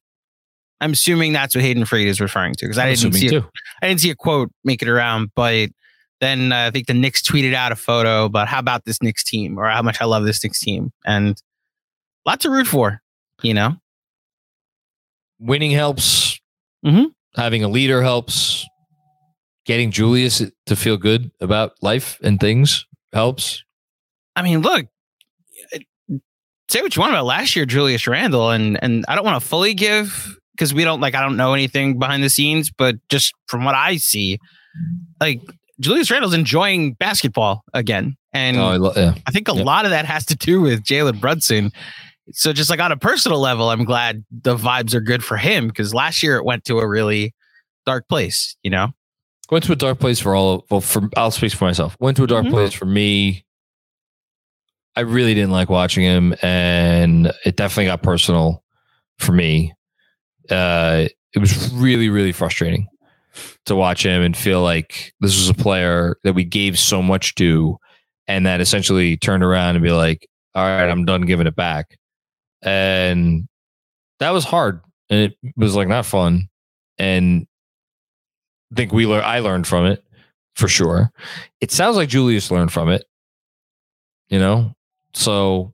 I'm 0.81 0.93
assuming 0.93 1.31
that's 1.31 1.53
what 1.55 1.63
Hayden 1.63 1.85
Freed 1.85 2.07
is 2.07 2.19
referring 2.19 2.55
to 2.55 2.65
because 2.65 2.79
I 2.79 2.93
didn't 2.93 3.13
see 3.13 3.35
a, 3.35 3.47
I 3.81 3.87
didn't 3.87 4.01
see 4.01 4.09
a 4.09 4.15
quote 4.15 4.51
make 4.63 4.81
it 4.81 4.89
around, 4.89 5.29
but 5.35 5.69
then 6.21 6.51
uh, 6.51 6.67
I 6.67 6.71
think 6.71 6.87
the 6.87 6.93
Knicks 6.93 7.21
tweeted 7.21 7.53
out 7.53 7.71
a 7.71 7.75
photo 7.75 8.25
about 8.25 8.47
how 8.47 8.59
about 8.59 8.85
this 8.85 9.01
Knicks 9.01 9.23
team 9.23 9.57
or 9.57 9.69
how 9.69 9.81
much 9.81 10.01
I 10.01 10.05
love 10.05 10.23
this 10.23 10.43
Knicks 10.43 10.59
team, 10.59 10.91
and 11.05 11.39
lot 12.25 12.39
to 12.41 12.49
root 12.49 12.67
for, 12.67 13.01
you 13.41 13.53
know. 13.53 13.75
Winning 15.39 15.71
helps. 15.71 16.39
Mm-hmm. 16.85 17.05
Having 17.35 17.63
a 17.63 17.67
leader 17.67 18.01
helps. 18.01 18.65
Getting 19.65 19.91
Julius 19.91 20.41
to 20.65 20.75
feel 20.75 20.97
good 20.97 21.31
about 21.39 21.73
life 21.81 22.19
and 22.23 22.39
things 22.39 22.85
helps. 23.13 23.63
I 24.35 24.41
mean, 24.41 24.61
look, 24.61 24.87
say 26.67 26.81
what 26.81 26.95
you 26.95 26.99
want 26.99 27.13
about 27.13 27.25
last 27.25 27.55
year, 27.55 27.65
Julius 27.65 28.07
Randle, 28.07 28.49
and 28.49 28.81
and 28.83 29.05
I 29.07 29.15
don't 29.15 29.25
want 29.25 29.41
to 29.41 29.47
fully 29.47 29.73
give 29.73 30.37
because 30.53 30.73
we 30.73 30.83
don't 30.83 30.99
like 30.99 31.15
I 31.15 31.21
don't 31.21 31.37
know 31.37 31.53
anything 31.53 31.99
behind 31.99 32.23
the 32.23 32.29
scenes, 32.29 32.71
but 32.71 32.95
just 33.09 33.33
from 33.47 33.63
what 33.63 33.75
I 33.75 33.97
see, 33.97 34.39
like 35.19 35.41
Julius 35.79 36.09
Randle's 36.09 36.33
enjoying 36.33 36.93
basketball 36.93 37.63
again, 37.73 38.15
and 38.33 38.57
oh, 38.57 38.65
I, 38.65 38.77
lo- 38.77 38.93
yeah. 38.95 39.13
I, 39.27 39.31
think 39.31 39.47
a 39.47 39.53
yeah. 39.53 39.63
lot 39.63 39.85
of 39.85 39.91
that 39.91 40.05
has 40.05 40.25
to 40.27 40.35
do 40.35 40.61
with 40.61 40.83
Jalen 40.83 41.19
Brunson 41.19 41.71
so 42.33 42.53
just 42.53 42.69
like 42.69 42.79
on 42.79 42.91
a 42.91 42.97
personal 42.97 43.39
level, 43.39 43.69
I'm 43.69 43.83
glad 43.83 44.23
the 44.31 44.55
vibes 44.55 44.93
are 44.93 45.01
good 45.01 45.23
for 45.23 45.37
him 45.37 45.67
because 45.67 45.93
last 45.93 46.23
year 46.23 46.37
it 46.37 46.45
went 46.45 46.65
to 46.65 46.79
a 46.79 46.87
really 46.87 47.33
dark 47.85 48.07
place, 48.07 48.55
you 48.63 48.69
know? 48.69 48.89
Went 49.51 49.65
to 49.65 49.73
a 49.73 49.75
dark 49.75 49.99
place 49.99 50.19
for 50.19 50.33
all 50.33 50.65
well 50.71 50.81
for 50.81 51.09
I'll 51.17 51.29
speak 51.29 51.53
for 51.53 51.65
myself. 51.65 51.97
Went 51.99 52.17
to 52.17 52.23
a 52.23 52.27
dark 52.27 52.45
mm-hmm. 52.45 52.53
place 52.53 52.73
for 52.73 52.85
me. 52.85 53.45
I 54.95 55.01
really 55.01 55.33
didn't 55.33 55.51
like 55.51 55.69
watching 55.69 56.03
him 56.03 56.33
and 56.41 57.31
it 57.45 57.57
definitely 57.57 57.85
got 57.85 58.01
personal 58.01 58.63
for 59.19 59.33
me. 59.33 59.73
Uh 60.49 61.07
it 61.33 61.39
was 61.39 61.71
really, 61.73 62.09
really 62.09 62.31
frustrating 62.31 62.87
to 63.65 63.75
watch 63.75 64.05
him 64.05 64.21
and 64.21 64.35
feel 64.35 64.61
like 64.61 65.13
this 65.21 65.37
was 65.37 65.49
a 65.49 65.53
player 65.53 66.17
that 66.23 66.33
we 66.33 66.43
gave 66.43 66.77
so 66.79 67.01
much 67.01 67.35
to 67.35 67.77
and 68.27 68.45
that 68.45 68.61
essentially 68.61 69.17
turned 69.17 69.43
around 69.43 69.75
and 69.75 69.83
be 69.83 69.91
like, 69.91 70.27
all 70.55 70.63
right, 70.63 70.89
I'm 70.89 71.05
done 71.05 71.21
giving 71.21 71.47
it 71.47 71.55
back 71.55 71.97
and 72.61 73.47
that 74.19 74.31
was 74.31 74.45
hard 74.45 74.81
and 75.09 75.19
it 75.19 75.53
was 75.57 75.75
like 75.75 75.87
not 75.87 76.05
fun 76.05 76.47
and 76.97 77.47
think 78.75 78.91
we 78.91 79.05
learned 79.05 79.25
I 79.25 79.39
learned 79.39 79.67
from 79.67 79.85
it 79.85 80.03
for 80.55 80.67
sure. 80.67 81.11
It 81.59 81.71
sounds 81.71 81.95
like 81.95 82.09
Julius 82.09 82.51
learned 82.51 82.71
from 82.71 82.89
it. 82.89 83.05
You 84.29 84.39
know? 84.39 84.73
So 85.13 85.73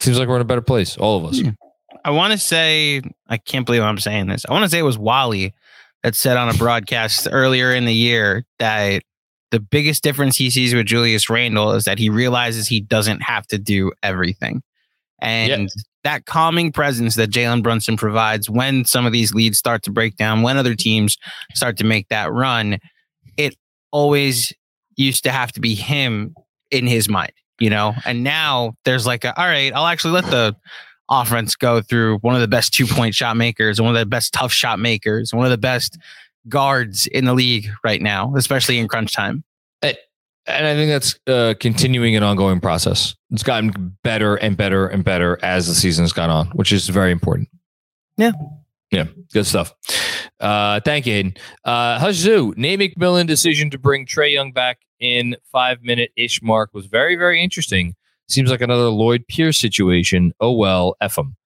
seems 0.00 0.18
like 0.18 0.28
we're 0.28 0.36
in 0.36 0.42
a 0.42 0.46
better 0.46 0.60
place, 0.60 0.96
all 0.96 1.18
of 1.18 1.24
us. 1.24 1.40
Hmm. 1.40 1.50
I 2.04 2.10
want 2.10 2.32
to 2.32 2.38
say 2.38 3.02
I 3.28 3.36
can't 3.36 3.66
believe 3.66 3.82
I'm 3.82 3.98
saying 3.98 4.28
this. 4.28 4.44
I 4.48 4.52
want 4.52 4.64
to 4.64 4.68
say 4.68 4.78
it 4.78 4.82
was 4.82 4.98
Wally 4.98 5.54
that 6.02 6.14
said 6.14 6.36
on 6.36 6.48
a 6.48 6.54
broadcast 6.54 7.26
earlier 7.30 7.74
in 7.74 7.84
the 7.84 7.94
year 7.94 8.44
that 8.58 9.02
the 9.50 9.60
biggest 9.60 10.02
difference 10.02 10.36
he 10.36 10.50
sees 10.50 10.74
with 10.74 10.86
Julius 10.86 11.30
Randle 11.30 11.72
is 11.72 11.84
that 11.84 11.98
he 11.98 12.08
realizes 12.08 12.68
he 12.68 12.80
doesn't 12.80 13.22
have 13.22 13.46
to 13.48 13.58
do 13.58 13.92
everything. 14.02 14.62
And 15.20 15.64
yes. 15.64 15.84
that 16.04 16.26
calming 16.26 16.72
presence 16.72 17.14
that 17.16 17.30
Jalen 17.30 17.62
Brunson 17.62 17.96
provides 17.96 18.50
when 18.50 18.84
some 18.84 19.06
of 19.06 19.12
these 19.12 19.34
leads 19.34 19.58
start 19.58 19.82
to 19.84 19.90
break 19.90 20.16
down, 20.16 20.42
when 20.42 20.56
other 20.56 20.74
teams 20.74 21.16
start 21.54 21.76
to 21.78 21.84
make 21.84 22.08
that 22.08 22.32
run, 22.32 22.78
it 23.36 23.56
always 23.92 24.52
used 24.96 25.24
to 25.24 25.30
have 25.30 25.52
to 25.52 25.60
be 25.60 25.74
him 25.74 26.34
in 26.70 26.86
his 26.86 27.08
mind, 27.08 27.32
you 27.58 27.70
know? 27.70 27.94
And 28.04 28.24
now 28.24 28.74
there's 28.84 29.06
like, 29.06 29.24
a, 29.24 29.38
all 29.38 29.46
right, 29.46 29.72
I'll 29.72 29.86
actually 29.86 30.12
let 30.12 30.24
the 30.26 30.56
offense 31.08 31.54
go 31.54 31.80
through 31.80 32.18
one 32.18 32.34
of 32.34 32.40
the 32.40 32.48
best 32.48 32.74
two 32.74 32.86
point 32.86 33.14
shot 33.14 33.36
makers, 33.36 33.80
one 33.80 33.94
of 33.94 33.98
the 33.98 34.06
best 34.06 34.32
tough 34.32 34.52
shot 34.52 34.78
makers, 34.78 35.32
one 35.32 35.44
of 35.44 35.50
the 35.50 35.58
best 35.58 35.98
guards 36.48 37.06
in 37.06 37.24
the 37.24 37.34
league 37.34 37.68
right 37.84 38.00
now, 38.00 38.34
especially 38.36 38.78
in 38.78 38.88
crunch 38.88 39.12
time. 39.12 39.44
Eh, 39.82 39.94
And 40.48 40.66
I 40.66 40.74
think 40.74 40.90
that's 40.90 41.18
uh, 41.26 41.54
continuing 41.58 42.14
an 42.14 42.22
ongoing 42.22 42.60
process. 42.60 43.16
It's 43.30 43.42
gotten 43.42 43.96
better 44.02 44.36
and 44.36 44.56
better 44.56 44.86
and 44.86 45.04
better 45.04 45.38
as 45.42 45.66
the 45.66 45.74
season's 45.74 46.12
gone 46.12 46.30
on, 46.30 46.48
which 46.48 46.72
is 46.72 46.88
very 46.88 47.10
important. 47.10 47.48
Yeah. 48.16 48.32
Yeah. 48.92 49.06
Good 49.32 49.46
stuff. 49.46 49.74
Uh, 50.38 50.80
thank 50.80 51.06
you, 51.06 51.12
Hayden. 51.14 51.34
Uh, 51.64 51.98
Huzzoo, 51.98 52.56
Nate 52.56 52.78
McMillan 52.78 53.26
decision 53.26 53.70
to 53.70 53.78
bring 53.78 54.06
Trae 54.06 54.32
Young 54.32 54.52
back 54.52 54.78
in 55.00 55.36
five 55.50 55.82
minute 55.82 56.10
ish 56.16 56.42
mark 56.42 56.70
was 56.72 56.86
very, 56.86 57.16
very 57.16 57.42
interesting. 57.42 57.94
Seems 58.28 58.50
like 58.50 58.60
another 58.60 58.88
Lloyd 58.88 59.26
Pierce 59.28 59.58
situation. 59.58 60.32
Oh, 60.40 60.52
well, 60.52 60.96
F 61.00 61.18
him. 61.18 61.36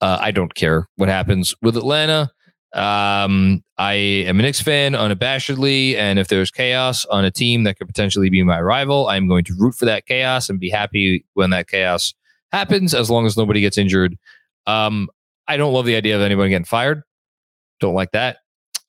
Uh, 0.00 0.18
I 0.20 0.30
don't 0.30 0.54
care 0.54 0.88
what 0.96 1.08
happens 1.08 1.54
with 1.62 1.76
Atlanta. 1.76 2.30
Um, 2.76 3.64
I 3.78 3.94
am 3.94 4.38
a 4.38 4.42
Knicks 4.42 4.60
fan 4.60 4.92
unabashedly, 4.92 5.96
and 5.96 6.18
if 6.18 6.28
there's 6.28 6.50
chaos 6.50 7.06
on 7.06 7.24
a 7.24 7.30
team 7.30 7.64
that 7.64 7.78
could 7.78 7.86
potentially 7.86 8.28
be 8.28 8.42
my 8.42 8.60
rival, 8.60 9.08
I'm 9.08 9.26
going 9.26 9.44
to 9.44 9.54
root 9.58 9.74
for 9.74 9.86
that 9.86 10.04
chaos 10.04 10.50
and 10.50 10.60
be 10.60 10.68
happy 10.68 11.24
when 11.32 11.50
that 11.50 11.68
chaos 11.68 12.12
happens, 12.52 12.92
as 12.92 13.10
long 13.10 13.24
as 13.24 13.34
nobody 13.34 13.62
gets 13.62 13.78
injured. 13.78 14.18
Um, 14.66 15.08
I 15.48 15.56
don't 15.56 15.72
love 15.72 15.86
the 15.86 15.96
idea 15.96 16.16
of 16.16 16.22
anyone 16.22 16.50
getting 16.50 16.66
fired. 16.66 17.02
Don't 17.80 17.94
like 17.94 18.10
that. 18.12 18.38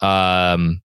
Um, 0.01 0.81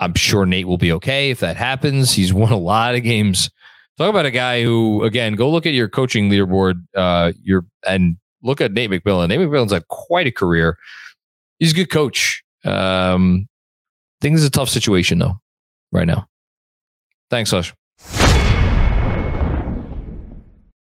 I'm 0.00 0.14
sure 0.14 0.46
Nate 0.46 0.66
will 0.66 0.78
be 0.78 0.92
okay 0.92 1.30
if 1.30 1.40
that 1.40 1.56
happens. 1.56 2.12
He's 2.12 2.32
won 2.32 2.52
a 2.52 2.58
lot 2.58 2.94
of 2.94 3.02
games. 3.02 3.50
Talk 3.98 4.08
about 4.08 4.26
a 4.26 4.30
guy 4.30 4.62
who, 4.62 5.02
again, 5.04 5.34
go 5.34 5.50
look 5.50 5.66
at 5.66 5.74
your 5.74 5.88
coaching 5.88 6.30
leaderboard. 6.30 6.84
Uh, 6.96 7.32
your 7.42 7.66
and 7.86 8.16
look 8.42 8.62
at 8.62 8.72
Nate 8.72 8.90
McMillan. 8.90 9.28
Nate 9.28 9.40
McMillan's 9.40 9.72
had 9.72 9.86
quite 9.88 10.26
a 10.26 10.32
career 10.32 10.78
he's 11.58 11.72
a 11.72 11.76
good 11.76 11.90
coach. 11.90 12.42
Um, 12.64 13.46
I 13.48 14.18
think 14.20 14.36
it's 14.36 14.44
a 14.44 14.50
tough 14.50 14.68
situation 14.68 15.18
though, 15.18 15.40
right 15.92 16.06
now. 16.06 16.26
Thanks, 17.30 17.50
Hush. 17.50 17.74